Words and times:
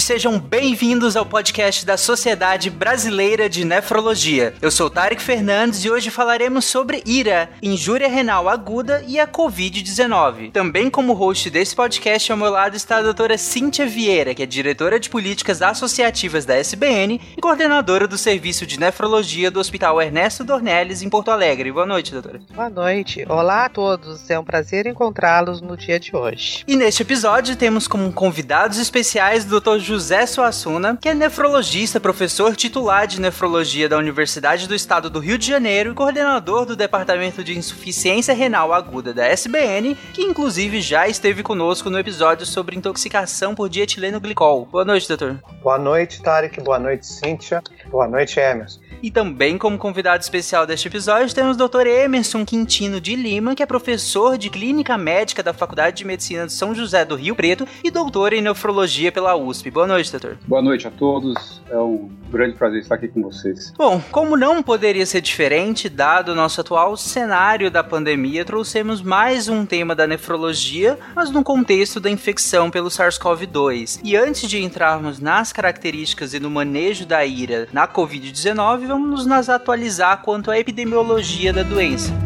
Sejam 0.00 0.38
bem-vindos 0.38 1.16
ao 1.16 1.26
podcast 1.26 1.84
da 1.84 1.96
Sociedade 1.96 2.70
Brasileira 2.70 3.48
de 3.48 3.64
Nefrologia. 3.64 4.54
Eu 4.62 4.70
sou 4.70 4.88
Tarek 4.88 5.20
Fernandes 5.20 5.84
e 5.84 5.90
hoje 5.90 6.12
falaremos 6.12 6.64
sobre 6.64 7.02
IRA, 7.04 7.50
injúria 7.60 8.08
renal 8.08 8.48
aguda 8.48 9.02
e 9.04 9.18
a 9.18 9.26
Covid-19. 9.26 10.52
Também 10.52 10.88
como 10.88 11.12
host 11.12 11.50
desse 11.50 11.74
podcast 11.74 12.30
ao 12.30 12.38
meu 12.38 12.50
lado 12.50 12.76
está 12.76 12.98
a 12.98 13.02
doutora 13.02 13.36
Cíntia 13.36 13.84
Vieira, 13.84 14.32
que 14.32 14.44
é 14.44 14.46
diretora 14.46 15.00
de 15.00 15.10
políticas 15.10 15.60
associativas 15.60 16.44
da 16.44 16.54
SBN 16.54 17.20
e 17.36 17.40
coordenadora 17.40 18.06
do 18.06 18.16
serviço 18.16 18.64
de 18.64 18.78
nefrologia 18.78 19.50
do 19.50 19.58
Hospital 19.58 20.00
Ernesto 20.00 20.44
Dornelles 20.44 21.02
em 21.02 21.10
Porto 21.10 21.32
Alegre. 21.32 21.72
Boa 21.72 21.84
noite, 21.84 22.12
doutora. 22.12 22.40
Boa 22.54 22.70
noite. 22.70 23.26
Olá 23.28 23.64
a 23.64 23.68
todos. 23.68 24.30
É 24.30 24.38
um 24.38 24.44
prazer 24.44 24.86
encontrá-los 24.86 25.60
no 25.60 25.76
dia 25.76 25.98
de 25.98 26.14
hoje. 26.14 26.62
E 26.68 26.76
neste 26.76 27.02
episódio 27.02 27.56
temos 27.56 27.88
como 27.88 28.12
convidados 28.12 28.78
especiais 28.78 29.44
do 29.44 29.63
Dr. 29.64 29.78
José 29.78 30.26
Suassuna, 30.26 30.98
que 31.00 31.08
é 31.08 31.14
nefrologista, 31.14 31.98
professor 31.98 32.54
titular 32.54 33.06
de 33.06 33.18
nefrologia 33.18 33.88
da 33.88 33.96
Universidade 33.96 34.68
do 34.68 34.74
Estado 34.74 35.08
do 35.08 35.18
Rio 35.18 35.38
de 35.38 35.48
Janeiro 35.48 35.92
e 35.92 35.94
coordenador 35.94 36.66
do 36.66 36.76
Departamento 36.76 37.42
de 37.42 37.56
Insuficiência 37.56 38.34
Renal 38.34 38.74
Aguda 38.74 39.14
da 39.14 39.26
SBN, 39.26 39.94
que 40.12 40.20
inclusive 40.20 40.82
já 40.82 41.08
esteve 41.08 41.42
conosco 41.42 41.88
no 41.88 41.98
episódio 41.98 42.44
sobre 42.44 42.76
intoxicação 42.76 43.54
por 43.54 43.70
dietileno 43.70 44.20
glicol. 44.20 44.66
Boa 44.66 44.84
noite, 44.84 45.08
doutor. 45.08 45.42
Boa 45.62 45.78
noite, 45.78 46.20
Tarek. 46.20 46.60
Boa 46.60 46.78
noite, 46.78 47.06
Cíntia. 47.06 47.62
Boa 47.90 48.06
noite, 48.06 48.38
Emerson. 48.38 48.83
E 49.04 49.10
também, 49.10 49.58
como 49.58 49.76
convidado 49.76 50.22
especial 50.22 50.66
deste 50.66 50.88
episódio, 50.88 51.34
temos 51.34 51.58
o 51.60 51.68
Dr. 51.68 51.86
Emerson 51.86 52.42
Quintino 52.42 52.98
de 52.98 53.14
Lima, 53.14 53.54
que 53.54 53.62
é 53.62 53.66
professor 53.66 54.38
de 54.38 54.48
Clínica 54.48 54.96
Médica 54.96 55.42
da 55.42 55.52
Faculdade 55.52 55.98
de 55.98 56.06
Medicina 56.06 56.46
de 56.46 56.54
São 56.54 56.74
José 56.74 57.04
do 57.04 57.14
Rio 57.14 57.36
Preto 57.36 57.68
e 57.84 57.90
doutor 57.90 58.32
em 58.32 58.40
Nefrologia 58.40 59.12
pela 59.12 59.36
USP. 59.36 59.70
Boa 59.70 59.86
noite, 59.86 60.10
doutor. 60.10 60.38
Boa 60.48 60.62
noite 60.62 60.88
a 60.88 60.90
todos. 60.90 61.60
É 61.68 61.76
um 61.76 62.08
grande 62.30 62.56
prazer 62.56 62.80
estar 62.80 62.94
aqui 62.94 63.08
com 63.08 63.20
vocês. 63.20 63.74
Bom, 63.76 64.00
como 64.10 64.38
não 64.38 64.62
poderia 64.62 65.04
ser 65.04 65.20
diferente, 65.20 65.90
dado 65.90 66.32
o 66.32 66.34
nosso 66.34 66.62
atual 66.62 66.96
cenário 66.96 67.70
da 67.70 67.84
pandemia, 67.84 68.42
trouxemos 68.42 69.02
mais 69.02 69.50
um 69.50 69.66
tema 69.66 69.94
da 69.94 70.06
nefrologia, 70.06 70.98
mas 71.14 71.30
no 71.30 71.44
contexto 71.44 72.00
da 72.00 72.08
infecção 72.08 72.70
pelo 72.70 72.88
SARS-CoV-2. 72.88 74.00
E 74.02 74.16
antes 74.16 74.48
de 74.48 74.62
entrarmos 74.62 75.20
nas 75.20 75.52
características 75.52 76.32
e 76.32 76.40
no 76.40 76.48
manejo 76.48 77.04
da 77.04 77.22
ira 77.26 77.68
na 77.70 77.86
Covid-19, 77.86 78.93
vamos 78.94 79.26
nos 79.26 79.26
atualizar 79.48 80.22
quanto 80.22 80.52
à 80.52 80.58
epidemiologia 80.58 81.52
da 81.52 81.64
doença. 81.64 82.23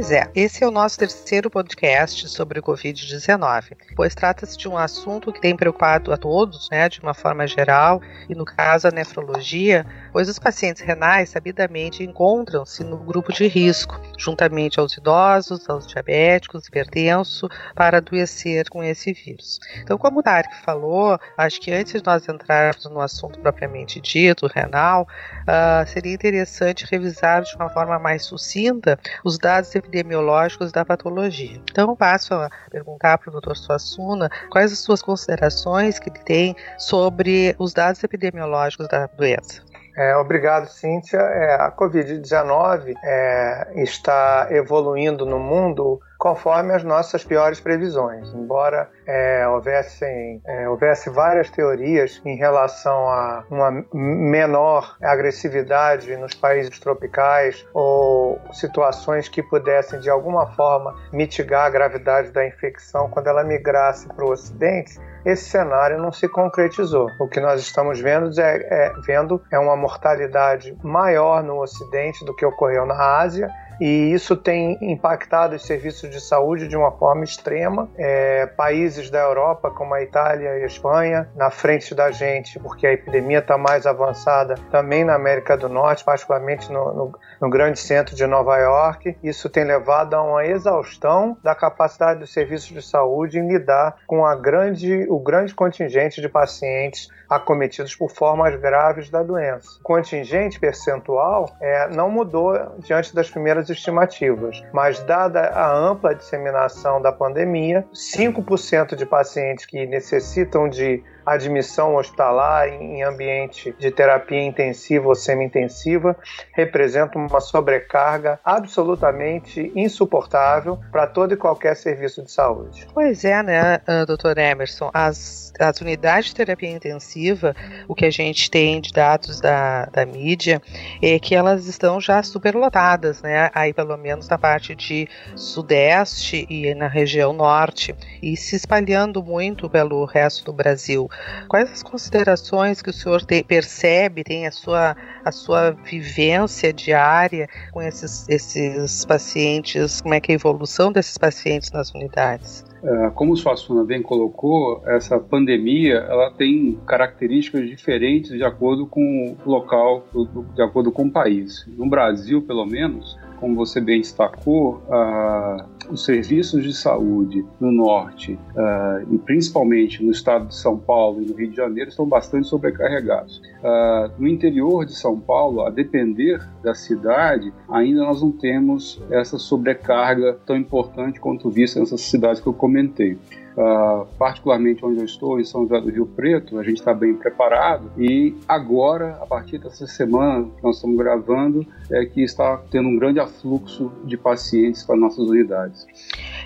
Pois 0.00 0.12
é, 0.12 0.30
esse 0.34 0.64
é 0.64 0.66
o 0.66 0.70
nosso 0.70 0.98
terceiro 0.98 1.50
podcast 1.50 2.26
sobre 2.30 2.58
o 2.58 2.62
Covid-19, 2.62 3.76
pois 3.94 4.14
trata-se 4.14 4.56
de 4.56 4.66
um 4.66 4.78
assunto 4.78 5.30
que 5.30 5.42
tem 5.42 5.54
preocupado 5.54 6.10
a 6.10 6.16
todos, 6.16 6.70
né, 6.70 6.88
de 6.88 7.02
uma 7.02 7.12
forma 7.12 7.46
geral, 7.46 8.00
e 8.26 8.34
no 8.34 8.46
caso 8.46 8.88
a 8.88 8.90
nefrologia, 8.90 9.84
pois 10.10 10.26
os 10.26 10.38
pacientes 10.38 10.80
renais 10.80 11.28
sabidamente 11.28 12.02
encontram-se 12.02 12.82
no 12.82 12.96
grupo 12.96 13.30
de 13.30 13.46
risco, 13.46 14.00
juntamente 14.16 14.80
aos 14.80 14.96
idosos, 14.96 15.68
aos 15.68 15.86
diabéticos, 15.86 16.66
hipertensos, 16.66 17.50
para 17.74 17.98
adoecer 17.98 18.70
com 18.70 18.82
esse 18.82 19.12
vírus. 19.12 19.60
Então, 19.82 19.98
como 19.98 20.20
o 20.20 20.22
Tarek 20.22 20.62
falou, 20.64 21.18
acho 21.36 21.60
que 21.60 21.70
antes 21.70 22.00
de 22.00 22.06
nós 22.06 22.26
entrarmos 22.26 22.86
no 22.86 23.02
assunto 23.02 23.38
propriamente 23.40 24.00
dito, 24.00 24.46
renal, 24.46 25.06
uh, 25.42 25.86
seria 25.86 26.14
interessante 26.14 26.86
revisar 26.90 27.42
de 27.42 27.54
uma 27.54 27.68
forma 27.68 27.98
mais 27.98 28.24
sucinta 28.24 28.98
os 29.22 29.36
dados 29.36 29.74
epidemiológicos 29.90 30.70
da 30.70 30.84
patologia. 30.84 31.60
Então, 31.70 31.96
passo 31.96 32.34
a 32.34 32.48
perguntar 32.70 33.18
para 33.18 33.30
o 33.30 33.40
Dr. 33.40 33.56
Suassuna 33.56 34.30
quais 34.50 34.72
as 34.72 34.78
suas 34.78 35.02
considerações 35.02 35.98
que 35.98 36.08
ele 36.08 36.20
tem 36.20 36.56
sobre 36.78 37.54
os 37.58 37.72
dados 37.72 38.02
epidemiológicos 38.02 38.88
da 38.88 39.06
doença. 39.06 39.62
É, 39.96 40.16
obrigado, 40.16 40.66
Cíntia. 40.68 41.18
É, 41.18 41.54
a 41.56 41.72
Covid-19 41.72 42.94
é, 43.02 43.72
está 43.82 44.46
evoluindo 44.50 45.26
no 45.26 45.38
mundo 45.38 46.00
conforme 46.20 46.74
as 46.74 46.84
nossas 46.84 47.24
piores 47.24 47.58
previsões. 47.58 48.28
Embora 48.34 48.90
é, 49.06 49.48
houvessem, 49.48 50.42
é, 50.46 50.68
houvesse 50.68 51.08
várias 51.08 51.48
teorias 51.48 52.20
em 52.26 52.36
relação 52.36 53.08
a 53.08 53.42
uma 53.50 53.86
menor 53.90 54.98
agressividade 55.02 56.14
nos 56.16 56.34
países 56.34 56.78
tropicais 56.78 57.66
ou 57.72 58.38
situações 58.52 59.30
que 59.30 59.42
pudessem 59.42 59.98
de 59.98 60.10
alguma 60.10 60.46
forma 60.48 60.94
mitigar 61.10 61.64
a 61.64 61.70
gravidade 61.70 62.30
da 62.30 62.46
infecção 62.46 63.08
quando 63.08 63.28
ela 63.28 63.42
migrasse 63.42 64.06
para 64.08 64.22
o 64.22 64.30
Ocidente, 64.30 65.00
esse 65.24 65.48
cenário 65.48 65.98
não 65.98 66.12
se 66.12 66.28
concretizou. 66.28 67.08
O 67.18 67.28
que 67.28 67.40
nós 67.40 67.62
estamos 67.62 67.98
vendo 67.98 68.30
é, 68.38 68.56
é, 68.56 68.92
vendo 69.06 69.42
é 69.50 69.58
uma 69.58 69.74
mortalidade 69.74 70.76
maior 70.82 71.42
no 71.42 71.62
Ocidente 71.62 72.26
do 72.26 72.36
que 72.36 72.44
ocorreu 72.44 72.84
na 72.84 73.18
Ásia 73.18 73.50
e 73.80 74.12
isso 74.12 74.36
tem 74.36 74.76
impactado 74.82 75.56
os 75.56 75.64
serviços 75.64 76.10
de 76.10 76.20
saúde 76.20 76.68
de 76.68 76.76
uma 76.76 76.92
forma 76.92 77.24
extrema. 77.24 77.88
É, 77.96 78.46
países 78.46 79.08
da 79.08 79.20
Europa, 79.20 79.70
como 79.70 79.94
a 79.94 80.02
Itália 80.02 80.58
e 80.58 80.62
a 80.62 80.66
Espanha, 80.66 81.28
na 81.34 81.50
frente 81.50 81.94
da 81.94 82.10
gente, 82.10 82.58
porque 82.58 82.86
a 82.86 82.92
epidemia 82.92 83.38
está 83.38 83.56
mais 83.56 83.86
avançada 83.86 84.56
também 84.70 85.02
na 85.02 85.14
América 85.14 85.56
do 85.56 85.68
Norte, 85.68 86.04
particularmente 86.04 86.70
no, 86.70 86.92
no, 86.92 87.18
no, 87.40 87.50
grande 87.50 87.78
centro 87.78 88.14
de 88.14 88.26
Nova 88.26 88.56
York. 88.58 89.16
Isso 89.22 89.48
tem 89.48 89.64
levado 89.64 90.14
a 90.14 90.22
uma 90.22 90.46
exaustão 90.46 91.36
da 91.42 91.54
capacidade 91.54 92.20
dos 92.20 92.32
serviços 92.32 92.68
de 92.68 92.82
saúde 92.82 93.38
em 93.38 93.48
lidar 93.48 93.96
com 94.06 94.24
a 94.24 94.34
grande, 94.34 95.06
o 95.08 95.18
grande 95.18 95.54
contingente 95.54 96.20
de 96.20 96.28
pacientes 96.28 97.08
acometidos 97.30 97.94
por 97.94 98.10
formas 98.10 98.56
graves 98.56 99.08
da 99.08 99.22
doença. 99.22 99.78
O 99.78 99.82
contingente 99.84 100.58
percentual 100.58 101.56
é, 101.60 101.88
não 101.88 102.10
mudou 102.10 102.52
diante 102.80 103.14
das 103.14 103.30
primeiras 103.30 103.70
estimativas, 103.70 104.62
mas 104.72 104.98
dada 105.00 105.40
a 105.40 105.72
ampla 105.72 106.14
disseminação 106.14 107.00
da 107.00 107.12
pandemia, 107.12 107.86
5% 107.94 108.96
de 108.96 109.06
pacientes 109.06 109.64
que 109.64 109.86
necessitam 109.86 110.68
de 110.68 111.04
admissão 111.24 111.96
hospitalar 111.96 112.68
em 112.68 113.02
ambiente 113.02 113.74
de 113.78 113.90
terapia 113.90 114.42
intensiva 114.42 115.08
ou 115.08 115.14
semi-intensiva 115.14 116.16
representa 116.52 117.18
uma 117.18 117.40
sobrecarga 117.40 118.38
absolutamente 118.44 119.72
insuportável 119.74 120.78
para 120.90 121.06
todo 121.06 121.34
e 121.34 121.36
qualquer 121.36 121.76
serviço 121.76 122.22
de 122.22 122.30
saúde. 122.30 122.86
Pois 122.92 123.24
é, 123.24 123.42
né, 123.42 123.80
ah, 123.86 124.04
doutor 124.04 124.38
Emerson? 124.38 124.90
As, 124.92 125.52
as 125.58 125.80
unidades 125.80 126.30
de 126.30 126.34
terapia 126.36 126.70
intensiva, 126.70 127.54
o 127.88 127.94
que 127.94 128.04
a 128.04 128.10
gente 128.10 128.50
tem 128.50 128.80
de 128.80 128.92
dados 128.92 129.40
da, 129.40 129.86
da 129.86 130.06
mídia, 130.06 130.62
é 131.02 131.18
que 131.18 131.34
elas 131.34 131.66
estão 131.66 132.00
já 132.00 132.22
superlotadas, 132.22 133.22
né? 133.22 133.50
Aí 133.54 133.72
pelo 133.72 133.96
menos 133.96 134.28
na 134.28 134.38
parte 134.38 134.74
de 134.74 135.08
sudeste 135.34 136.46
e 136.48 136.74
na 136.74 136.88
região 136.88 137.32
norte, 137.32 137.94
e 138.22 138.36
se 138.36 138.56
espalhando 138.56 139.22
muito 139.22 139.68
pelo 139.68 140.04
resto 140.04 140.44
do 140.44 140.52
Brasil. 140.52 141.09
Quais 141.48 141.70
as 141.70 141.82
considerações 141.82 142.80
que 142.82 142.90
o 142.90 142.92
senhor 142.92 143.22
te, 143.22 143.42
percebe, 143.42 144.22
tem 144.24 144.46
a 144.46 144.52
sua, 144.52 144.96
a 145.24 145.32
sua 145.32 145.70
vivência 145.70 146.72
diária 146.72 147.48
com 147.72 147.82
esses, 147.82 148.28
esses 148.28 149.04
pacientes? 149.04 150.00
Como 150.00 150.14
é 150.14 150.20
que 150.20 150.32
é 150.32 150.34
a 150.34 150.36
evolução 150.36 150.92
desses 150.92 151.18
pacientes 151.18 151.70
nas 151.72 151.92
unidades? 151.92 152.64
É, 152.82 153.10
como 153.10 153.32
o 153.32 153.36
Suassuna 153.36 153.84
bem 153.84 154.00
colocou, 154.00 154.82
essa 154.86 155.18
pandemia 155.18 155.96
ela 156.08 156.30
tem 156.30 156.78
características 156.86 157.68
diferentes 157.68 158.30
de 158.30 158.42
acordo 158.42 158.86
com 158.86 159.36
o 159.44 159.50
local, 159.50 160.06
de 160.54 160.62
acordo 160.62 160.90
com 160.90 161.04
o 161.04 161.10
país. 161.10 161.66
No 161.76 161.88
Brasil, 161.88 162.40
pelo 162.40 162.64
menos, 162.64 163.18
como 163.38 163.54
você 163.54 163.80
bem 163.80 164.00
destacou, 164.00 164.82
uh, 164.88 165.64
os 165.90 166.04
serviços 166.04 166.62
de 166.62 166.72
saúde 166.72 167.44
no 167.60 167.70
norte 167.72 168.38
uh, 168.54 169.14
e 169.14 169.18
principalmente 169.18 170.02
no 170.02 170.10
estado 170.10 170.46
de 170.48 170.54
São 170.54 170.78
Paulo 170.78 171.22
e 171.22 171.26
no 171.26 171.34
Rio 171.34 171.50
de 171.50 171.56
Janeiro 171.56 171.90
estão 171.90 172.06
bastante 172.06 172.48
sobrecarregados. 172.48 173.42
Uh, 173.62 174.10
no 174.18 174.28
interior 174.28 174.84
de 174.84 174.94
São 174.94 175.18
Paulo, 175.18 175.62
a 175.62 175.70
depender 175.70 176.40
da 176.62 176.74
cidade, 176.74 177.52
ainda 177.68 178.00
nós 178.00 178.22
não 178.22 178.32
temos 178.32 179.02
essa 179.10 179.38
sobrecarga 179.38 180.38
tão 180.46 180.56
importante 180.56 181.20
quanto 181.20 181.50
vista 181.50 181.80
nessas 181.80 182.00
cidades 182.00 182.40
que 182.40 182.46
eu 182.46 182.54
comentei. 182.54 183.18
Uh, 183.60 184.06
particularmente 184.18 184.84
onde 184.84 185.00
eu 185.00 185.04
estou, 185.04 185.38
em 185.38 185.44
São 185.44 185.62
José 185.62 185.80
do 185.80 185.90
Rio 185.90 186.06
Preto, 186.06 186.58
a 186.58 186.62
gente 186.62 186.78
está 186.78 186.94
bem 186.94 187.14
preparado 187.14 187.92
e 187.98 188.34
agora, 188.48 189.18
a 189.20 189.26
partir 189.26 189.58
dessa 189.58 189.86
semana 189.86 190.48
que 190.56 190.62
nós 190.62 190.76
estamos 190.76 190.96
gravando, 190.96 191.66
é 191.90 192.04
que 192.06 192.22
está 192.22 192.62
tendo 192.70 192.88
um 192.88 192.96
grande 192.96 193.20
afluxo 193.20 193.92
de 194.04 194.16
pacientes 194.16 194.82
para 194.82 194.96
nossas 194.96 195.28
unidades. 195.28 195.86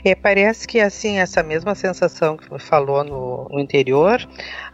É, 0.04 0.14
parece 0.14 0.66
que 0.66 0.80
assim 0.80 1.18
essa 1.18 1.42
mesma 1.42 1.74
sensação 1.74 2.36
que 2.36 2.58
falou 2.58 3.04
no, 3.04 3.48
no, 3.50 3.60
interior, 3.60 4.18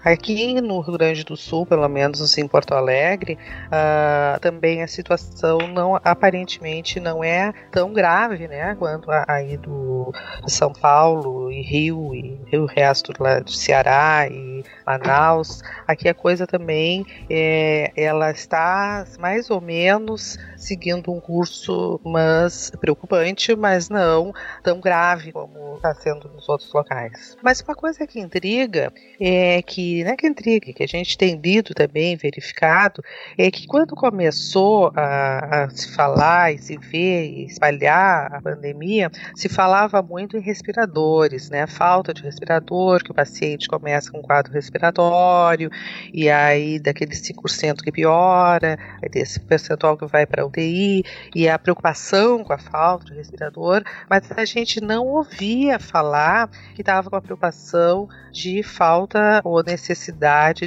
aqui 0.04 0.60
no 0.60 0.80
Rio 0.80 0.96
Grande 0.96 1.24
do 1.24 1.36
Sul, 1.36 1.66
pelo 1.66 1.88
menos 1.88 2.36
em 2.38 2.46
Porto 2.46 2.72
Alegre, 2.74 3.38
uh, 3.66 4.40
também 4.40 4.82
a 4.82 4.88
situação 4.88 5.58
não 5.68 5.96
aparentemente 6.02 7.00
não 7.00 7.22
é 7.22 7.52
tão 7.70 7.92
grave, 7.92 8.48
né, 8.48 8.74
quanto 8.78 9.10
aí 9.28 9.56
do 9.56 10.12
São 10.46 10.72
Paulo 10.72 11.50
e 11.50 11.62
Rio 11.62 12.14
e, 12.14 12.40
e 12.52 12.56
o 12.56 12.66
resto 12.66 13.12
lá 13.18 13.40
de 13.40 13.56
Ceará 13.56 14.26
e 14.30 14.64
Manaus. 14.86 15.62
Aqui 15.86 16.08
a 16.08 16.14
coisa 16.14 16.46
também 16.46 17.04
é, 17.28 17.92
ela 17.96 18.30
está 18.30 19.04
mais 19.18 19.50
ou 19.50 19.60
menos 19.60 20.38
seguindo 20.56 21.10
um 21.10 21.20
curso, 21.20 22.00
mas 22.04 22.70
preocupante, 22.80 23.56
mas 23.56 23.88
não 23.88 24.32
tão 24.62 24.80
grave 24.80 25.32
como 25.32 25.76
está 25.76 25.94
sendo 25.94 26.28
nos 26.28 26.48
outros 26.48 26.72
locais. 26.72 27.36
Mas 27.42 27.60
uma 27.60 27.74
coisa 27.74 28.06
que 28.06 28.20
intriga 28.20 28.92
é 29.20 29.62
que, 29.62 29.89
não 30.04 30.12
é 30.12 30.16
que 30.16 30.26
intriga, 30.26 30.72
que 30.72 30.82
a 30.82 30.86
gente 30.86 31.16
tem 31.16 31.36
lido 31.36 31.74
também, 31.74 32.16
verificado, 32.16 33.02
é 33.36 33.50
que 33.50 33.66
quando 33.66 33.94
começou 33.94 34.92
a, 34.94 35.64
a 35.64 35.70
se 35.70 35.94
falar 35.94 36.52
e 36.52 36.58
se 36.58 36.76
ver 36.76 37.26
e 37.26 37.46
espalhar 37.46 38.32
a 38.32 38.40
pandemia, 38.40 39.10
se 39.34 39.48
falava 39.48 40.02
muito 40.02 40.36
em 40.36 40.40
respiradores, 40.40 41.50
né? 41.50 41.66
Falta 41.66 42.14
de 42.14 42.22
respirador, 42.22 43.02
que 43.02 43.10
o 43.10 43.14
paciente 43.14 43.68
começa 43.68 44.10
com 44.10 44.18
um 44.18 44.22
quadro 44.22 44.52
respiratório, 44.52 45.70
e 46.12 46.30
aí 46.30 46.78
daquele 46.78 47.14
5% 47.14 47.82
que 47.82 47.92
piora, 47.92 48.78
aí 49.02 49.08
tem 49.08 49.22
esse 49.22 49.40
percentual 49.40 49.96
que 49.96 50.06
vai 50.06 50.26
para 50.26 50.46
UTI, 50.46 51.04
e 51.34 51.48
a 51.48 51.58
preocupação 51.58 52.42
com 52.44 52.52
a 52.52 52.58
falta 52.58 53.06
de 53.06 53.14
respirador, 53.14 53.82
mas 54.08 54.30
a 54.32 54.44
gente 54.44 54.80
não 54.80 55.06
ouvia 55.06 55.78
falar 55.78 56.48
que 56.74 56.82
estava 56.82 57.10
com 57.10 57.16
a 57.16 57.20
preocupação 57.20 58.08
de 58.32 58.62
falta 58.62 59.40
ou 59.44 59.62
necessidade 59.62 59.79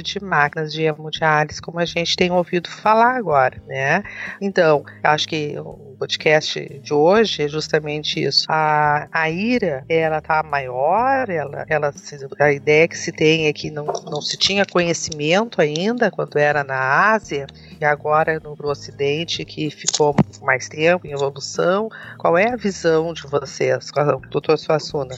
de 0.02 0.22
máquinas 0.22 0.72
de 0.72 0.82
hemodiálise, 0.82 1.60
como 1.60 1.78
a 1.78 1.84
gente 1.84 2.16
tem 2.16 2.30
ouvido 2.30 2.68
falar 2.68 3.16
agora, 3.16 3.62
né? 3.66 4.02
Então, 4.40 4.84
acho 5.02 5.28
que 5.28 5.54
podcast 5.94 6.80
de 6.80 6.92
hoje 6.92 7.42
é 7.42 7.48
justamente 7.48 8.22
isso. 8.22 8.46
A, 8.48 9.08
a 9.12 9.30
ira, 9.30 9.84
ela 9.88 10.20
tá 10.20 10.42
maior, 10.42 11.28
ela, 11.28 11.64
ela, 11.68 11.92
a 12.40 12.52
ideia 12.52 12.88
que 12.88 12.96
se 12.96 13.12
tem 13.12 13.46
é 13.46 13.52
que 13.52 13.70
não, 13.70 13.86
não 13.86 14.20
se 14.20 14.36
tinha 14.36 14.64
conhecimento 14.66 15.60
ainda 15.60 16.10
quando 16.10 16.38
era 16.38 16.64
na 16.64 17.12
Ásia, 17.12 17.46
e 17.80 17.84
agora 17.84 18.40
no, 18.40 18.56
no 18.56 18.68
Ocidente, 18.68 19.44
que 19.44 19.70
ficou 19.70 20.14
mais 20.42 20.68
tempo 20.68 21.06
em 21.06 21.12
evolução. 21.12 21.88
Qual 22.18 22.36
é 22.36 22.52
a 22.52 22.56
visão 22.56 23.12
de 23.12 23.22
vocês, 23.26 23.90
doutor 24.30 24.58
Suassuna? 24.58 25.14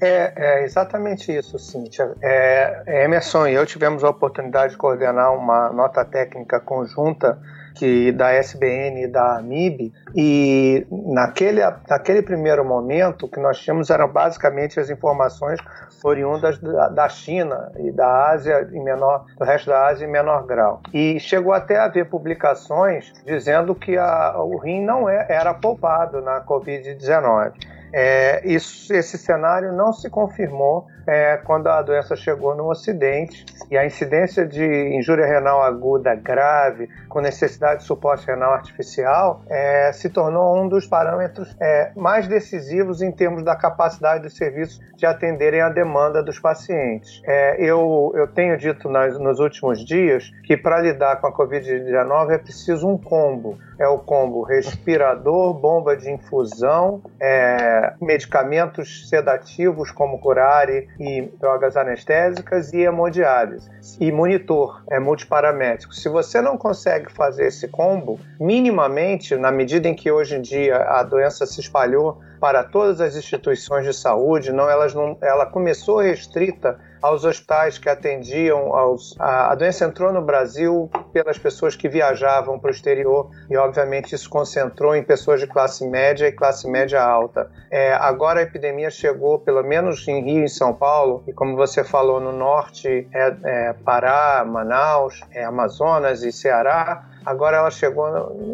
É, 0.00 0.32
é, 0.34 0.64
exatamente 0.64 1.30
isso, 1.30 1.58
Cíntia. 1.58 2.14
É, 2.22 2.82
é, 2.86 3.04
Emerson 3.04 3.46
e 3.46 3.54
eu 3.54 3.66
tivemos 3.66 4.02
a 4.02 4.08
oportunidade 4.08 4.72
de 4.72 4.78
coordenar 4.78 5.34
uma 5.34 5.70
nota 5.70 6.04
técnica 6.04 6.58
conjunta 6.58 7.38
que 7.80 8.12
da 8.12 8.30
SBN 8.34 9.04
e 9.04 9.06
da 9.06 9.38
AMIB, 9.38 9.90
e 10.14 10.86
naquele, 10.90 11.62
naquele 11.88 12.20
primeiro 12.20 12.62
momento 12.62 13.24
o 13.24 13.28
que 13.28 13.40
nós 13.40 13.58
tínhamos 13.58 13.88
eram 13.88 14.06
basicamente 14.06 14.78
as 14.78 14.90
informações 14.90 15.58
oriundas 16.04 16.58
da, 16.58 16.88
da 16.90 17.08
China 17.08 17.72
e 17.78 17.90
da 17.90 18.32
Ásia 18.32 18.68
em 18.70 18.84
menor, 18.84 19.24
do 19.38 19.44
resto 19.46 19.70
da 19.70 19.86
Ásia 19.86 20.04
em 20.04 20.10
menor 20.10 20.44
grau. 20.44 20.82
E 20.92 21.18
chegou 21.20 21.54
até 21.54 21.78
a 21.78 21.84
haver 21.84 22.06
publicações 22.10 23.14
dizendo 23.24 23.74
que 23.74 23.96
a, 23.96 24.38
o 24.38 24.58
rim 24.58 24.84
não 24.84 25.08
é, 25.08 25.26
era 25.30 25.54
poupado 25.54 26.20
na 26.20 26.42
Covid-19. 26.42 27.79
É, 27.92 28.46
isso, 28.46 28.92
esse 28.92 29.18
cenário 29.18 29.72
não 29.72 29.92
se 29.92 30.08
confirmou 30.08 30.86
é, 31.06 31.36
quando 31.38 31.66
a 31.66 31.82
doença 31.82 32.14
chegou 32.14 32.54
no 32.54 32.70
Ocidente 32.70 33.44
e 33.70 33.76
a 33.76 33.84
incidência 33.84 34.46
de 34.46 34.64
injúria 34.96 35.26
renal 35.26 35.62
aguda 35.62 36.14
grave, 36.14 36.88
com 37.08 37.20
necessidade 37.20 37.80
de 37.80 37.86
suporte 37.86 38.26
renal 38.26 38.52
artificial, 38.52 39.42
é, 39.48 39.92
se 39.92 40.08
tornou 40.08 40.56
um 40.56 40.68
dos 40.68 40.86
parâmetros 40.86 41.56
é, 41.60 41.92
mais 41.96 42.28
decisivos 42.28 43.02
em 43.02 43.10
termos 43.10 43.42
da 43.42 43.56
capacidade 43.56 44.22
dos 44.22 44.36
serviços 44.36 44.80
de 44.96 45.06
atenderem 45.06 45.60
a 45.60 45.68
demanda 45.68 46.22
dos 46.22 46.38
pacientes. 46.38 47.22
É, 47.24 47.56
eu, 47.62 48.12
eu 48.14 48.28
tenho 48.28 48.56
dito 48.56 48.88
nas, 48.88 49.18
nos 49.18 49.40
últimos 49.40 49.84
dias 49.84 50.30
que 50.44 50.56
para 50.56 50.80
lidar 50.80 51.20
com 51.20 51.26
a 51.26 51.32
Covid-19 51.32 52.30
é 52.30 52.38
preciso 52.38 52.88
um 52.88 52.98
combo. 52.98 53.58
É 53.80 53.88
o 53.88 53.98
combo 53.98 54.42
respirador, 54.42 55.54
bomba 55.54 55.96
de 55.96 56.10
infusão, 56.10 57.02
é, 57.18 57.94
medicamentos 57.98 59.08
sedativos 59.08 59.90
como 59.90 60.18
curare 60.18 60.86
e 61.00 61.22
drogas 61.40 61.78
anestésicas 61.78 62.74
e 62.74 62.80
hemodiálise. 62.82 63.70
E 63.98 64.12
monitor 64.12 64.82
é 64.90 65.00
multiparamétrico. 65.00 65.94
Se 65.94 66.10
você 66.10 66.42
não 66.42 66.58
consegue 66.58 67.10
fazer 67.10 67.46
esse 67.46 67.68
combo, 67.68 68.20
minimamente, 68.38 69.34
na 69.34 69.50
medida 69.50 69.88
em 69.88 69.94
que 69.94 70.10
hoje 70.10 70.36
em 70.36 70.42
dia 70.42 70.76
a 70.76 71.02
doença 71.02 71.46
se 71.46 71.60
espalhou 71.60 72.20
para 72.38 72.62
todas 72.62 73.00
as 73.00 73.16
instituições 73.16 73.86
de 73.86 73.94
saúde, 73.94 74.52
não, 74.52 74.68
elas 74.68 74.94
não, 74.94 75.16
ela 75.22 75.46
começou 75.46 76.00
restrita 76.00 76.78
aos 77.02 77.24
hospitais 77.24 77.78
que 77.78 77.88
atendiam 77.88 78.74
aos. 78.74 79.14
A, 79.18 79.54
doença 79.54 79.84
entrou 79.84 80.12
no 80.12 80.22
Brasil 80.22 80.90
pelas 81.12 81.38
pessoas 81.38 81.74
que 81.76 81.88
viajavam 81.88 82.58
para 82.58 82.68
o 82.68 82.70
exterior 82.70 83.30
e, 83.48 83.56
obviamente, 83.56 84.14
isso 84.14 84.28
concentrou 84.28 84.94
em 84.94 85.02
pessoas 85.02 85.40
de 85.40 85.46
classe 85.46 85.86
média 85.86 86.26
e 86.26 86.32
classe 86.32 86.68
média 86.68 87.02
alta. 87.02 87.50
É, 87.70 87.92
agora 87.94 88.40
a 88.40 88.42
epidemia 88.42 88.90
chegou, 88.90 89.38
pelo 89.38 89.62
menos 89.62 90.06
em 90.08 90.22
Rio 90.22 90.44
e 90.44 90.48
São 90.48 90.74
Paulo, 90.74 91.22
e 91.26 91.32
como 91.32 91.56
você 91.56 91.82
falou, 91.84 92.20
no 92.20 92.32
norte 92.32 93.08
é, 93.12 93.36
é 93.44 93.72
Pará, 93.72 94.44
Manaus, 94.46 95.20
é 95.32 95.44
Amazonas 95.44 96.22
e 96.22 96.32
Ceará 96.32 97.09
agora 97.24 97.58
ela 97.58 97.70
chegou 97.70 98.06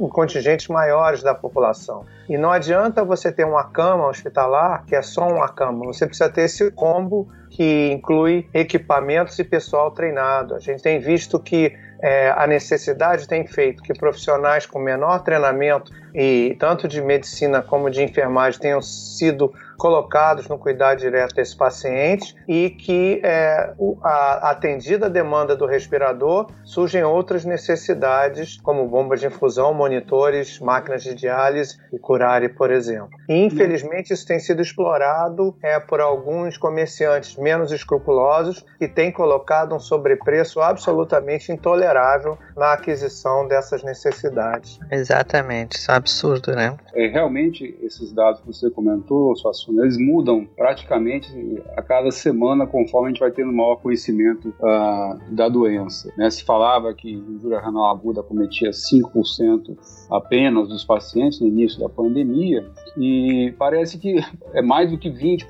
em 0.05 0.09
contingentes 0.09 0.69
maiores 0.69 1.23
da 1.23 1.35
população. 1.35 2.05
E 2.29 2.37
não 2.37 2.51
adianta 2.51 3.05
você 3.05 3.31
ter 3.31 3.45
uma 3.45 3.65
cama 3.65 4.09
hospitalar, 4.09 4.85
que 4.87 4.95
é 4.95 5.03
só 5.03 5.29
uma 5.29 5.49
cama, 5.49 5.87
você 5.87 6.07
precisa 6.07 6.29
ter 6.29 6.43
esse 6.43 6.71
combo 6.71 7.29
que 7.51 7.93
inclui 7.93 8.49
equipamentos 8.53 9.39
e 9.39 9.45
pessoal 9.45 9.91
treinado. 9.91 10.55
A 10.55 10.59
gente 10.59 10.83
tem 10.83 10.99
visto 10.99 11.39
que 11.39 11.73
é, 12.03 12.31
a 12.37 12.47
necessidade 12.47 13.27
tem 13.27 13.47
feito 13.47 13.83
que 13.83 13.95
profissionais 13.95 14.67
com 14.67 14.79
menor 14.79 15.21
treinamento 15.21 15.93
e 16.15 16.57
tanto 16.59 16.87
de 16.87 17.01
medicina 17.01 17.63
como 17.63 17.91
de 17.91 18.03
enfermagem 18.03 18.61
tenham 18.61 18.83
sido 18.83 19.53
colocados 19.77 20.49
no 20.49 20.59
cuidado 20.59 20.99
direto 20.99 21.35
desse 21.35 21.57
paciente 21.57 22.35
e 22.49 22.71
que 22.71 23.21
é, 23.23 23.73
a 24.03 24.51
atendida 24.51 25.07
a 25.07 25.09
demanda 25.09 25.55
do 25.57 25.67
respirador 25.67 26.49
surgem 26.65 27.05
outras 27.05 27.45
necessidades 27.45 28.59
como 28.61 28.87
bombas 28.89 29.21
de 29.21 29.27
infusão, 29.27 29.73
monitores, 29.73 30.59
máquinas 30.59 31.03
de 31.03 31.15
diálise 31.15 31.77
e 31.93 31.99
curare, 31.99 32.49
por 32.49 32.71
exemplo. 32.71 33.11
E, 33.29 33.45
infelizmente 33.45 34.13
isso 34.13 34.27
tem 34.27 34.39
sido 34.39 34.63
explorado 34.63 35.57
é, 35.63 35.79
por 35.79 36.01
alguns 36.01 36.57
comerciantes 36.57 37.37
menos 37.37 37.73
escrupulosos 37.73 38.65
que 38.79 38.89
têm 38.89 39.13
colocado 39.13 39.75
um 39.75 39.81
sobrepreço 39.81 40.61
absolutamente 40.61 41.53
intolerável 41.53 42.39
na 42.57 42.73
aquisição 42.73 43.47
dessas 43.47 43.83
necessidades. 43.83 44.79
Exatamente, 44.91 45.77
isso 45.77 45.91
é 45.91 45.95
absurdo, 45.95 46.53
né? 46.53 46.77
É, 46.95 47.09
realmente, 47.09 47.79
esses 47.83 48.13
dados 48.13 48.41
que 48.41 48.47
você 48.47 48.71
comentou, 48.71 49.37
Suassuna, 49.67 49.83
eles 49.83 49.99
mudam 49.99 50.47
praticamente 50.57 51.29
a 51.77 51.83
cada 51.83 52.11
semana 52.11 52.67
conforme 52.67 53.09
a 53.09 53.11
gente 53.11 53.21
vai 53.21 53.31
tendo 53.31 53.53
maior 53.53 53.77
conhecimento 53.77 54.49
uh, 54.61 55.35
da 55.35 55.49
doença. 55.49 56.13
Né? 56.17 56.31
Se 56.31 56.45
falava 56.45 56.95
que 56.95 57.11
injúria 57.11 57.61
renal 57.61 57.91
aguda 57.91 58.23
cometia 58.23 58.71
5% 58.71 59.77
apenas 60.11 60.69
dos 60.69 60.85
pacientes 60.85 61.41
no 61.41 61.49
início 61.49 61.81
da 61.81 61.89
pandemia, 61.89 62.67
e 62.97 63.55
parece 63.59 63.99
que 63.99 64.17
é 64.55 64.63
mais 64.63 64.91
do 64.91 64.99
que 64.99 65.11
20%, 65.11 65.47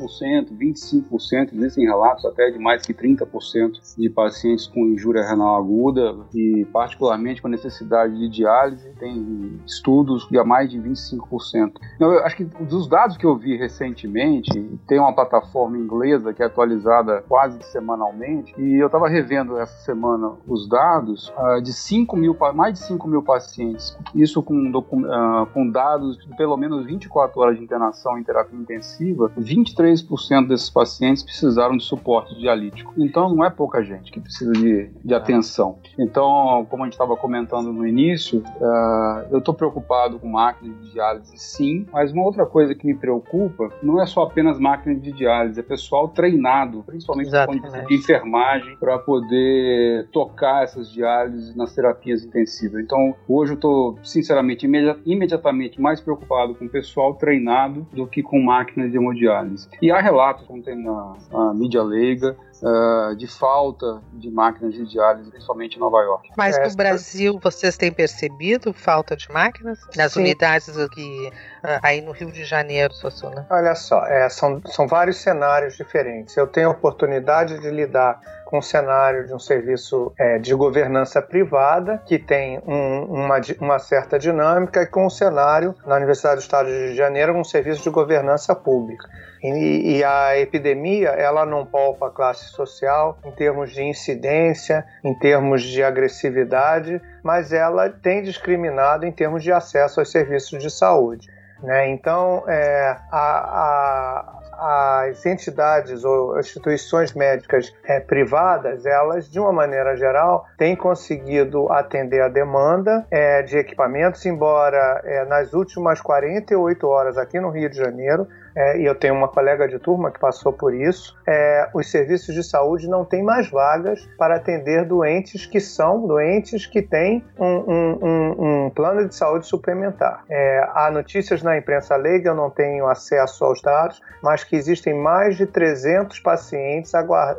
25%, 0.59 1.55
existem 1.55 1.85
relatos 1.85 2.25
até 2.25 2.51
de 2.51 2.59
mais 2.59 2.83
que 2.83 2.95
30% 2.95 3.97
de 3.97 4.11
pacientes 4.11 4.67
com 4.67 4.87
injúria 4.87 5.23
renal 5.23 5.57
aguda 5.57 6.17
e 6.35 6.67
particularmente 6.73 7.43
com 7.43 7.49
necessidade 7.49 8.17
de 8.17 8.29
diálise, 8.29 8.89
tem 8.99 9.61
estudos 9.67 10.27
de 10.29 10.43
mais 10.45 10.71
de 10.71 10.79
25%. 10.79 11.73
Então, 11.97 12.13
eu 12.13 12.25
acho 12.25 12.37
que 12.37 12.45
dos 12.45 12.89
dados 12.89 13.17
que 13.17 13.25
eu 13.25 13.37
vi 13.37 13.57
recentemente 13.57 14.06
recentemente, 14.07 14.79
tem 14.87 14.99
uma 14.99 15.13
plataforma 15.13 15.77
inglesa 15.77 16.33
que 16.33 16.43
é 16.43 16.47
atualizada 16.47 17.25
quase 17.29 17.63
semanalmente, 17.65 18.55
e 18.59 18.77
eu 18.81 18.87
estava 18.87 19.09
revendo 19.09 19.59
essa 19.59 19.77
semana 19.85 20.33
os 20.47 20.69
dados 20.69 21.33
uh, 21.37 21.61
de 21.61 21.73
5 21.73 22.17
mil, 22.17 22.37
mais 22.55 22.75
de 22.75 22.81
5 22.81 23.09
mil 23.09 23.23
pacientes, 23.23 23.97
isso 24.15 24.43
com, 24.43 24.71
uh, 24.71 25.47
com 25.53 25.71
dados 25.71 26.19
de 26.19 26.37
pelo 26.37 26.57
menos 26.57 26.87
24 26.87 27.41
horas 27.41 27.57
de 27.57 27.65
internação 27.65 28.19
em 28.19 28.23
terapia 28.23 28.59
intensiva, 28.59 29.31
23% 29.39 30.47
desses 30.47 30.71
pacientes 30.71 31.23
precisaram 31.23 31.77
de 31.77 31.85
suporte 31.85 32.39
dialítico. 32.39 32.93
Então 32.97 33.35
não 33.35 33.45
é 33.45 33.51
pouca 33.51 33.83
gente 33.83 34.13
que 34.13 34.21
precisa 34.21 34.53
de, 34.53 34.91
de 35.05 35.15
atenção. 35.15 35.79
Então, 35.99 36.67
como 36.71 36.83
a 36.83 36.87
gente 36.87 36.95
estava 36.95 37.17
comentando 37.17 37.73
no 37.73 37.87
início, 37.87 38.43
uh, 38.61 39.27
eu 39.31 39.39
estou 39.39 39.55
preocupado 39.55 40.19
com 40.19 40.29
máquinas 40.29 40.79
de 40.81 40.93
diálise 40.93 41.37
sim, 41.37 41.87
mas 41.93 42.13
uma 42.13 42.25
outra 42.25 42.47
coisa 42.47 42.75
que 42.75 42.87
me 42.87 42.95
preocupa 42.95 43.71
não 43.83 43.96
é 44.01 44.07
só 44.07 44.23
apenas 44.23 44.59
máquina 44.59 44.95
de 44.95 45.13
diálise, 45.13 45.61
é 45.61 45.63
pessoal 45.63 46.09
treinado, 46.09 46.83
principalmente 46.85 47.31
de 47.31 47.95
enfermagem, 47.95 48.77
para 48.77 48.99
poder 48.99 50.09
tocar 50.13 50.65
essas 50.65 50.91
diálises 50.91 51.55
nas 51.55 51.75
terapias 51.75 52.25
intensivas. 52.25 52.83
Então, 52.83 53.15
hoje 53.29 53.53
eu 53.53 53.57
estou, 53.57 53.99
sinceramente, 54.03 54.67
imediatamente 55.05 55.81
mais 55.81 56.01
preocupado 56.01 56.55
com 56.55 56.69
pessoal 56.69 57.15
treinado 57.15 57.87
do 57.93 58.07
que 58.07 58.23
com 58.23 58.41
máquina 58.41 58.89
de 58.89 58.97
hemodiálise. 58.97 59.69
E 59.81 59.91
há 59.91 60.01
relatos, 60.01 60.47
como 60.47 60.63
tem 60.63 60.77
na, 60.77 61.15
na 61.33 61.55
mídia 61.55 61.83
leiga, 61.83 62.37
uh, 62.63 63.15
de 63.17 63.27
falta 63.27 64.01
de 64.13 64.31
máquinas 64.31 64.75
de 64.75 64.87
diálise, 64.87 65.31
principalmente 65.31 65.77
em 65.77 65.81
Nova 65.81 66.01
York. 66.03 66.31
Mas 66.37 66.59
no 66.59 66.77
Brasil, 66.77 67.39
vocês 67.43 67.77
têm 67.77 67.93
percebido 67.93 68.73
falta 68.73 69.17
de 69.17 69.31
máquinas? 69.31 69.79
Nas 69.97 70.13
Sim. 70.13 70.21
unidades 70.21 70.77
aqui, 70.79 71.31
uh, 71.65 71.81
aí 71.83 72.01
no 72.01 72.13
Rio 72.13 72.31
de 72.31 72.45
Janeiro, 72.45 72.93
Suassuna? 72.95 73.47
Olha 73.51 73.75
só, 73.75 74.05
é, 74.07 74.29
são, 74.29 74.61
são 74.67 74.87
vários 74.87 75.19
cenários 75.19 75.77
diferentes. 75.77 76.37
Eu 76.37 76.47
tenho 76.47 76.69
a 76.69 76.73
oportunidade 76.73 77.59
de 77.59 77.71
lidar 77.71 78.21
com 78.57 78.61
o 78.61 78.63
cenário 78.63 79.27
de 79.27 79.35
um 79.35 79.39
serviço 79.39 80.15
é, 80.19 80.39
de 80.39 80.55
governança 80.55 81.21
privada, 81.21 82.01
que 82.07 82.19
tem 82.19 82.59
um, 82.67 83.03
uma, 83.05 83.39
uma, 83.61 83.79
certa 83.79 84.19
dinâmica, 84.19 84.83
e 84.83 84.87
com 84.87 85.05
o 85.05 85.11
cenário, 85.11 85.75
na 85.87 85.97
Universidade 85.97 86.37
do 86.37 86.41
Estado 86.41 86.69
de 86.69 86.95
Janeiro, 86.95 87.37
um 87.37 87.45
serviço 87.45 87.83
de 87.83 87.91
governança 87.91 88.55
pública. 88.55 89.07
E, 89.43 89.99
e, 89.99 90.05
a 90.05 90.39
epidemia, 90.39 91.11
ela 91.11 91.45
não 91.45 91.67
poupa 91.67 92.07
a 92.07 92.11
classe 92.11 92.47
social 92.47 93.19
em 93.27 93.31
termos 93.33 93.73
de 93.73 93.83
incidência, 93.83 94.87
em 95.05 95.13
termos 95.13 95.63
de 95.63 95.83
agressividade, 95.83 97.01
mas 97.23 97.53
ela 97.53 97.91
tem 97.91 98.23
discriminado 98.23 99.05
em 99.05 99.13
termos 99.13 99.43
de 99.43 99.53
acesso 99.53 100.01
aos 100.01 100.11
serviços 100.11 100.63
de 100.63 100.71
saúde. 100.71 101.29
Né? 101.63 101.91
Então, 101.91 102.45
é, 102.49 102.97
a, 103.11 103.21
a, 103.21 104.43
as 104.59 105.25
entidades 105.27 106.05
ou 106.05 106.39
instituições 106.39 107.13
médicas 107.13 107.75
é, 107.85 108.01
privadas, 108.01 108.87
elas, 108.87 109.29
de 109.29 109.39
uma 109.39 109.53
maneira 109.53 109.97
geral, 109.97 110.47
têm 110.57 110.75
conseguido 110.75 111.71
atender 111.73 112.23
a 112.23 112.29
demanda 112.29 113.07
é, 113.11 113.43
de 113.43 113.57
equipamentos, 113.59 114.25
embora 114.25 115.01
é, 115.05 115.25
nas 115.25 115.53
últimas 115.53 116.01
48 116.01 116.87
horas 116.87 117.19
aqui 117.19 117.39
no 117.39 117.51
Rio 117.51 117.69
de 117.69 117.77
Janeiro, 117.77 118.27
é, 118.57 118.79
e 118.79 118.87
eu 118.87 118.95
tenho 118.95 119.15
uma 119.15 119.29
colega 119.29 119.69
de 119.69 119.79
turma 119.79 120.11
que 120.11 120.19
passou 120.19 120.53
por 120.53 120.75
isso, 120.75 121.15
é, 121.27 121.69
os 121.75 121.91
serviços 121.91 122.35
de 122.35 122.43
saúde 122.43 122.89
não 122.89 123.05
têm 123.05 123.23
mais 123.23 123.51
vagas 123.51 124.09
para 124.17 124.37
atender 124.37 124.87
doentes 124.87 125.45
que 125.45 125.61
são 125.61 126.07
doentes 126.07 126.65
que 126.65 126.81
têm 126.81 127.23
um, 127.39 127.47
um, 127.47 127.99
um, 128.03 128.65
um 128.67 128.71
plano 128.71 129.07
de 129.07 129.15
saúde 129.15 129.47
suplementar. 129.47 130.25
É, 130.31 130.67
há 130.73 130.91
notícias 130.91 131.43
na 131.43 131.59
imprensa 131.59 131.95
leiga, 131.97 132.31
eu 132.31 132.35
não 132.35 132.49
tenho 132.49 132.87
acesso 132.87 133.45
aos 133.45 133.61
dados, 133.61 134.01
mas 134.23 134.43
que 134.43 134.57
existem 134.57 134.95
mais 134.95 135.37
de 135.37 135.47
300 135.47 136.19
pacientes 136.21 136.93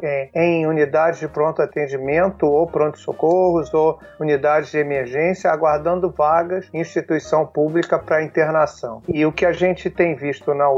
é, 0.04 0.30
em 0.36 0.68
unidades 0.68 1.20
de 1.20 1.28
pronto 1.28 1.62
atendimento 1.62 2.46
ou 2.46 2.68
pronto-socorros 2.68 3.74
ou 3.74 4.00
unidades 4.20 4.70
de 4.70 4.78
emergência 4.78 5.52
aguardando 5.52 6.12
vagas 6.12 6.70
em 6.74 6.82
instituição 6.82 7.46
pública 7.46 7.98
para 7.98 8.24
internação. 8.24 9.02
E 9.08 9.26
o 9.26 9.32
que 9.32 9.46
a 9.46 9.52
gente 9.52 9.90
tem 9.90 10.16
visto 10.16 10.54
na 10.54 10.70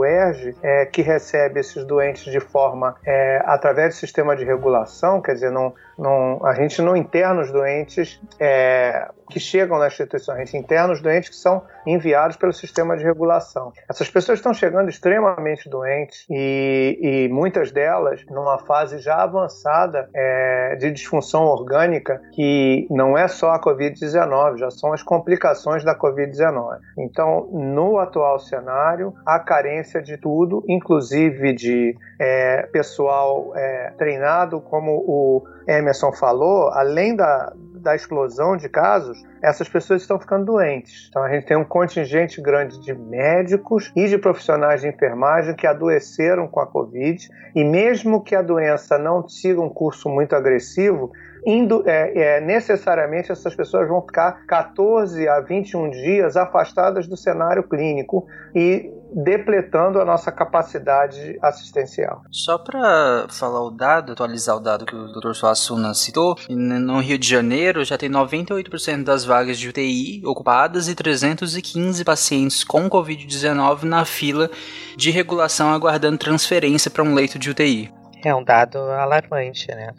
É, 0.62 0.86
que 0.86 1.01
recebe 1.01 1.59
esses 1.59 1.83
doentes 1.86 2.31
de 2.31 2.39
forma 2.39 2.95
é, 3.05 3.41
através 3.45 3.95
do 3.95 4.00
sistema 4.00 4.36
de 4.36 4.43
regulação, 4.43 5.21
quer 5.21 5.33
dizer, 5.33 5.51
não, 5.51 5.74
não, 5.98 6.45
a 6.45 6.53
gente 6.53 6.81
não 6.81 6.95
interna 6.95 7.41
os 7.41 7.51
doentes 7.51 8.19
é, 8.39 9.09
que 9.29 9.39
chegam 9.39 9.77
na 9.77 9.88
instituição, 9.88 10.36
a 10.36 10.39
gente 10.39 10.57
interna 10.57 10.93
os 10.93 11.01
doentes 11.01 11.29
que 11.29 11.36
são 11.36 11.63
enviados 11.86 12.36
pelo 12.36 12.51
sistema 12.51 12.98
de 12.98 13.03
regulação. 13.03 13.71
Essas 13.88 14.09
pessoas 14.09 14.39
estão 14.39 14.53
chegando 14.53 14.89
extremamente 14.89 15.69
doentes 15.69 16.25
e, 16.29 17.00
e 17.01 17.29
muitas 17.29 17.71
delas 17.71 18.25
numa 18.29 18.57
fase 18.59 19.00
já 19.00 19.24
avançada 19.24 20.09
é, 20.13 20.75
de 20.77 20.91
disfunção 20.91 21.43
orgânica, 21.43 22.21
que 22.33 22.88
não 22.89 23.17
é 23.17 23.27
só 23.27 23.51
a 23.51 23.62
Covid-19, 23.62 24.57
já 24.57 24.71
são 24.71 24.93
as 24.93 25.03
complicações 25.03 25.83
da 25.83 25.95
Covid-19. 25.95 26.77
Então, 26.98 27.48
no 27.51 27.98
atual 28.00 28.39
cenário, 28.39 29.13
há 29.25 29.39
carência 29.39 30.01
de 30.01 30.17
tudo, 30.17 30.63
inclusive 30.67 31.53
de 31.53 31.95
é, 32.19 32.63
pessoal 32.71 33.51
é, 33.55 33.93
treinado, 33.98 34.59
como 34.62 34.91
o 34.91 35.43
Emerson 35.67 36.12
falou, 36.12 36.69
além 36.69 37.15
da, 37.15 37.53
da 37.79 37.95
explosão 37.95 38.55
de 38.57 38.69
casos, 38.69 39.17
essas 39.41 39.67
pessoas 39.67 40.01
estão 40.01 40.19
ficando 40.19 40.45
doentes. 40.45 41.07
Então 41.09 41.24
a 41.24 41.29
gente 41.29 41.45
tem 41.45 41.57
um 41.57 41.65
contingente 41.65 42.41
grande 42.41 42.79
de 42.79 42.93
médicos 42.93 43.91
e 43.95 44.07
de 44.07 44.17
profissionais 44.17 44.81
de 44.81 44.88
enfermagem 44.88 45.55
que 45.55 45.65
adoeceram 45.65 46.48
com 46.48 46.59
a 46.59 46.67
Covid, 46.67 47.27
e 47.55 47.63
mesmo 47.63 48.24
que 48.24 48.36
a 48.36 48.41
doença 48.41 48.98
não 48.98 49.27
siga 49.27 49.62
um 49.62 49.69
curso 49.69 50.09
muito 50.09 50.36
agressivo, 50.36 51.12
indo, 51.45 51.83
é, 51.88 52.38
é, 52.38 52.41
necessariamente 52.41 53.31
essas 53.31 53.55
pessoas 53.55 53.88
vão 53.88 54.01
ficar 54.01 54.45
14 54.45 55.27
a 55.27 55.39
21 55.39 55.89
dias 55.89 56.36
afastadas 56.36 57.07
do 57.07 57.15
cenário 57.15 57.63
clínico 57.63 58.27
e 58.53 58.91
depletando 59.13 60.00
a 60.00 60.06
nossa 60.06 60.32
capacidade 60.32 61.38
assistencial. 61.42 62.22
Só 62.32 62.58
para 62.58 63.28
falar 63.30 63.63
o 63.63 63.72
dado, 63.72 64.12
atualizar 64.12 64.56
o 64.56 64.60
dado 64.60 64.86
que 64.86 64.96
o 64.96 65.08
Dr. 65.08 65.34
Suassuna 65.34 65.94
citou, 65.94 66.36
no 66.50 67.00
Rio 67.00 67.18
de 67.18 67.28
Janeiro 67.28 67.84
já 67.84 67.98
tem 67.98 68.10
98% 68.10 69.04
das 69.04 69.25
vagas 69.25 69.58
de 69.58 69.70
UTI 69.70 70.22
ocupadas 70.25 70.88
e 70.88 70.96
315 70.96 72.04
pacientes 72.04 72.63
com 72.63 72.89
Covid-19 72.89 73.84
na 73.84 74.06
fila 74.06 74.50
de 74.96 75.12
regulação 75.12 75.74
aguardando 75.74 76.18
transferência 76.18 76.92
para 76.92 77.04
um 77.04 77.13
leito 77.13 77.39
de 77.39 77.50
UTI. 77.50 77.99
É 78.24 78.36
um 78.36 78.44
dado 78.44 78.78
alarmante, 78.80 79.68
né? 79.70 79.94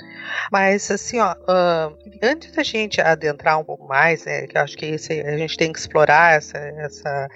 Mas, 0.53 0.91
assim, 0.91 1.19
ó, 1.21 1.33
uh, 1.33 1.97
antes 2.23 2.53
da 2.53 2.63
gente 2.63 3.01
adentrar 3.01 3.59
um 3.59 3.65
pouco 3.65 3.87
mais, 3.89 4.27
né, 4.27 4.47
que 4.47 4.59
eu 4.59 4.61
acho 4.63 4.77
que 4.77 4.87
esse, 4.87 5.21
a 5.21 5.39
gente 5.39 5.57
tem 5.57 5.73
que 5.73 5.79
explorar 5.79 6.37
essa, 6.37 6.59
essa, 6.59 7.29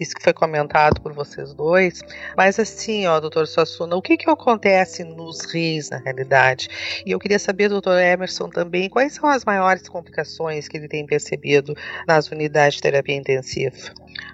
isso 0.00 0.14
que 0.14 0.22
foi 0.22 0.32
comentado 0.32 1.00
por 1.02 1.12
vocês 1.12 1.52
dois, 1.52 2.00
mas, 2.36 2.58
assim, 2.58 3.06
ó, 3.06 3.20
doutor 3.20 3.46
Suassuna, 3.46 3.96
o 3.96 4.02
que 4.02 4.16
que 4.16 4.30
acontece 4.30 5.04
nos 5.04 5.40
RIS, 5.44 5.90
na 5.90 5.98
realidade? 5.98 6.68
E 7.04 7.10
eu 7.10 7.18
queria 7.18 7.38
saber, 7.38 7.68
doutor 7.68 7.98
Emerson, 7.98 8.48
também, 8.48 8.88
quais 8.88 9.12
são 9.12 9.28
as 9.28 9.44
maiores 9.44 9.88
complicações 9.88 10.68
que 10.68 10.78
ele 10.78 10.88
tem 10.88 11.04
percebido 11.04 11.74
nas 12.08 12.30
unidades 12.30 12.76
de 12.76 12.82
terapia 12.82 13.16
intensiva? 13.16 13.76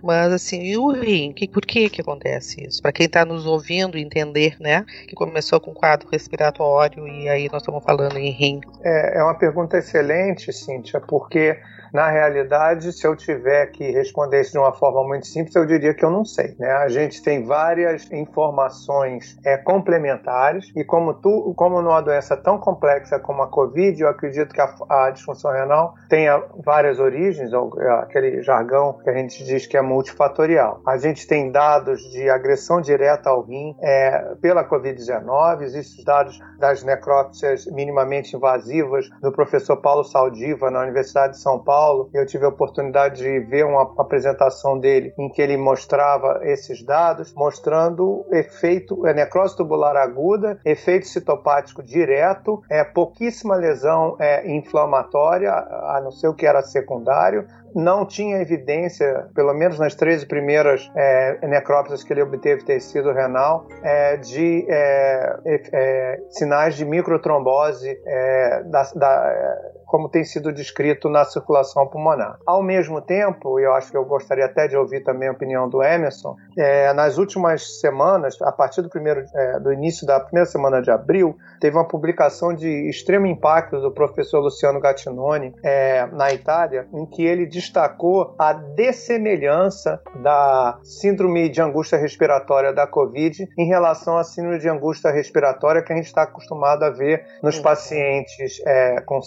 Mas 0.02 0.32
assim, 0.32 0.62
e 0.62 0.76
o 0.76 0.90
rim? 0.90 1.32
Que, 1.32 1.48
por 1.48 1.64
que 1.64 1.88
que 1.88 2.00
acontece 2.00 2.66
isso? 2.66 2.82
Para 2.82 2.92
quem 2.92 3.06
está 3.06 3.24
nos 3.24 3.46
ouvindo 3.46 3.98
entender, 3.98 4.56
né? 4.60 4.84
Que 5.06 5.14
começou 5.14 5.60
com 5.60 5.74
quadro 5.74 6.08
respiratório 6.10 7.06
e 7.06 7.28
aí 7.28 7.48
nós 7.50 7.62
estamos 7.62 7.82
falando 7.84 8.16
em 8.16 8.30
rim. 8.30 8.60
É, 8.82 9.18
é 9.18 9.22
uma 9.22 9.34
pergunta 9.34 9.78
excelente, 9.78 10.52
Cíntia, 10.52 11.00
porque 11.00 11.58
na 11.92 12.08
realidade, 12.08 12.92
se 12.92 13.06
eu 13.06 13.16
tiver 13.16 13.66
que 13.66 13.90
responder 13.90 14.40
isso 14.40 14.52
de 14.52 14.58
uma 14.58 14.72
forma 14.72 15.02
muito 15.04 15.26
simples, 15.26 15.54
eu 15.54 15.66
diria 15.66 15.94
que 15.94 16.04
eu 16.04 16.10
não 16.10 16.24
sei. 16.24 16.54
Né? 16.58 16.70
A 16.70 16.88
gente 16.88 17.22
tem 17.22 17.44
várias 17.44 18.10
informações 18.12 19.38
é, 19.44 19.56
complementares 19.56 20.70
e 20.76 20.84
como, 20.84 21.14
tu, 21.14 21.52
como 21.56 21.82
numa 21.82 22.00
doença 22.00 22.36
tão 22.36 22.58
complexa 22.58 23.18
como 23.18 23.42
a 23.42 23.48
Covid, 23.48 24.00
eu 24.00 24.08
acredito 24.08 24.54
que 24.54 24.60
a, 24.60 24.74
a 24.88 25.10
disfunção 25.10 25.52
renal 25.52 25.94
tenha 26.08 26.42
várias 26.64 26.98
origens, 26.98 27.52
ou 27.52 27.72
é, 27.80 27.90
aquele 28.00 28.42
jargão 28.42 28.98
que 29.02 29.10
a 29.10 29.14
gente 29.14 29.44
diz 29.44 29.66
que 29.66 29.76
é 29.76 29.82
multifatorial. 29.82 30.80
A 30.86 30.96
gente 30.96 31.26
tem 31.26 31.50
dados 31.50 32.00
de 32.10 32.28
agressão 32.28 32.80
direta 32.80 33.30
ao 33.30 33.42
rim 33.42 33.74
é, 33.80 34.34
pela 34.40 34.68
Covid-19, 34.68 35.62
existem 35.62 35.98
os 35.98 36.04
dados 36.04 36.38
das 36.58 36.82
necrópsias 36.82 37.66
minimamente 37.66 38.36
invasivas 38.36 39.08
do 39.20 39.32
professor 39.32 39.76
Paulo 39.78 40.04
Saldiva 40.04 40.70
na 40.70 40.80
Universidade 40.82 41.34
de 41.34 41.40
São 41.40 41.58
Paulo, 41.58 41.79
Paulo. 41.80 42.10
Eu 42.12 42.26
tive 42.26 42.44
a 42.44 42.48
oportunidade 42.48 43.22
de 43.22 43.40
ver 43.40 43.64
uma 43.64 43.94
apresentação 43.96 44.78
dele 44.78 45.14
em 45.18 45.30
que 45.30 45.40
ele 45.40 45.56
mostrava 45.56 46.40
esses 46.42 46.82
dados, 46.84 47.32
mostrando 47.32 48.26
efeito 48.30 49.06
é, 49.06 49.14
necrose 49.14 49.56
tubular 49.56 49.96
aguda, 49.96 50.60
efeito 50.62 51.08
citopático 51.08 51.82
direto, 51.82 52.60
é, 52.70 52.84
pouquíssima 52.84 53.54
lesão 53.56 54.14
é, 54.20 54.46
inflamatória, 54.54 55.50
a 55.50 56.02
não 56.04 56.10
ser 56.10 56.28
o 56.28 56.34
que 56.34 56.44
era 56.44 56.60
secundário, 56.60 57.46
não 57.74 58.04
tinha 58.04 58.42
evidência, 58.42 59.28
pelo 59.34 59.54
menos 59.54 59.78
nas 59.78 59.94
13 59.94 60.26
primeiras 60.26 60.90
é, 60.94 61.46
necrópsias 61.46 62.02
que 62.02 62.12
ele 62.12 62.22
obteve 62.22 62.62
tecido 62.64 63.12
renal, 63.12 63.66
é, 63.82 64.16
de 64.18 64.66
é, 64.68 65.38
é, 65.46 66.20
sinais 66.30 66.74
de 66.74 66.84
microtrombose 66.84 67.98
é, 68.04 68.64
da, 68.64 68.82
da 68.94 69.56
como 69.90 70.08
tem 70.08 70.22
sido 70.22 70.52
descrito 70.52 71.08
na 71.08 71.24
circulação 71.24 71.84
pulmonar. 71.88 72.38
Ao 72.46 72.62
mesmo 72.62 73.00
tempo, 73.00 73.58
e 73.58 73.64
eu 73.64 73.74
acho 73.74 73.90
que 73.90 73.96
eu 73.96 74.04
gostaria 74.04 74.44
até 74.44 74.68
de 74.68 74.76
ouvir 74.76 75.02
também 75.02 75.28
a 75.28 75.32
opinião 75.32 75.68
do 75.68 75.82
Emerson, 75.82 76.36
é, 76.56 76.92
nas 76.92 77.18
últimas 77.18 77.80
semanas, 77.80 78.40
a 78.40 78.52
partir 78.52 78.82
do, 78.82 78.88
primeiro, 78.88 79.24
é, 79.34 79.58
do 79.58 79.72
início 79.72 80.06
da 80.06 80.20
primeira 80.20 80.48
semana 80.48 80.80
de 80.80 80.92
abril, 80.92 81.36
teve 81.60 81.76
uma 81.76 81.86
publicação 81.86 82.54
de 82.54 82.88
extremo 82.88 83.26
impacto 83.26 83.80
do 83.80 83.90
professor 83.90 84.38
Luciano 84.38 84.80
Gattinoni 84.80 85.52
é, 85.64 86.06
na 86.06 86.32
Itália, 86.32 86.86
em 86.94 87.04
que 87.04 87.24
ele 87.24 87.44
destacou 87.44 88.36
a 88.38 88.52
dessemelhança 88.52 90.00
da 90.22 90.78
síndrome 90.84 91.48
de 91.48 91.60
angústia 91.60 91.98
respiratória 91.98 92.72
da 92.72 92.86
Covid 92.86 93.48
em 93.58 93.66
relação 93.66 94.16
à 94.16 94.22
síndrome 94.22 94.60
de 94.60 94.68
angústia 94.68 95.10
respiratória 95.10 95.82
que 95.82 95.92
a 95.92 95.96
gente 95.96 96.06
está 96.06 96.22
acostumado 96.22 96.84
a 96.84 96.90
ver 96.90 97.24
nos 97.42 97.58
pacientes 97.58 98.62
é, 98.64 99.00
com 99.00 99.20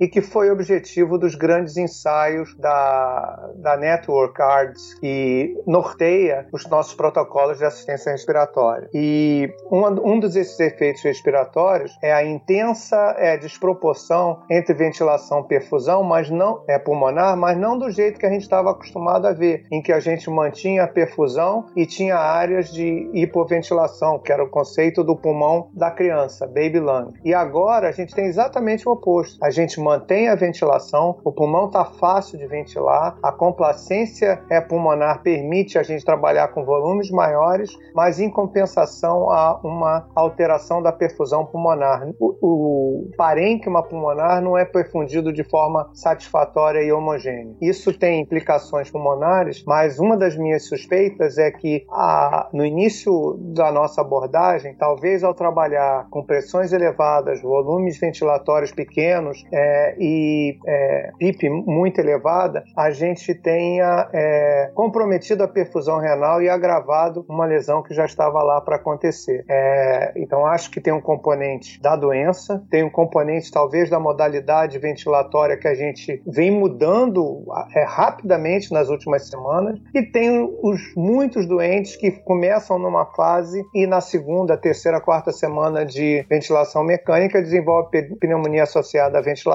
e 0.00 0.08
que 0.08 0.20
foi 0.20 0.50
objetivo 0.50 1.18
dos 1.18 1.34
grandes 1.34 1.76
ensaios 1.76 2.54
da, 2.56 3.50
da 3.56 3.76
Network 3.76 4.40
Ards, 4.40 4.94
que 4.94 5.56
norteia 5.66 6.46
os 6.52 6.66
nossos 6.68 6.94
protocolos 6.94 7.58
de 7.58 7.64
assistência 7.64 8.12
respiratória. 8.12 8.88
E 8.94 9.52
um, 9.70 9.84
um 10.12 10.20
desses 10.20 10.58
efeitos 10.60 11.02
respiratórios 11.02 11.96
é 12.02 12.12
a 12.12 12.24
intensa 12.24 13.14
é, 13.18 13.36
desproporção 13.36 14.42
entre 14.50 14.74
ventilação 14.74 15.40
e 15.40 15.48
perfusão, 15.48 16.02
mas 16.02 16.30
não 16.30 16.62
é 16.68 16.78
pulmonar, 16.78 17.36
mas 17.36 17.56
não 17.56 17.78
do 17.78 17.90
jeito 17.90 18.18
que 18.18 18.26
a 18.26 18.30
gente 18.30 18.42
estava 18.42 18.70
acostumado 18.70 19.26
a 19.26 19.32
ver, 19.32 19.66
em 19.70 19.82
que 19.82 19.92
a 19.92 20.00
gente 20.00 20.28
mantinha 20.30 20.84
a 20.84 20.88
perfusão 20.88 21.66
e 21.76 21.86
tinha 21.86 22.16
áreas 22.16 22.72
de 22.72 23.10
hipoventilação, 23.12 24.18
que 24.18 24.32
era 24.32 24.44
o 24.44 24.48
conceito 24.48 25.02
do 25.04 25.16
pulmão 25.16 25.70
da 25.72 25.90
criança, 25.90 26.46
baby 26.46 26.80
lung. 26.80 27.12
E 27.24 27.34
agora 27.34 27.88
a 27.88 27.92
gente 27.92 28.14
tem 28.14 28.26
exatamente 28.26 28.88
o 28.88 28.92
oposto. 28.92 29.42
A 29.42 29.50
gente 29.50 29.71
gente 29.72 29.80
mantém 29.80 30.28
a 30.28 30.34
ventilação, 30.34 31.18
o 31.24 31.32
pulmão 31.32 31.66
está 31.66 31.84
fácil 31.84 32.38
de 32.38 32.46
ventilar, 32.46 33.16
a 33.22 33.32
complacência 33.32 34.42
é 34.50 34.60
pulmonar 34.60 35.22
permite 35.22 35.78
a 35.78 35.82
gente 35.82 36.04
trabalhar 36.04 36.48
com 36.48 36.64
volumes 36.64 37.10
maiores, 37.10 37.70
mas 37.94 38.20
em 38.20 38.28
compensação 38.28 39.30
há 39.30 39.58
uma 39.64 40.06
alteração 40.14 40.82
da 40.82 40.92
perfusão 40.92 41.46
pulmonar. 41.46 42.06
O, 42.18 42.36
o 42.42 43.10
parênquima 43.16 43.82
pulmonar 43.82 44.42
não 44.42 44.58
é 44.58 44.64
perfundido 44.64 45.32
de 45.32 45.44
forma 45.44 45.88
satisfatória 45.94 46.82
e 46.82 46.92
homogênea. 46.92 47.54
Isso 47.60 47.96
tem 47.96 48.20
implicações 48.20 48.90
pulmonares, 48.90 49.64
mas 49.66 49.98
uma 49.98 50.16
das 50.16 50.36
minhas 50.36 50.66
suspeitas 50.66 51.38
é 51.38 51.50
que 51.50 51.86
a, 51.90 52.48
no 52.52 52.64
início 52.64 53.38
da 53.54 53.72
nossa 53.72 54.00
abordagem, 54.00 54.74
talvez 54.74 55.24
ao 55.24 55.34
trabalhar 55.34 56.06
com 56.10 56.22
pressões 56.22 56.72
elevadas, 56.72 57.40
volumes 57.40 57.98
ventilatórios 57.98 58.72
pequenos, 58.72 59.44
é, 59.52 59.61
e 59.98 60.58
é, 60.66 61.10
PIP 61.18 61.48
muito 61.48 62.00
elevada, 62.00 62.64
a 62.76 62.90
gente 62.90 63.34
tenha 63.34 64.08
é, 64.12 64.70
comprometido 64.74 65.42
a 65.42 65.48
perfusão 65.48 65.98
renal 65.98 66.42
e 66.42 66.48
agravado 66.48 67.24
uma 67.28 67.46
lesão 67.46 67.82
que 67.82 67.94
já 67.94 68.04
estava 68.04 68.42
lá 68.42 68.60
para 68.60 68.76
acontecer. 68.76 69.44
É, 69.48 70.12
então, 70.16 70.46
acho 70.46 70.70
que 70.70 70.80
tem 70.80 70.92
um 70.92 71.00
componente 71.00 71.80
da 71.80 71.96
doença, 71.96 72.62
tem 72.70 72.82
um 72.82 72.90
componente 72.90 73.50
talvez 73.50 73.88
da 73.90 73.98
modalidade 73.98 74.78
ventilatória 74.78 75.56
que 75.56 75.68
a 75.68 75.74
gente 75.74 76.22
vem 76.26 76.50
mudando 76.50 77.44
é, 77.74 77.84
rapidamente 77.84 78.72
nas 78.72 78.88
últimas 78.88 79.28
semanas, 79.28 79.78
e 79.94 80.02
tem 80.02 80.42
os 80.62 80.80
muitos 80.96 81.46
doentes 81.46 81.96
que 81.96 82.10
começam 82.10 82.78
numa 82.78 83.06
fase 83.06 83.62
e 83.74 83.86
na 83.86 84.00
segunda, 84.00 84.56
terceira, 84.56 85.00
quarta 85.00 85.32
semana 85.32 85.84
de 85.84 86.24
ventilação 86.28 86.84
mecânica 86.84 87.40
desenvolve 87.42 88.02
pneumonia 88.20 88.62
associada 88.62 89.18
à 89.18 89.22
ventilação 89.22 89.51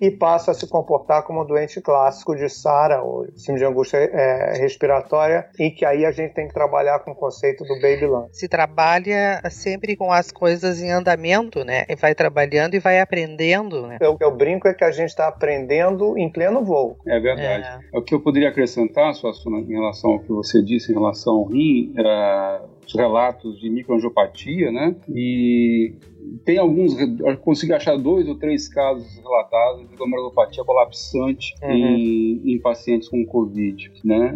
e 0.00 0.10
passa 0.10 0.50
a 0.50 0.54
se 0.54 0.66
comportar 0.66 1.22
como 1.22 1.42
um 1.42 1.46
doente 1.46 1.80
clássico 1.80 2.34
de 2.34 2.48
SARA, 2.48 3.02
ou 3.02 3.26
síndrome 3.36 3.58
de 3.58 3.64
angústia 3.64 3.98
é, 3.98 4.58
respiratória, 4.58 5.48
e 5.58 5.70
que 5.70 5.84
aí 5.84 6.04
a 6.04 6.10
gente 6.10 6.34
tem 6.34 6.48
que 6.48 6.54
trabalhar 6.54 7.00
com 7.00 7.12
o 7.12 7.14
conceito 7.14 7.64
do 7.64 7.74
baby 7.80 8.06
lung. 8.06 8.28
Se 8.32 8.48
trabalha 8.48 9.40
sempre 9.50 9.96
com 9.96 10.12
as 10.12 10.30
coisas 10.32 10.82
em 10.82 10.90
andamento, 10.90 11.64
né? 11.64 11.84
E 11.88 11.94
vai 11.94 12.14
trabalhando 12.14 12.74
e 12.74 12.78
vai 12.78 13.00
aprendendo, 13.00 13.86
né? 13.86 13.98
Eu, 14.00 14.16
eu 14.20 14.34
brinco 14.34 14.68
é 14.68 14.74
que 14.74 14.84
a 14.84 14.90
gente 14.90 15.10
está 15.10 15.28
aprendendo 15.28 16.16
em 16.18 16.30
pleno 16.30 16.64
voo. 16.64 16.96
É 17.06 17.20
verdade. 17.20 17.84
É. 17.92 17.98
O 17.98 18.02
que 18.02 18.14
eu 18.14 18.20
poderia 18.20 18.48
acrescentar, 18.48 19.14
Suassuna, 19.14 19.58
em 19.58 19.72
relação 19.72 20.12
ao 20.12 20.20
que 20.20 20.32
você 20.32 20.62
disse 20.62 20.92
em 20.92 20.94
relação 20.94 21.34
ao 21.34 21.44
rim, 21.44 21.92
era 21.96 22.62
os 22.86 22.94
relatos 22.94 23.60
de 23.60 23.68
microangiopatia, 23.68 24.72
né? 24.72 24.96
E 25.08 25.94
tem 26.44 26.58
alguns, 26.58 26.96
consegui 27.42 27.72
achar 27.72 27.96
dois 27.96 28.28
ou 28.28 28.34
três 28.34 28.68
casos 28.68 29.18
relatados 29.18 29.88
de 29.88 29.96
glomerulopatia 29.96 30.64
colapsante 30.64 31.54
uhum. 31.62 31.70
em, 31.70 32.54
em, 32.54 32.58
pacientes 32.58 33.08
com 33.08 33.24
Covid, 33.24 33.90
né? 34.04 34.34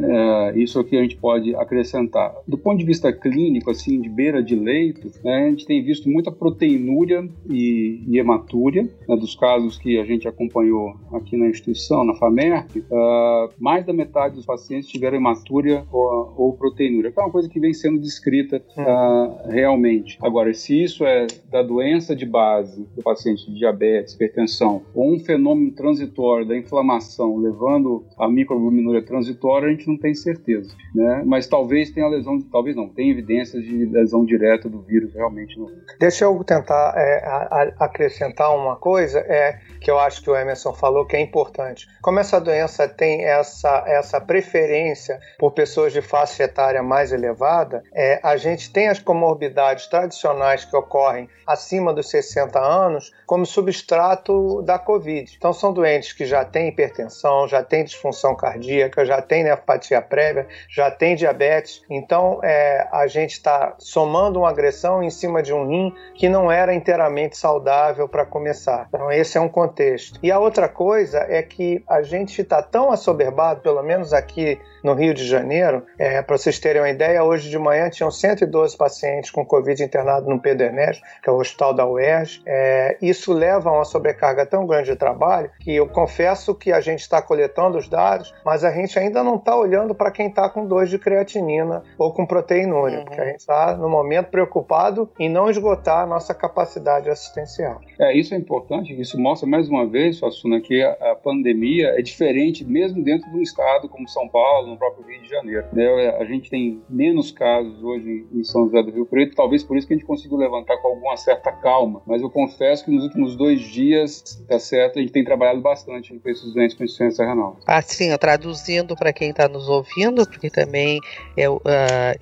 É, 0.53 0.59
isso 0.59 0.79
aqui 0.79 0.97
a 0.97 1.03
gente 1.03 1.17
pode 1.17 1.55
acrescentar. 1.55 2.35
Do 2.47 2.59
ponto 2.59 2.79
de 2.79 2.85
vista 2.85 3.13
clínico, 3.13 3.71
assim, 3.71 4.01
de 4.01 4.09
beira 4.09 4.43
de 4.43 4.55
leito, 4.55 5.11
né, 5.25 5.47
a 5.47 5.51
gente 5.51 5.67
tem 5.67 5.83
visto 5.83 6.09
muita 6.09 6.31
proteinúria 6.31 7.29
e, 7.49 8.03
e 8.07 8.19
hematúria, 8.19 8.89
né, 9.09 9.17
dos 9.17 9.35
casos 9.35 9.79
que 9.79 9.99
a 9.99 10.05
gente 10.05 10.29
acompanhou 10.29 10.95
aqui 11.13 11.37
na 11.37 11.49
instituição, 11.49 12.05
na 12.05 12.15
FAMERP, 12.15 12.79
uh, 12.79 13.53
mais 13.59 13.85
da 13.85 13.93
metade 13.93 14.35
dos 14.35 14.47
pacientes 14.47 14.89
tiveram 14.89 15.17
hematúria 15.17 15.85
ou, 15.91 16.35
ou 16.37 16.53
proteinúria, 16.53 17.11
que 17.11 17.19
é 17.19 17.23
uma 17.23 17.33
coisa 17.33 17.49
que 17.49 17.61
vem 17.61 17.73
sendo 17.73 17.99
descrita 17.99 18.63
uh, 18.77 19.51
realmente. 19.51 20.19
Agora, 20.23 20.53
se 20.53 20.83
isso 20.83 21.05
é 21.05 21.27
da 21.51 21.63
doença 21.73 22.15
de 22.15 22.27
base 22.27 22.87
do 22.95 23.03
paciente 23.03 23.47
de 23.47 23.59
diabetes, 23.59 24.15
hipertensão, 24.15 24.83
ou 24.95 25.15
um 25.15 25.19
fenômeno 25.19 25.73
transitório 25.73 26.47
da 26.47 26.57
inflamação 26.57 27.39
levando 27.39 28.05
a 28.19 28.29
microalbuminúria 28.29 29.03
transitória, 29.03 29.69
a 29.69 29.71
gente 29.71 29.89
não 29.89 29.97
tem 29.97 30.15
certeza, 30.15 30.75
né? 30.95 31.23
Mas 31.25 31.47
talvez 31.47 31.91
tenha 31.91 32.07
lesão, 32.09 32.39
talvez 32.53 32.77
não, 32.77 32.89
tem 32.89 33.11
evidências 33.11 33.63
de 33.65 33.87
lesão 33.87 34.25
direta 34.25 34.69
do 34.69 34.83
vírus 34.83 35.15
realmente 35.15 35.59
no. 35.59 35.71
Deixa 35.99 36.25
eu 36.25 36.45
tentar 36.45 36.95
é, 36.97 37.25
a, 37.25 37.37
a, 37.79 37.85
acrescentar 37.87 38.55
uma 38.55 38.77
coisa, 38.77 39.21
é 39.21 39.59
que 39.81 39.91
eu 39.91 39.99
acho 39.99 40.23
que 40.23 40.31
o 40.31 40.37
Emerson 40.37 40.73
falou 40.73 41.07
que 41.07 41.17
é 41.17 41.21
importante. 41.21 41.87
Como 42.03 42.19
essa 42.19 42.41
doença 42.41 42.87
tem 42.87 43.25
essa, 43.25 43.85
essa 43.87 44.21
preferência 44.21 45.19
por 45.39 45.53
pessoas 45.53 45.93
de 45.93 46.03
faixa 46.03 46.45
etária 46.45 46.83
mais 46.83 47.13
elevada, 47.13 47.83
é, 47.95 48.21
a 48.23 48.37
gente 48.37 48.73
tem 48.73 48.89
as 48.89 48.99
comorbidades 48.99 49.87
tradicionais 49.87 50.65
que 50.65 50.77
ocorrem 50.77 51.29
acima 51.63 51.95
dos 51.95 52.11
60 52.11 52.59
anos 52.59 53.13
como 53.25 53.47
substrato 53.47 54.61
da 54.63 54.79
Covid. 54.79 55.33
Então, 55.37 55.53
são 55.53 55.73
doentes 55.73 56.13
que 56.13 56.27
já 56.27 56.45
têm 56.45 56.69
hipertensão, 56.69 57.47
já 57.47 57.63
têm 57.63 57.85
disfunção 57.85 58.35
cardíaca, 58.35 59.05
já 59.05 59.23
têm 59.23 59.45
nefropatia 59.45 60.03
prévia, 60.03 60.49
já 60.69 60.91
têm 60.91 61.15
diabetes. 61.15 61.83
Então, 61.89 62.41
é, 62.43 62.89
a 62.91 63.07
gente 63.07 63.33
está 63.33 63.75
somando 63.79 64.41
uma 64.41 64.51
agressão 64.51 65.03
em 65.03 65.11
cima 65.11 65.43
de 65.43 65.53
um 65.53 65.69
rim 65.69 65.95
que 66.15 66.29
não 66.29 66.51
era 66.51 66.75
inteiramente 66.75 67.37
saudável 67.37 68.09
para 68.09 68.27
começar. 68.27 68.87
Então, 68.89 69.11
esse 69.11 69.39
é 69.39 69.41
um 69.41 69.49
contexto. 69.49 70.19
E 70.23 70.31
a 70.31 70.39
outra 70.39 70.69
coisa 70.69 71.19
é 71.29 71.43
que 71.43 71.83
a 71.89 72.03
gente 72.03 72.43
está 72.43 72.63
tão 72.63 72.91
assoberbado, 72.91 73.61
pelo 73.61 73.83
menos 73.83 74.13
aqui 74.13 74.61
no 74.83 74.95
Rio 74.95 75.15
de 75.15 75.25
Janeiro, 75.25 75.85
é, 75.99 76.21
para 76.23 76.37
vocês 76.37 76.59
terem 76.59 76.83
uma 76.83 76.91
ideia, 76.91 77.23
hoje 77.23 77.49
de 77.49 77.59
manhã 77.59 77.89
tinham 77.89 78.11
112 78.11 78.77
pacientes 78.77 79.31
com 79.31 79.45
Covid 79.45 79.83
internado 79.83 80.29
no 80.29 80.41
Pedro 80.41 80.67
Ernesto, 80.67 81.03
que 81.23 81.29
é 81.29 81.33
o 81.33 81.37
hospital 81.37 81.73
da 81.75 81.87
UERJ. 81.87 82.43
É, 82.47 82.97
isso 83.01 83.33
leva 83.33 83.71
a 83.71 83.73
uma 83.73 83.85
sobrecarga 83.85 84.45
tão 84.45 84.67
grande 84.67 84.91
de 84.91 84.97
trabalho 84.97 85.51
que 85.61 85.75
eu 85.75 85.87
confesso 85.87 86.55
que 86.55 86.73
a 86.73 86.81
gente 86.81 87.01
está 87.01 87.23
coletando 87.23 87.79
os 87.79 87.89
dados, 87.89 88.35
mas 88.45 88.65
a 88.65 88.71
gente 88.71 88.99
ainda 88.99 89.23
não 89.23 89.37
está 89.37 89.57
olhando 89.57 89.95
para 89.95 90.11
quem 90.11 90.29
está 90.29 90.49
com 90.49 90.67
dois 90.67 90.91
de 90.91 90.99
creatinina 90.99 91.83
ou 91.99 92.13
com 92.13 92.27
proteinúria, 92.27 92.99
uhum. 92.99 93.05
porque 93.05 93.21
a 93.21 93.27
gente 93.27 93.41
está, 93.41 93.77
no 93.77 93.89
momento, 93.89 94.31
preocupado 94.31 95.11
em 95.19 95.29
não 95.29 95.51
esgotar 95.51 96.03
a 96.03 96.07
nossa 96.07 96.35
capacidade 96.35 97.09
assistencial. 97.09 97.81
É, 97.99 98.17
isso 98.17 98.35
é 98.35 98.37
importante, 98.37 98.99
isso 99.01 99.19
mostra 99.19 99.49
mais 99.49 99.69
uma 99.69 99.87
vez, 99.87 100.19
Fassuna, 100.19 100.61
que 100.61 100.83
a, 100.83 101.13
a 101.13 101.15
pandemia 101.15 101.89
é 101.99 102.03
diferente 102.03 102.65
mesmo 102.65 103.03
dentro 103.03 103.31
de 103.31 103.37
um 103.37 103.43
estado 103.43 103.89
como 103.89 104.09
São 104.09 104.29
Paulo, 104.29 104.72
no 104.73 104.79
próprio 104.79 105.07
Rio 105.07 105.23
de 105.23 105.29
Janeiro. 105.29 105.67
Né? 105.73 106.17
A 106.19 106.25
gente 106.25 106.51
tem 106.51 106.83
menos 106.89 107.31
casos 107.31 107.83
hoje 107.83 108.27
em 108.33 108.43
São 108.45 108.67
José 108.67 108.83
do 108.83 108.91
Rio 108.91 109.07
Preto, 109.07 109.37
talvez 109.37 109.63
por 109.63 109.77
isso 109.77 109.87
que 109.87 109.95
a 109.95 109.97
gente 109.97 110.07
conseguiu 110.07 110.37
levantar 110.37 110.77
com 110.79 110.89
alguma 110.89 111.17
certa 111.17 111.53
calma. 111.53 112.03
Mas 112.07 112.23
eu 112.23 112.31
confesso 112.31 112.85
que 112.85 112.91
nos 112.91 113.05
últimos 113.05 113.37
dois 113.37 113.61
dias, 113.61 114.43
tá 114.49 114.59
certo, 114.59 114.99
a 114.99 115.03
gente 115.03 115.13
tem 115.13 115.25
trabalhado 115.25 115.61
bastante 115.61 116.19
com 116.19 116.29
esses 116.29 116.53
doentes 116.53 116.77
com 116.77 116.85
insuficiência 116.85 117.25
renal. 117.25 117.59
Assim, 117.67 118.17
traduzindo 118.19 118.97
para 118.97 119.13
quem 119.13 119.31
está 119.31 119.49
nos 119.49 119.69
ouvindo, 119.69 120.27
porque 120.27 120.51
também 120.51 121.01
é, 121.37 121.49
uh, 121.49 121.61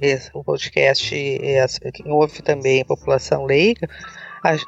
esse, 0.01 0.31
o 0.35 0.45
podcast, 0.45 1.15
é, 1.15 1.67
quem 1.93 2.11
ouve 2.11 2.43
também 2.43 2.83
a 2.83 2.85
população 2.85 3.45
leiga, 3.45 3.89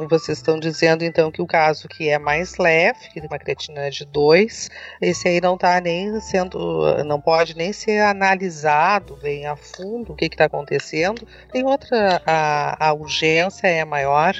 vocês 0.08 0.38
estão 0.38 0.58
dizendo 0.58 1.02
então 1.02 1.30
que 1.30 1.40
o 1.40 1.46
caso 1.46 1.88
que 1.88 2.08
é 2.08 2.18
mais 2.18 2.58
leve, 2.58 3.08
que 3.12 3.20
tem 3.20 3.28
uma 3.28 3.38
creatina 3.38 3.90
de 3.90 4.04
2, 4.04 4.70
esse 5.00 5.28
aí 5.28 5.40
não 5.40 5.54
está 5.54 5.80
nem 5.80 6.20
sendo, 6.20 7.02
não 7.04 7.20
pode 7.20 7.56
nem 7.56 7.72
ser 7.72 8.00
analisado 8.00 9.16
bem 9.22 9.46
a 9.46 9.56
fundo 9.56 10.12
o 10.12 10.16
que 10.16 10.26
está 10.26 10.44
acontecendo. 10.44 11.26
Tem 11.50 11.64
outra, 11.64 12.22
a, 12.26 12.88
a 12.88 12.92
urgência 12.92 13.66
é 13.66 13.84
maior 13.84 14.34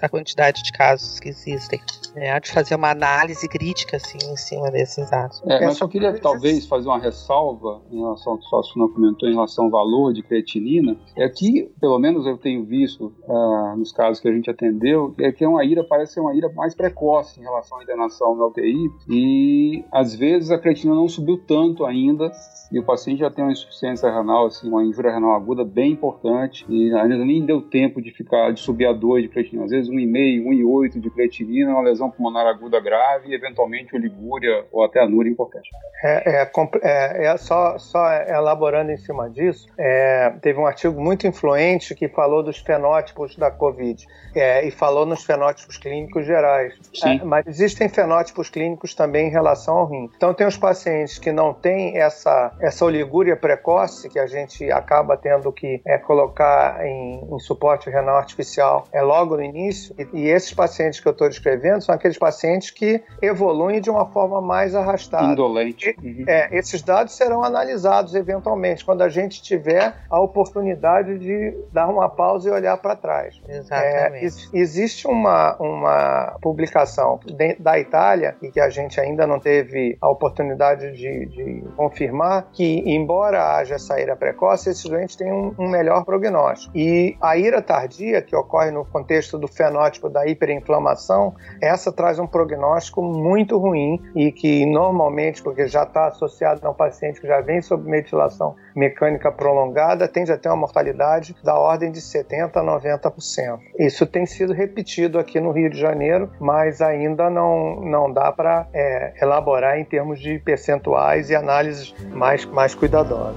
da 0.00 0.08
quantidade 0.08 0.62
de 0.62 0.72
casos 0.72 1.18
que 1.20 1.28
existem, 1.28 1.80
né, 2.14 2.38
de 2.40 2.50
fazer 2.50 2.74
uma 2.74 2.90
análise 2.90 3.48
crítica 3.48 3.96
assim 3.96 4.18
em 4.30 4.36
cima 4.36 4.70
desses 4.70 5.10
dados. 5.10 5.42
É, 5.46 5.64
mas 5.64 5.76
só 5.76 5.86
queria 5.88 6.12
talvez 6.20 6.66
fazer 6.66 6.88
uma 6.88 6.98
ressalva 6.98 7.82
em 7.90 7.98
relação 7.98 8.32
ao 8.32 8.38
que 8.38 8.46
o 8.50 8.62
Suna 8.62 8.88
comentou 8.88 9.28
em 9.28 9.32
relação 9.32 9.66
ao 9.66 9.70
valor 9.70 10.12
de 10.12 10.22
creatinina, 10.22 10.96
é 11.16 11.28
que, 11.28 11.70
pelo 11.80 11.98
menos 11.98 12.26
eu 12.26 12.36
tenho 12.36 12.64
visto 12.64 13.12
uh, 13.26 13.76
nos 13.76 13.92
casos 13.92 14.20
que 14.20 14.28
a 14.28 14.32
gente 14.32 14.50
atendeu, 14.68 15.14
é 15.18 15.32
que 15.32 15.46
uma 15.46 15.64
ira 15.64 15.82
parece 15.82 16.14
ser 16.14 16.20
uma 16.20 16.34
ira 16.34 16.50
mais 16.54 16.74
precoce 16.74 17.40
em 17.40 17.42
relação 17.42 17.78
à 17.78 17.82
internação 17.82 18.36
na 18.36 18.46
UTI 18.46 18.90
e 19.08 19.84
às 19.90 20.14
vezes 20.14 20.50
a 20.50 20.58
creatina 20.58 20.94
não 20.94 21.08
subiu 21.08 21.38
tanto 21.38 21.84
ainda 21.84 22.30
e 22.70 22.78
o 22.78 22.84
paciente 22.84 23.20
já 23.20 23.30
tem 23.30 23.44
uma 23.44 23.52
insuficiência 23.52 24.10
renal, 24.10 24.46
assim, 24.46 24.68
uma 24.68 24.84
injúria 24.84 25.12
renal 25.12 25.34
aguda 25.34 25.64
bem 25.64 25.92
importante 25.92 26.66
e 26.68 26.92
ainda 26.94 27.16
nem 27.16 27.44
deu 27.44 27.62
tempo 27.62 28.00
de 28.00 28.10
ficar 28.10 28.52
de 28.52 28.60
subir 28.60 28.86
a 28.86 28.92
2 28.92 29.22
de 29.22 29.28
creatinina, 29.28 29.64
às 29.64 29.70
vezes 29.70 29.90
1,5, 29.90 30.44
1,8 30.44 31.00
de 31.00 31.10
creatinina, 31.10 31.72
uma 31.72 31.82
lesão 31.82 32.10
pulmonar 32.10 32.46
aguda 32.46 32.78
grave 32.80 33.30
e 33.30 33.34
eventualmente 33.34 33.96
oligúria 33.96 34.66
ou 34.70 34.84
até 34.84 35.00
anúria 35.00 35.30
importante. 35.30 35.68
É, 36.02 36.42
é, 36.42 36.50
é, 36.82 37.24
é 37.26 37.36
só, 37.36 37.78
só 37.78 38.06
elaborando 38.28 38.90
em 38.90 38.96
cima 38.98 39.30
disso, 39.30 39.66
é, 39.78 40.30
teve 40.42 40.58
um 40.58 40.66
artigo 40.66 41.00
muito 41.00 41.26
influente 41.26 41.94
que 41.94 42.08
falou 42.08 42.42
dos 42.42 42.58
fenótipos 42.58 43.36
da 43.36 43.50
COVID. 43.50 44.06
É, 44.34 44.57
e 44.64 44.70
falou 44.70 45.06
nos 45.06 45.24
fenótipos 45.24 45.76
clínicos 45.76 46.26
gerais. 46.26 46.74
É, 47.04 47.24
mas 47.24 47.46
existem 47.46 47.88
fenótipos 47.88 48.48
clínicos 48.48 48.94
também 48.94 49.28
em 49.28 49.30
relação 49.30 49.76
ao 49.76 49.86
rim. 49.86 50.10
Então 50.16 50.34
tem 50.34 50.46
os 50.46 50.56
pacientes 50.56 51.18
que 51.18 51.32
não 51.32 51.52
têm 51.52 51.98
essa, 51.98 52.52
essa 52.60 52.84
oligúria 52.84 53.36
precoce 53.36 54.08
que 54.08 54.18
a 54.18 54.26
gente 54.26 54.70
acaba 54.70 55.16
tendo 55.16 55.52
que 55.52 55.80
é, 55.86 55.98
colocar 55.98 56.84
em, 56.84 57.24
em, 57.30 57.38
suporte 57.38 57.88
renal 57.90 58.16
artificial 58.16 58.84
é 58.92 59.02
logo 59.02 59.36
no 59.36 59.42
início. 59.42 59.94
E, 59.98 60.22
e 60.22 60.28
esses 60.28 60.52
pacientes 60.52 61.00
que 61.00 61.08
eu 61.08 61.12
estou 61.12 61.28
descrevendo 61.28 61.82
são 61.82 61.94
aqueles 61.94 62.18
pacientes 62.18 62.70
que 62.70 63.02
evoluem 63.22 63.80
de 63.80 63.90
uma 63.90 64.06
forma 64.06 64.40
mais 64.40 64.74
arrastada. 64.74 65.32
Indolente. 65.32 65.96
Uhum. 66.02 66.24
É, 66.26 66.56
esses 66.56 66.82
dados 66.82 67.14
serão 67.14 67.42
analisados 67.42 68.14
eventualmente 68.14 68.84
quando 68.84 69.02
a 69.02 69.08
gente 69.08 69.42
tiver 69.42 69.94
a 70.10 70.20
oportunidade 70.20 71.18
de 71.18 71.54
dar 71.72 71.88
uma 71.88 72.08
pausa 72.08 72.48
e 72.48 72.52
olhar 72.52 72.76
para 72.78 72.96
trás. 72.96 73.40
Exatamente. 73.48 74.24
É, 74.24 74.26
existe 74.52 75.06
uma, 75.06 75.56
uma 75.56 76.36
publicação 76.40 77.20
da 77.58 77.78
Itália 77.78 78.36
e 78.42 78.50
que 78.50 78.60
a 78.60 78.68
gente 78.68 79.00
ainda 79.00 79.26
não 79.26 79.38
teve 79.38 79.96
a 80.00 80.08
oportunidade 80.08 80.92
de, 80.92 81.26
de 81.26 81.64
confirmar 81.76 82.48
que, 82.52 82.82
embora 82.86 83.56
haja 83.56 83.76
essa 83.76 84.00
ira 84.00 84.16
precoce, 84.16 84.70
esses 84.70 84.84
doentes 84.84 85.16
têm 85.16 85.32
um, 85.32 85.54
um 85.58 85.68
melhor 85.68 86.04
prognóstico. 86.04 86.76
E 86.76 87.16
a 87.20 87.36
ira 87.36 87.62
tardia, 87.62 88.22
que 88.22 88.34
ocorre 88.34 88.70
no 88.70 88.84
contexto 88.84 89.38
do 89.38 89.48
fenótipo 89.48 90.08
da 90.08 90.26
hiperinflamação, 90.26 91.34
essa 91.60 91.92
traz 91.92 92.18
um 92.18 92.26
prognóstico 92.26 93.02
muito 93.02 93.58
ruim 93.58 94.00
e 94.14 94.32
que 94.32 94.66
normalmente, 94.66 95.42
porque 95.42 95.66
já 95.66 95.82
está 95.82 96.08
associado 96.08 96.66
a 96.66 96.70
um 96.70 96.74
paciente 96.74 97.20
que 97.20 97.26
já 97.26 97.40
vem 97.40 97.60
sob 97.60 97.88
metilação 97.88 98.56
mecânica 98.74 99.32
prolongada, 99.32 100.06
tende 100.06 100.30
a 100.30 100.38
ter 100.38 100.48
uma 100.48 100.56
mortalidade 100.56 101.34
da 101.42 101.58
ordem 101.58 101.90
de 101.90 102.00
70% 102.00 102.56
a 102.56 102.62
90%. 102.62 103.58
Isso 103.78 104.06
tem 104.06 104.24
sido 104.38 104.52
repetido 104.52 105.18
aqui 105.18 105.40
no 105.40 105.50
Rio 105.50 105.68
de 105.68 105.78
Janeiro, 105.78 106.30
mas 106.38 106.80
ainda 106.80 107.28
não, 107.28 107.80
não 107.80 108.12
dá 108.12 108.30
para 108.30 108.68
é, 108.72 109.12
elaborar 109.20 109.78
em 109.78 109.84
termos 109.84 110.20
de 110.20 110.38
percentuais 110.38 111.28
e 111.28 111.34
análises 111.34 111.92
mais, 112.12 112.44
mais 112.44 112.74
cuidadosas. 112.74 113.36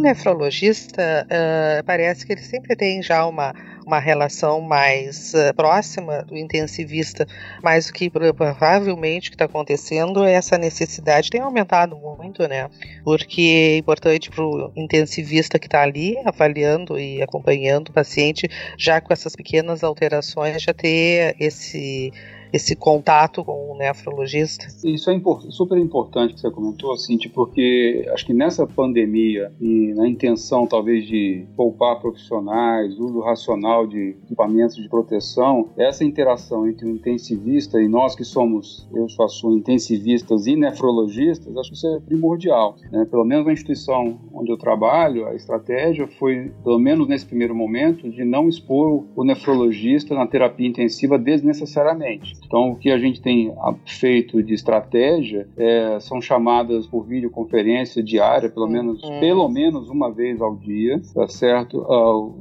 nefrologista, 0.00 1.26
uh, 1.26 1.84
parece 1.84 2.26
que 2.26 2.32
ele 2.32 2.40
sempre 2.40 2.74
tem 2.74 3.02
já 3.02 3.26
uma, 3.26 3.54
uma 3.90 3.98
relação 3.98 4.60
mais 4.60 5.34
uh, 5.34 5.52
próxima 5.54 6.22
do 6.22 6.38
intensivista, 6.38 7.26
mas 7.60 7.88
o 7.88 7.92
que 7.92 8.08
provavelmente 8.08 9.30
está 9.30 9.46
acontecendo 9.46 10.24
é 10.24 10.34
essa 10.34 10.56
necessidade 10.56 11.28
tem 11.28 11.40
aumentado 11.40 11.96
muito, 11.96 12.46
né? 12.46 12.70
Porque 13.02 13.74
é 13.74 13.76
importante 13.78 14.30
para 14.30 14.44
o 14.44 14.72
intensivista 14.76 15.58
que 15.58 15.66
está 15.66 15.82
ali 15.82 16.16
avaliando 16.24 17.00
e 17.00 17.20
acompanhando 17.20 17.88
o 17.88 17.92
paciente, 17.92 18.48
já 18.78 19.00
com 19.00 19.12
essas 19.12 19.34
pequenas 19.34 19.82
alterações, 19.82 20.62
já 20.62 20.72
ter 20.72 21.34
esse 21.40 22.12
esse 22.52 22.74
contato 22.74 23.44
com 23.44 23.72
o 23.72 23.76
nefrologista? 23.76 24.66
Isso 24.84 25.10
é 25.10 25.20
super 25.50 25.78
importante 25.78 26.34
que 26.34 26.40
você 26.40 26.50
comentou, 26.50 26.92
assim, 26.92 27.18
porque 27.28 28.08
acho 28.12 28.26
que 28.26 28.34
nessa 28.34 28.66
pandemia 28.66 29.52
e 29.60 29.92
na 29.94 30.08
intenção 30.08 30.66
talvez 30.66 31.06
de 31.06 31.46
poupar 31.56 32.00
profissionais, 32.00 32.98
uso 32.98 33.20
racional 33.20 33.86
de 33.86 34.16
equipamentos 34.24 34.76
de 34.76 34.88
proteção, 34.88 35.70
essa 35.76 36.04
interação 36.04 36.68
entre 36.68 36.86
o 36.86 36.90
intensivista 36.90 37.80
e 37.80 37.88
nós 37.88 38.14
que 38.14 38.24
somos, 38.24 38.88
eu 38.94 39.08
sou 39.08 39.24
a 39.24 39.28
sua 39.28 39.52
intensivistas 39.52 40.46
e 40.46 40.56
nefrologistas, 40.56 41.56
acho 41.56 41.70
que 41.70 41.76
isso 41.76 41.86
é 41.86 42.00
primordial. 42.00 42.76
Né? 42.90 43.04
Pelo 43.04 43.24
menos 43.24 43.46
na 43.46 43.52
instituição 43.52 44.18
onde 44.32 44.50
eu 44.50 44.56
trabalho, 44.56 45.26
a 45.26 45.34
estratégia 45.34 46.06
foi, 46.06 46.52
pelo 46.62 46.78
menos 46.78 47.06
nesse 47.08 47.26
primeiro 47.26 47.54
momento, 47.54 48.08
de 48.08 48.24
não 48.24 48.48
expor 48.48 49.04
o 49.14 49.24
nefrologista 49.24 50.14
na 50.14 50.26
terapia 50.26 50.66
intensiva 50.66 51.18
desnecessariamente. 51.18 52.39
Então, 52.46 52.72
o 52.72 52.76
que 52.76 52.90
a 52.90 52.98
gente 52.98 53.20
tem 53.20 53.54
feito 53.86 54.42
de 54.42 54.54
estratégia 54.54 55.48
é, 55.56 55.98
são 56.00 56.20
chamadas 56.20 56.86
por 56.86 57.04
videoconferência 57.04 58.02
diária, 58.02 58.48
pelo 58.48 58.66
menos, 58.66 59.02
uhum. 59.02 59.20
pelo 59.20 59.48
menos 59.48 59.88
uma 59.88 60.10
vez 60.10 60.40
ao 60.40 60.56
dia, 60.56 61.00
tá 61.14 61.28
certo? 61.28 61.78
Uh, 61.78 62.34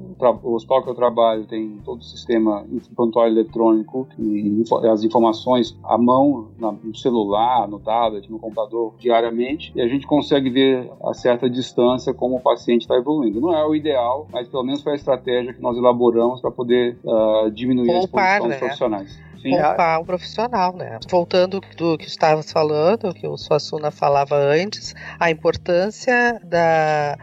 o, 0.44 0.56
hospital 0.56 0.84
que 0.84 0.90
eu 0.90 0.96
trabalho 0.96 1.46
tem 1.46 1.78
todo 1.86 2.00
o 2.00 2.04
sistema 2.04 2.66
de 2.68 2.90
prontuário 2.90 3.34
eletrônico 3.34 4.08
e 4.18 4.64
as 4.92 5.04
informações 5.04 5.78
à 5.84 5.98
mão, 5.98 6.50
no 6.60 6.96
celular, 6.96 7.68
no 7.68 7.80
tablet, 7.80 8.30
no 8.30 8.40
computador, 8.40 8.94
diariamente, 9.00 9.72
e 9.76 9.82
a 9.82 9.88
gente 9.88 10.06
consegue 10.06 10.50
ver 10.50 10.90
a 11.04 11.14
certa 11.14 11.50
distância 11.50 12.14
como 12.14 12.38
o 12.38 12.42
paciente 12.42 12.82
está 12.82 12.96
evoluindo. 12.96 13.40
Não 13.40 13.54
é 13.54 13.66
o 13.66 13.76
ideal, 13.76 14.28
mas 14.32 14.48
pelo 14.48 14.64
menos 14.64 14.82
foi 14.82 14.94
a 14.94 14.96
estratégia 14.96 15.54
que 15.54 15.62
nós 15.62 15.78
elaboramos 15.78 16.42
para 16.42 16.52
poder 16.52 16.98
uh, 17.04 17.50
diminuir 17.52 17.92
a 17.92 18.00
exposição 18.00 18.48
né? 18.48 18.50
dos 18.50 18.58
profissionais. 18.58 19.29
Poupar 19.42 20.02
o 20.02 20.06
profissional, 20.06 20.76
né? 20.76 21.00
Voltando 21.10 21.62
do 21.78 21.98
que 21.98 22.08
estavas 22.08 22.52
falando, 22.52 23.14
que 23.14 23.28
o 23.28 23.38
Suassuna 23.38 23.92
falava 23.92 24.36
antes, 24.36 24.94
a 25.20 25.30
importância 25.30 26.40
da 26.44 27.18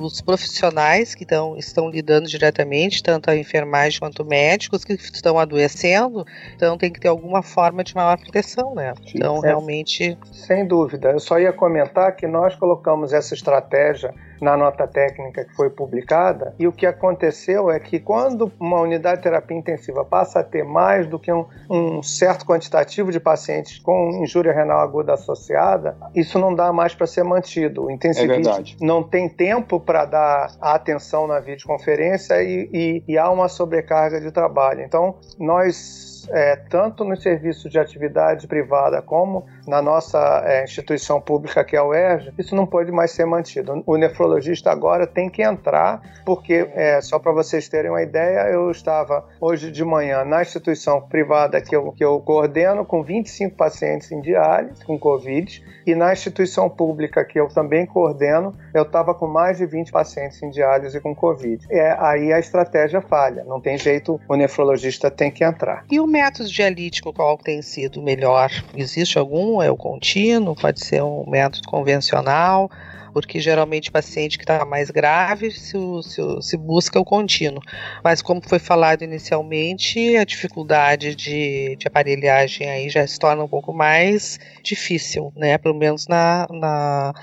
dos 0.00 0.20
profissionais 0.20 1.14
que 1.14 1.24
tão, 1.24 1.56
estão 1.56 1.88
lidando 1.88 2.28
diretamente, 2.28 3.02
tanto 3.02 3.30
a 3.30 3.36
enfermagem 3.36 4.00
quanto 4.00 4.24
médicos 4.24 4.84
que 4.84 4.94
estão 4.94 5.38
adoecendo, 5.38 6.26
então 6.54 6.76
tem 6.76 6.92
que 6.92 7.00
ter 7.00 7.08
alguma 7.08 7.42
forma 7.42 7.84
de 7.84 7.94
maior 7.94 8.18
proteção, 8.18 8.74
né? 8.74 8.92
Sim, 9.06 9.12
então, 9.14 9.38
é, 9.44 9.48
realmente. 9.48 10.18
Sem 10.32 10.66
dúvida. 10.66 11.10
Eu 11.10 11.20
só 11.20 11.38
ia 11.38 11.52
comentar 11.52 12.14
que 12.16 12.26
nós 12.26 12.54
colocamos 12.56 13.12
essa 13.12 13.34
estratégia 13.34 14.12
na 14.44 14.56
nota 14.56 14.86
técnica 14.86 15.44
que 15.44 15.54
foi 15.54 15.70
publicada, 15.70 16.54
e 16.58 16.68
o 16.68 16.72
que 16.72 16.86
aconteceu 16.86 17.70
é 17.70 17.80
que 17.80 17.98
quando 17.98 18.52
uma 18.60 18.80
unidade 18.80 19.16
de 19.16 19.22
terapia 19.22 19.56
intensiva 19.56 20.04
passa 20.04 20.40
a 20.40 20.44
ter 20.44 20.64
mais 20.64 21.06
do 21.06 21.18
que 21.18 21.32
um, 21.32 21.46
um 21.70 22.02
certo 22.02 22.44
quantitativo 22.44 23.10
de 23.10 23.18
pacientes 23.18 23.78
com 23.78 24.10
injúria 24.22 24.52
renal 24.52 24.80
aguda 24.80 25.14
associada, 25.14 25.96
isso 26.14 26.38
não 26.38 26.54
dá 26.54 26.72
mais 26.72 26.94
para 26.94 27.06
ser 27.06 27.24
mantido. 27.24 27.86
O 27.86 27.90
intensivista 27.90 28.60
é 28.60 28.84
não 28.84 29.02
tem 29.02 29.28
tempo 29.28 29.80
para 29.80 30.04
dar 30.04 30.50
atenção 30.60 31.26
na 31.26 31.40
videoconferência 31.40 32.42
e, 32.42 32.68
e, 32.72 33.04
e 33.08 33.18
há 33.18 33.30
uma 33.30 33.48
sobrecarga 33.48 34.20
de 34.20 34.30
trabalho. 34.30 34.82
Então, 34.82 35.16
nós 35.38 36.28
é, 36.30 36.56
tanto 36.56 37.04
no 37.04 37.16
serviço 37.16 37.68
de 37.68 37.78
atividade 37.78 38.46
privada 38.46 39.00
como 39.02 39.46
na 39.66 39.80
nossa 39.80 40.42
é, 40.46 40.64
instituição 40.64 41.20
pública, 41.20 41.64
que 41.64 41.76
é 41.76 41.78
a 41.78 41.84
UERJ, 41.84 42.32
isso 42.38 42.54
não 42.54 42.66
pode 42.66 42.90
mais 42.92 43.10
ser 43.10 43.24
mantido. 43.24 43.82
O 43.86 43.96
nefrologista 43.96 44.70
agora 44.70 45.06
tem 45.06 45.28
que 45.28 45.42
entrar, 45.42 46.00
porque, 46.24 46.68
é, 46.74 47.00
só 47.00 47.18
para 47.18 47.32
vocês 47.32 47.68
terem 47.68 47.90
uma 47.90 48.02
ideia, 48.02 48.48
eu 48.50 48.70
estava 48.70 49.24
hoje 49.40 49.70
de 49.70 49.84
manhã 49.84 50.24
na 50.24 50.42
instituição 50.42 51.00
privada 51.00 51.60
que 51.60 51.74
eu, 51.74 51.92
que 51.92 52.04
eu 52.04 52.20
coordeno 52.20 52.84
com 52.84 53.02
25 53.02 53.56
pacientes 53.56 54.10
em 54.12 54.20
diálise 54.20 54.84
com 54.84 54.98
Covid, 54.98 55.64
e 55.86 55.94
na 55.94 56.12
instituição 56.12 56.68
pública 56.68 57.24
que 57.24 57.38
eu 57.38 57.48
também 57.48 57.86
coordeno, 57.86 58.54
eu 58.72 58.82
estava 58.82 59.14
com 59.14 59.26
mais 59.26 59.58
de 59.58 59.66
20 59.66 59.92
pacientes 59.92 60.42
em 60.42 60.50
diálise 60.50 61.00
com 61.00 61.14
Covid. 61.14 61.66
É, 61.70 61.96
aí 61.98 62.32
a 62.32 62.38
estratégia 62.38 63.00
falha, 63.00 63.44
não 63.44 63.60
tem 63.60 63.76
jeito, 63.76 64.20
o 64.28 64.36
nefrologista 64.36 65.10
tem 65.10 65.30
que 65.30 65.44
entrar. 65.44 65.84
E 65.90 66.00
o 66.00 66.06
método 66.06 66.48
dialítico, 66.48 67.12
qual 67.12 67.36
tem 67.36 67.62
sido 67.62 68.02
melhor? 68.02 68.50
Existe 68.74 69.18
algum? 69.18 69.53
É 69.62 69.70
o 69.70 69.76
contínuo? 69.76 70.54
Pode 70.54 70.84
ser 70.84 71.02
um 71.02 71.24
método 71.28 71.68
convencional? 71.68 72.70
porque 73.14 73.40
geralmente 73.40 73.90
o 73.90 73.92
paciente 73.92 74.36
que 74.36 74.42
está 74.42 74.64
mais 74.64 74.90
grave 74.90 75.52
se, 75.52 75.78
se, 76.02 76.20
se, 76.42 76.56
busca 76.56 76.98
o 76.98 77.04
contínuo. 77.04 77.62
Mas 78.02 78.20
como 78.20 78.42
foi 78.42 78.58
falado 78.58 79.02
inicialmente, 79.02 80.16
a 80.16 80.24
dificuldade 80.24 81.14
de, 81.14 81.76
de, 81.76 81.86
aparelhagem 81.86 82.68
aí 82.68 82.90
já 82.90 83.06
se 83.06 83.16
torna 83.16 83.44
um 83.44 83.48
pouco 83.48 83.72
mais 83.72 84.40
difícil, 84.64 85.32
né? 85.36 85.56
Pelo 85.58 85.76
menos 85.76 86.08
na, 86.08 86.48
na 86.50 87.14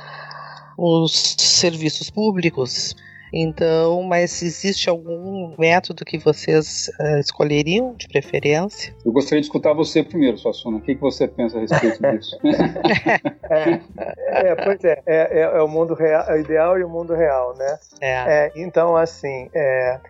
os 0.77 1.35
serviços 1.37 2.09
públicos. 2.09 2.95
Então, 3.33 4.03
mas 4.03 4.41
existe 4.41 4.89
algum 4.89 5.55
método 5.57 6.03
que 6.03 6.17
vocês 6.17 6.91
uh, 6.99 7.19
escolheriam 7.19 7.93
de 7.95 8.07
preferência? 8.07 8.93
Eu 9.05 9.11
gostaria 9.11 9.39
de 9.39 9.47
escutar 9.47 9.73
você 9.73 10.03
primeiro, 10.03 10.37
Suassuna. 10.37 10.77
O 10.77 10.81
que, 10.81 10.95
que 10.95 11.01
você 11.01 11.27
pensa 11.27 11.57
a 11.57 11.61
respeito 11.61 12.01
disso? 12.11 12.37
é, 13.49 14.47
é, 14.49 14.55
pois 14.55 14.83
é, 14.83 15.01
é, 15.05 15.39
é, 15.39 15.41
é, 15.41 15.61
o 15.61 15.67
mundo 15.67 15.93
real, 15.93 16.23
é 16.27 16.33
o 16.33 16.39
ideal 16.39 16.77
e 16.77 16.83
o 16.83 16.89
mundo 16.89 17.13
real, 17.13 17.55
né? 17.57 17.79
É. 18.01 18.51
então, 18.55 18.97
assim, 18.97 19.49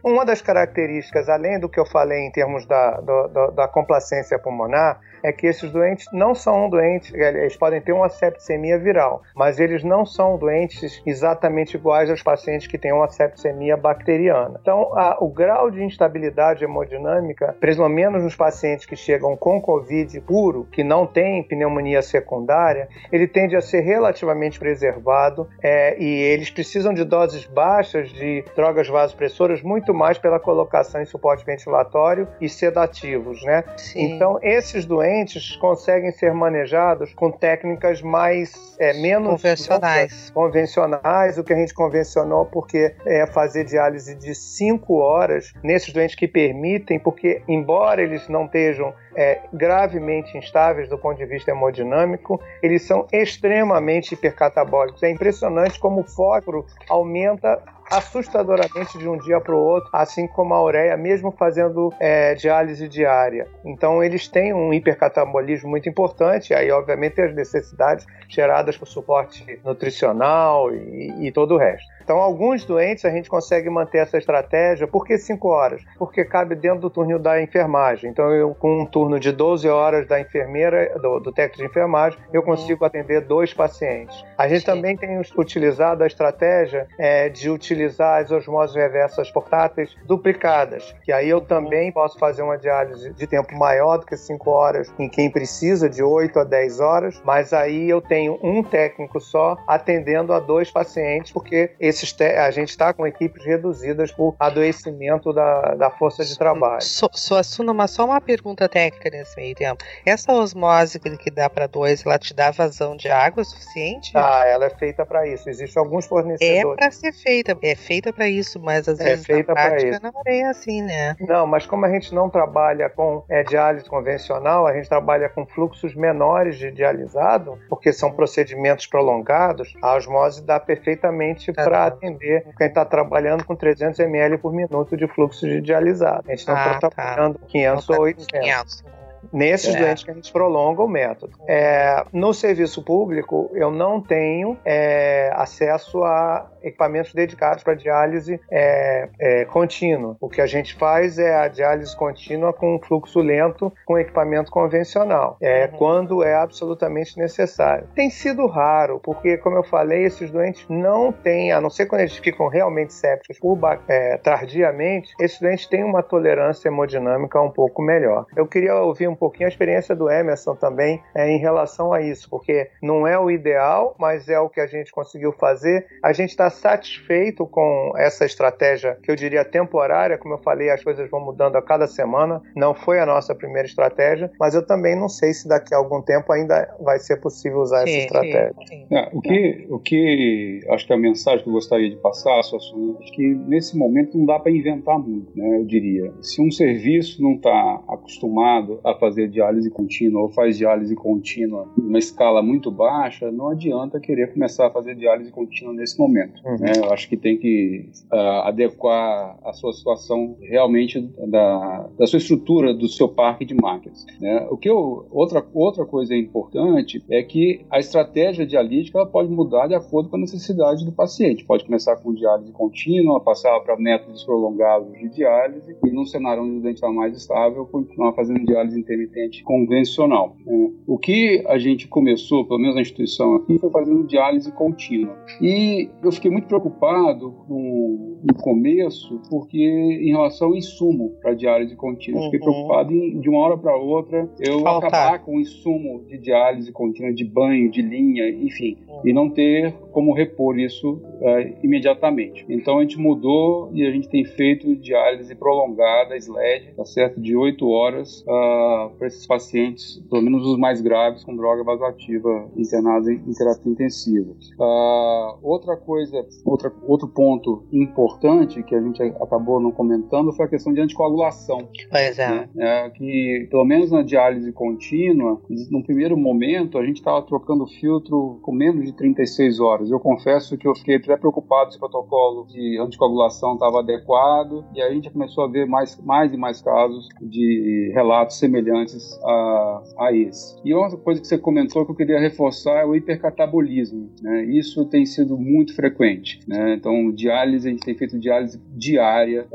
uma 0.03 0.25
das 0.25 0.41
características, 0.41 1.29
além 1.29 1.59
do 1.59 1.69
que 1.69 1.79
eu 1.79 1.85
falei 1.85 2.19
em 2.19 2.31
termos 2.31 2.65
da, 2.65 2.99
do, 3.01 3.27
do, 3.27 3.51
da 3.51 3.67
complacência 3.67 4.39
pulmonar, 4.39 4.99
é 5.23 5.31
que 5.31 5.47
esses 5.47 5.71
doentes 5.71 6.07
não 6.11 6.33
são 6.33 6.69
doentes, 6.69 7.13
eles 7.13 7.55
podem 7.55 7.81
ter 7.81 7.91
uma 7.91 8.09
septicemia 8.09 8.77
viral, 8.77 9.21
mas 9.35 9.59
eles 9.59 9.83
não 9.83 10.05
são 10.05 10.37
doentes 10.37 11.01
exatamente 11.05 11.75
iguais 11.75 12.09
aos 12.09 12.23
pacientes 12.23 12.67
que 12.67 12.77
têm 12.77 12.91
uma 12.91 13.07
septicemia 13.07 13.77
bacteriana. 13.77 14.59
Então, 14.61 14.97
a, 14.97 15.17
o 15.21 15.29
grau 15.29 15.69
de 15.69 15.83
instabilidade 15.83 16.63
hemodinâmica, 16.63 17.55
pelo 17.59 17.87
menos 17.87 18.23
nos 18.23 18.35
pacientes 18.35 18.85
que 18.85 18.95
chegam 18.95 19.35
com 19.37 19.61
Covid 19.61 20.19
puro, 20.21 20.67
que 20.71 20.83
não 20.83 21.05
tem 21.05 21.43
pneumonia 21.43 22.01
secundária, 22.01 22.87
ele 23.11 23.27
tende 23.27 23.55
a 23.55 23.61
ser 23.61 23.81
relativamente 23.81 24.59
preservado 24.59 25.47
é, 25.61 26.01
e 26.01 26.05
eles 26.05 26.49
precisam 26.49 26.93
de 26.93 27.03
doses 27.03 27.45
baixas 27.45 28.09
de 28.09 28.43
drogas 28.55 28.87
vasopressoras, 28.87 29.61
muito 29.61 29.93
mais 29.93 30.17
pela 30.17 30.39
colocação 30.39 31.01
em 31.01 31.05
suporte 31.05 31.45
ventilatório 31.45 32.27
e 32.39 32.49
sedativos, 32.49 33.43
né? 33.43 33.63
Sim. 33.77 34.15
Então, 34.15 34.39
esses 34.41 34.85
doentes 34.85 35.10
doentes 35.11 35.55
conseguem 35.57 36.11
ser 36.11 36.33
manejados 36.33 37.13
com 37.13 37.31
técnicas 37.31 38.01
mais 38.01 38.51
é, 38.79 38.93
menos 38.93 39.41
convencionais. 39.41 40.31
convencionais, 40.31 41.37
o 41.37 41.43
que 41.43 41.53
a 41.53 41.57
gente 41.57 41.73
convencionou 41.73 42.45
porque 42.45 42.95
é 43.05 43.25
fazer 43.27 43.65
diálise 43.65 44.15
de 44.15 44.33
5 44.33 44.93
horas 44.95 45.53
nesses 45.61 45.93
doentes 45.93 46.15
que 46.15 46.27
permitem, 46.27 46.97
porque 46.97 47.41
embora 47.47 48.01
eles 48.01 48.27
não 48.29 48.45
estejam 48.45 48.93
é, 49.15 49.41
gravemente 49.53 50.37
instáveis 50.37 50.87
do 50.87 50.97
ponto 50.97 51.17
de 51.17 51.25
vista 51.25 51.51
hemodinâmico, 51.51 52.41
eles 52.63 52.83
são 52.83 53.05
extremamente 53.11 54.13
hipercatabólicos. 54.13 55.03
É 55.03 55.09
impressionante 55.09 55.79
como 55.79 56.01
o 56.01 56.03
fósforo 56.03 56.65
aumenta 56.89 57.61
assustadoramente 57.91 58.97
de 58.97 59.07
um 59.07 59.17
dia 59.17 59.39
para 59.41 59.53
o 59.53 59.59
outro, 59.59 59.89
assim 59.91 60.25
como 60.27 60.53
a 60.53 60.63
ureia, 60.63 60.95
mesmo 60.95 61.31
fazendo 61.31 61.93
é, 61.99 62.33
diálise 62.35 62.87
diária. 62.87 63.47
Então, 63.65 64.03
eles 64.03 64.27
têm 64.27 64.53
um 64.53 64.73
hipercatabolismo 64.73 65.69
muito 65.69 65.89
importante, 65.89 66.53
aí, 66.53 66.71
obviamente, 66.71 67.21
as 67.21 67.35
necessidades 67.35 68.05
geradas 68.29 68.77
por 68.77 68.87
suporte 68.87 69.59
nutricional 69.63 70.73
e, 70.73 71.27
e 71.27 71.31
todo 71.31 71.55
o 71.55 71.57
resto. 71.57 71.87
Então, 72.11 72.19
alguns 72.19 72.65
doentes 72.65 73.05
a 73.05 73.09
gente 73.09 73.29
consegue 73.29 73.69
manter 73.69 73.99
essa 73.99 74.17
estratégia. 74.17 74.85
Por 74.85 75.05
que 75.05 75.17
5 75.17 75.47
horas? 75.47 75.81
Porque 75.97 76.25
cabe 76.25 76.55
dentro 76.55 76.81
do 76.81 76.89
turno 76.89 77.17
da 77.17 77.41
enfermagem. 77.41 78.09
Então, 78.09 78.29
eu, 78.33 78.53
com 78.53 78.81
um 78.81 78.85
turno 78.85 79.17
de 79.17 79.31
12 79.31 79.69
horas 79.69 80.05
da 80.05 80.19
enfermeira, 80.19 80.99
do, 80.99 81.21
do 81.21 81.31
técnico 81.31 81.59
de 81.59 81.69
enfermagem, 81.69 82.19
eu 82.33 82.43
consigo 82.43 82.83
atender 82.83 83.21
dois 83.21 83.53
pacientes. 83.53 84.25
A 84.37 84.45
gente 84.49 84.65
também 84.65 84.97
tem 84.97 85.21
utilizado 85.37 86.03
a 86.03 86.07
estratégia 86.07 86.85
é, 86.99 87.29
de 87.29 87.49
utilizar 87.49 88.21
as 88.21 88.29
osmoses 88.29 88.75
reversas 88.75 89.31
portáteis 89.31 89.95
duplicadas, 90.05 90.93
que 91.05 91.13
aí 91.13 91.29
eu 91.29 91.39
também 91.39 91.93
posso 91.93 92.19
fazer 92.19 92.41
uma 92.41 92.57
diálise 92.57 93.13
de 93.13 93.25
tempo 93.25 93.55
maior 93.55 93.99
do 93.99 94.05
que 94.05 94.17
5 94.17 94.49
horas 94.49 94.93
em 94.99 95.07
quem 95.07 95.31
precisa, 95.31 95.89
de 95.89 96.03
8 96.03 96.39
a 96.39 96.43
10 96.43 96.81
horas, 96.81 97.21
mas 97.23 97.53
aí 97.53 97.89
eu 97.89 98.01
tenho 98.01 98.37
um 98.43 98.61
técnico 98.61 99.21
só 99.21 99.55
atendendo 99.65 100.33
a 100.33 100.41
dois 100.41 100.69
pacientes, 100.69 101.31
porque 101.31 101.71
esses 102.03 102.21
a 102.21 102.51
gente 102.51 102.69
está 102.69 102.93
com 102.93 103.05
equipes 103.05 103.43
reduzidas 103.45 104.11
por 104.11 104.35
adoecimento 104.39 105.31
da, 105.33 105.75
da 105.75 105.89
força 105.89 106.23
de 106.23 106.37
trabalho. 106.37 106.81
So, 106.81 107.09
Suassuna, 107.13 107.73
mas 107.73 107.91
só 107.91 108.05
uma 108.05 108.19
pergunta 108.19 108.67
técnica 108.67 109.09
nesse 109.09 109.35
meio 109.35 109.55
tempo. 109.55 109.83
Essa 110.05 110.33
osmose 110.33 110.99
que 110.99 111.31
dá 111.31 111.49
para 111.49 111.67
dois, 111.67 112.05
ela 112.05 112.17
te 112.17 112.33
dá 112.33 112.51
vazão 112.51 112.95
de 112.95 113.09
água 113.09 113.43
suficiente? 113.43 114.11
Ah, 114.15 114.43
ela 114.45 114.65
é 114.65 114.69
feita 114.69 115.05
para 115.05 115.27
isso. 115.27 115.49
Existem 115.49 115.81
alguns 115.81 116.05
fornecedores. 116.05 116.73
É 116.73 116.75
para 116.75 116.91
ser 116.91 117.13
feita, 117.13 117.57
é 117.61 117.75
feita 117.75 118.13
para 118.13 118.27
isso, 118.27 118.59
mas 118.59 118.87
às 118.87 118.99
é 118.99 119.03
vezes 119.03 119.25
feita 119.25 119.53
na 119.53 119.61
prática 119.61 119.99
não 120.01 120.11
é 120.25 120.43
assim, 120.45 120.81
né? 120.81 121.15
Não, 121.19 121.45
mas 121.45 121.65
como 121.65 121.85
a 121.85 121.89
gente 121.89 122.13
não 122.13 122.29
trabalha 122.29 122.89
com 122.89 123.23
é, 123.29 123.43
diálise 123.43 123.85
convencional, 123.85 124.67
a 124.67 124.73
gente 124.73 124.89
trabalha 124.89 125.29
com 125.29 125.45
fluxos 125.45 125.95
menores 125.95 126.57
de 126.57 126.71
dialisado, 126.71 127.59
porque 127.69 127.91
são 127.93 128.11
procedimentos 128.11 128.87
prolongados, 128.87 129.75
a 129.81 129.95
osmose 129.95 130.43
dá 130.43 130.59
perfeitamente 130.59 131.51
para 131.53 131.80
atender 131.85 132.45
quem 132.57 132.67
está 132.67 132.85
trabalhando 132.85 133.43
com 133.43 133.55
300 133.55 133.99
ml 133.99 134.37
por 134.37 134.53
minuto 134.53 134.95
de 134.97 135.07
fluxo 135.07 135.47
de 135.47 135.61
dialisado. 135.61 136.23
A 136.27 136.35
gente 136.35 136.47
não 136.47 136.55
está 136.55 136.71
ah, 136.71 136.79
tá. 136.79 136.89
trabalhando 136.89 137.39
tá. 137.39 137.45
500 137.47 137.89
ou 137.89 137.99
800. 138.01 138.39
500 138.41 138.83
nesses 139.31 139.75
é. 139.75 139.79
doentes 139.79 140.03
que 140.03 140.11
a 140.11 140.13
gente 140.13 140.31
prolonga 140.31 140.81
o 140.81 140.87
método. 140.87 141.33
É, 141.47 142.03
no 142.11 142.33
serviço 142.33 142.83
público, 142.83 143.49
eu 143.53 143.71
não 143.71 144.01
tenho 144.01 144.57
é, 144.65 145.31
acesso 145.33 146.03
a 146.03 146.50
equipamentos 146.63 147.13
dedicados 147.13 147.63
para 147.63 147.73
diálise 147.73 148.39
é, 148.49 149.09
é, 149.19 149.45
contínua. 149.45 150.15
O 150.19 150.29
que 150.29 150.41
a 150.41 150.45
gente 150.45 150.75
faz 150.75 151.17
é 151.17 151.35
a 151.35 151.47
diálise 151.47 151.95
contínua 151.95 152.53
com 152.53 152.79
fluxo 152.79 153.19
lento 153.19 153.71
com 153.85 153.97
equipamento 153.97 154.51
convencional, 154.51 155.37
é, 155.41 155.65
uhum. 155.65 155.77
quando 155.77 156.23
é 156.23 156.35
absolutamente 156.35 157.17
necessário. 157.17 157.87
Tem 157.95 158.09
sido 158.09 158.47
raro, 158.47 158.99
porque, 159.03 159.37
como 159.37 159.57
eu 159.57 159.63
falei, 159.63 160.03
esses 160.03 160.29
doentes 160.29 160.65
não 160.69 161.11
têm, 161.11 161.51
a 161.51 161.61
não 161.61 161.69
ser 161.69 161.85
quando 161.85 162.01
eles 162.01 162.17
ficam 162.17 162.47
realmente 162.47 162.93
sépticos 162.93 163.39
por, 163.39 163.59
é, 163.87 164.17
tardiamente, 164.17 165.13
esses 165.19 165.39
doentes 165.39 165.67
têm 165.67 165.83
uma 165.83 166.03
tolerância 166.03 166.67
hemodinâmica 166.67 167.41
um 167.41 167.49
pouco 167.49 167.81
melhor. 167.81 168.25
Eu 168.35 168.47
queria 168.47 168.75
ouvir 168.75 169.07
um 169.07 169.15
pouquinho 169.15 169.47
a 169.47 169.49
experiência 169.49 169.95
do 169.95 170.09
Emerson 170.09 170.55
também 170.55 171.01
é, 171.15 171.29
em 171.29 171.37
relação 171.37 171.93
a 171.93 172.01
isso, 172.01 172.29
porque 172.29 172.69
não 172.81 173.07
é 173.07 173.17
o 173.17 173.29
ideal, 173.29 173.95
mas 173.97 174.27
é 174.29 174.39
o 174.39 174.49
que 174.49 174.59
a 174.59 174.67
gente 174.67 174.91
conseguiu 174.91 175.31
fazer. 175.31 175.85
A 176.03 176.13
gente 176.13 176.29
está 176.29 176.49
satisfeito 176.51 177.45
com 177.47 177.93
essa 177.97 178.25
estratégia, 178.25 178.97
que 179.01 179.09
eu 179.09 179.15
diria 179.15 179.43
temporária, 179.43 180.17
como 180.17 180.33
eu 180.35 180.37
falei, 180.39 180.69
as 180.69 180.83
coisas 180.83 181.09
vão 181.09 181.19
mudando 181.19 181.55
a 181.55 181.61
cada 181.61 181.87
semana. 181.87 182.41
Não 182.55 182.73
foi 182.73 182.99
a 182.99 183.05
nossa 183.05 183.33
primeira 183.33 183.67
estratégia, 183.67 184.31
mas 184.39 184.53
eu 184.53 184.65
também 184.65 184.95
não 184.95 185.09
sei 185.09 185.33
se 185.33 185.47
daqui 185.47 185.73
a 185.73 185.77
algum 185.77 186.01
tempo 186.01 186.31
ainda 186.31 186.67
vai 186.79 186.99
ser 186.99 187.17
possível 187.17 187.59
usar 187.59 187.87
sim, 187.87 187.89
essa 187.89 188.05
estratégia. 188.05 188.55
Sim, 188.67 188.85
sim. 188.87 188.95
É, 188.95 189.09
o, 189.13 189.21
que, 189.21 189.67
o 189.69 189.79
que 189.79 190.59
acho 190.69 190.85
que 190.85 190.93
a 190.93 190.97
mensagem 190.97 191.43
que 191.43 191.49
eu 191.49 191.53
gostaria 191.53 191.89
de 191.89 191.97
passar, 191.97 192.39
acho 192.39 192.97
que 193.13 193.35
nesse 193.47 193.77
momento 193.77 194.17
não 194.17 194.25
dá 194.25 194.39
para 194.39 194.51
inventar 194.51 194.99
muito, 194.99 195.31
né? 195.35 195.57
Eu 195.57 195.65
diria. 195.65 196.11
Se 196.21 196.41
um 196.41 196.51
serviço 196.51 197.21
não 197.21 197.33
está 197.33 197.81
acostumado 197.87 198.79
a 198.83 198.93
fazer 198.95 199.27
diálise 199.27 199.69
contínua 199.69 200.21
ou 200.21 200.29
faz 200.29 200.57
diálise 200.57 200.95
contínua 200.95 201.67
numa 201.77 201.99
escala 201.99 202.41
muito 202.41 202.71
baixa, 202.71 203.31
não 203.31 203.49
adianta 203.49 203.99
querer 203.99 204.33
começar 204.33 204.67
a 204.67 204.71
fazer 204.71 204.95
diálise 204.95 205.31
contínua 205.31 205.73
nesse 205.73 205.97
momento. 205.97 206.40
Uhum. 206.43 206.57
Né? 206.57 206.73
Eu 206.77 206.91
acho 206.91 207.07
que 207.07 207.17
tem 207.17 207.37
que 207.37 207.89
uh, 208.11 208.45
adequar 208.45 209.37
a 209.43 209.53
sua 209.53 209.73
situação 209.73 210.37
realmente 210.41 210.99
da, 211.27 211.89
da 211.97 212.07
sua 212.07 212.17
estrutura, 212.17 212.73
do 212.73 212.87
seu 212.87 213.07
parque 213.07 213.45
de 213.45 213.53
máquinas. 213.53 214.05
Né? 214.19 214.47
O 214.49 214.57
que 214.57 214.69
eu, 214.69 215.07
outra, 215.11 215.45
outra 215.53 215.85
coisa 215.85 216.15
importante 216.15 217.03
é 217.09 217.21
que 217.23 217.65
a 217.69 217.79
estratégia 217.79 218.45
dialítica 218.45 218.97
ela 218.97 219.07
pode 219.07 219.29
mudar 219.29 219.67
de 219.67 219.75
acordo 219.75 220.09
com 220.09 220.15
a 220.15 220.19
necessidade 220.19 220.85
do 220.85 220.91
paciente. 220.91 221.45
Pode 221.45 221.65
começar 221.65 221.95
com 221.97 222.13
diálise 222.13 222.51
contínua, 222.51 223.19
passar 223.19 223.59
para 223.61 223.77
métodos 223.77 224.23
prolongados 224.23 224.91
de 224.93 225.09
diálise 225.09 225.75
e, 225.83 225.91
num 225.91 226.05
cenário 226.05 226.43
onde 226.43 226.57
o 226.57 226.61
dente 226.61 226.75
está 226.75 226.91
mais 226.91 227.15
estável, 227.15 227.65
continuar 227.65 228.13
fazendo 228.13 228.45
diálise 228.45 228.79
intermitente 228.79 229.43
convencional. 229.43 230.35
Né? 230.45 230.71
O 230.87 230.97
que 230.97 231.43
a 231.47 231.57
gente 231.57 231.87
começou, 231.87 232.45
pelo 232.45 232.59
menos 232.59 232.75
na 232.75 232.81
instituição 232.81 233.35
aqui, 233.35 233.59
foi 233.59 233.69
fazendo 233.69 234.03
diálise 234.05 234.51
contínua. 234.51 235.17
E 235.41 235.89
eu 236.03 236.11
fiquei 236.11 236.30
muito 236.31 236.47
preocupado 236.47 237.31
com, 237.47 238.19
no 238.23 238.33
começo, 238.35 239.21
porque 239.29 239.61
em 239.61 240.11
relação 240.11 240.49
ao 240.49 240.55
insumo 240.55 241.17
para 241.21 241.33
diálise 241.33 241.75
contínua, 241.75 242.21
uhum. 242.21 242.25
fiquei 242.25 242.39
preocupado 242.39 242.93
em, 242.93 243.19
de 243.19 243.29
uma 243.29 243.39
hora 243.39 243.57
para 243.57 243.75
outra, 243.75 244.29
eu 244.39 244.61
Faltar. 244.61 244.87
acabar 244.87 245.19
com 245.19 245.37
o 245.37 245.39
insumo 245.39 246.03
de 246.05 246.17
diálise 246.17 246.71
contínua, 246.71 247.13
de 247.13 247.25
banho, 247.25 247.69
de 247.69 247.81
linha, 247.81 248.29
enfim, 248.29 248.77
uhum. 248.87 249.01
e 249.05 249.13
não 249.13 249.29
ter 249.29 249.73
como 249.91 250.13
repor 250.13 250.57
isso 250.57 250.93
uh, 250.93 251.57
imediatamente. 251.63 252.45
Então 252.49 252.79
a 252.79 252.81
gente 252.81 252.97
mudou 252.97 253.69
e 253.73 253.85
a 253.85 253.91
gente 253.91 254.07
tem 254.09 254.23
feito 254.23 254.75
diálise 254.75 255.35
prolongada, 255.35 256.15
SLED, 256.15 256.73
tá 256.75 256.85
certo? 256.85 257.19
De 257.19 257.35
8 257.35 257.67
horas 257.67 258.21
uh, 258.21 258.89
para 258.97 259.07
esses 259.07 259.27
pacientes, 259.27 260.01
pelo 260.09 260.21
menos 260.21 260.45
os 260.45 260.57
mais 260.57 260.81
graves, 260.81 261.23
com 261.23 261.35
droga 261.35 261.63
vasoativa 261.63 262.49
internados 262.55 263.07
em, 263.07 263.15
em 263.15 263.33
terapia 263.33 263.71
intensiva. 263.71 264.31
Uh, 264.59 265.37
outra 265.41 265.75
coisa, 265.75 266.20
outra, 266.45 266.71
outro 266.83 267.07
ponto 267.07 267.63
importante 267.71 268.63
que 268.63 268.75
a 268.75 268.81
gente 268.81 269.01
acabou 269.21 269.59
não 269.59 269.71
comentando 269.71 270.33
foi 270.33 270.45
a 270.45 270.49
questão 270.49 270.73
de 270.73 270.81
anticoagulação. 270.81 271.69
Pois 271.89 272.19
é. 272.19 272.29
Né? 272.29 272.49
é 272.57 272.89
que, 272.89 273.47
pelo 273.49 273.65
menos 273.65 273.91
na 273.91 274.01
diálise 274.01 274.51
contínua, 274.51 275.41
no 275.69 275.83
primeiro 275.83 276.17
momento 276.17 276.77
a 276.77 276.85
gente 276.85 276.97
estava 276.97 277.21
trocando 277.23 277.65
filtro 277.67 278.39
com 278.41 278.51
menos 278.51 278.85
de 278.85 278.93
36 278.93 279.59
horas. 279.59 279.91
Eu 279.91 279.99
confesso 279.99 280.57
que 280.57 280.67
eu 280.67 280.75
fiquei 280.75 280.95
até 280.95 281.17
preocupado 281.17 281.71
se 281.71 281.77
o 281.77 281.79
protocolo 281.79 282.45
de 282.47 282.79
anticoagulação 282.79 283.53
estava 283.53 283.79
adequado 283.79 284.65
e 284.75 284.81
aí 284.81 284.91
a 284.91 284.93
gente 284.93 285.09
começou 285.09 285.43
a 285.43 285.47
ver 285.47 285.65
mais, 285.65 285.99
mais 286.01 286.33
e 286.33 286.37
mais 286.37 286.61
casos 286.61 287.07
de 287.21 287.91
relatos 287.93 288.37
semelhantes 288.37 289.19
a, 289.23 289.83
a 289.99 290.13
esse. 290.13 290.55
E 290.63 290.73
outra 290.73 290.97
coisa 290.97 291.21
que 291.21 291.27
você 291.27 291.37
comentou 291.37 291.85
que 291.85 291.91
eu 291.91 291.95
queria 291.95 292.19
reforçar 292.19 292.81
é 292.81 292.85
o 292.85 292.95
hipercatabolismo. 292.95 294.09
Né? 294.21 294.45
Isso 294.45 294.85
tem 294.85 295.05
sido 295.05 295.37
muito 295.37 295.75
frequente. 295.75 296.10
Né? 296.47 296.75
Então, 296.75 297.11
diálise, 297.11 297.67
a 297.67 297.71
gente 297.71 297.85
tem 297.85 297.95
feito 297.95 298.19
diálise 298.19 298.59
diária, 298.69 299.47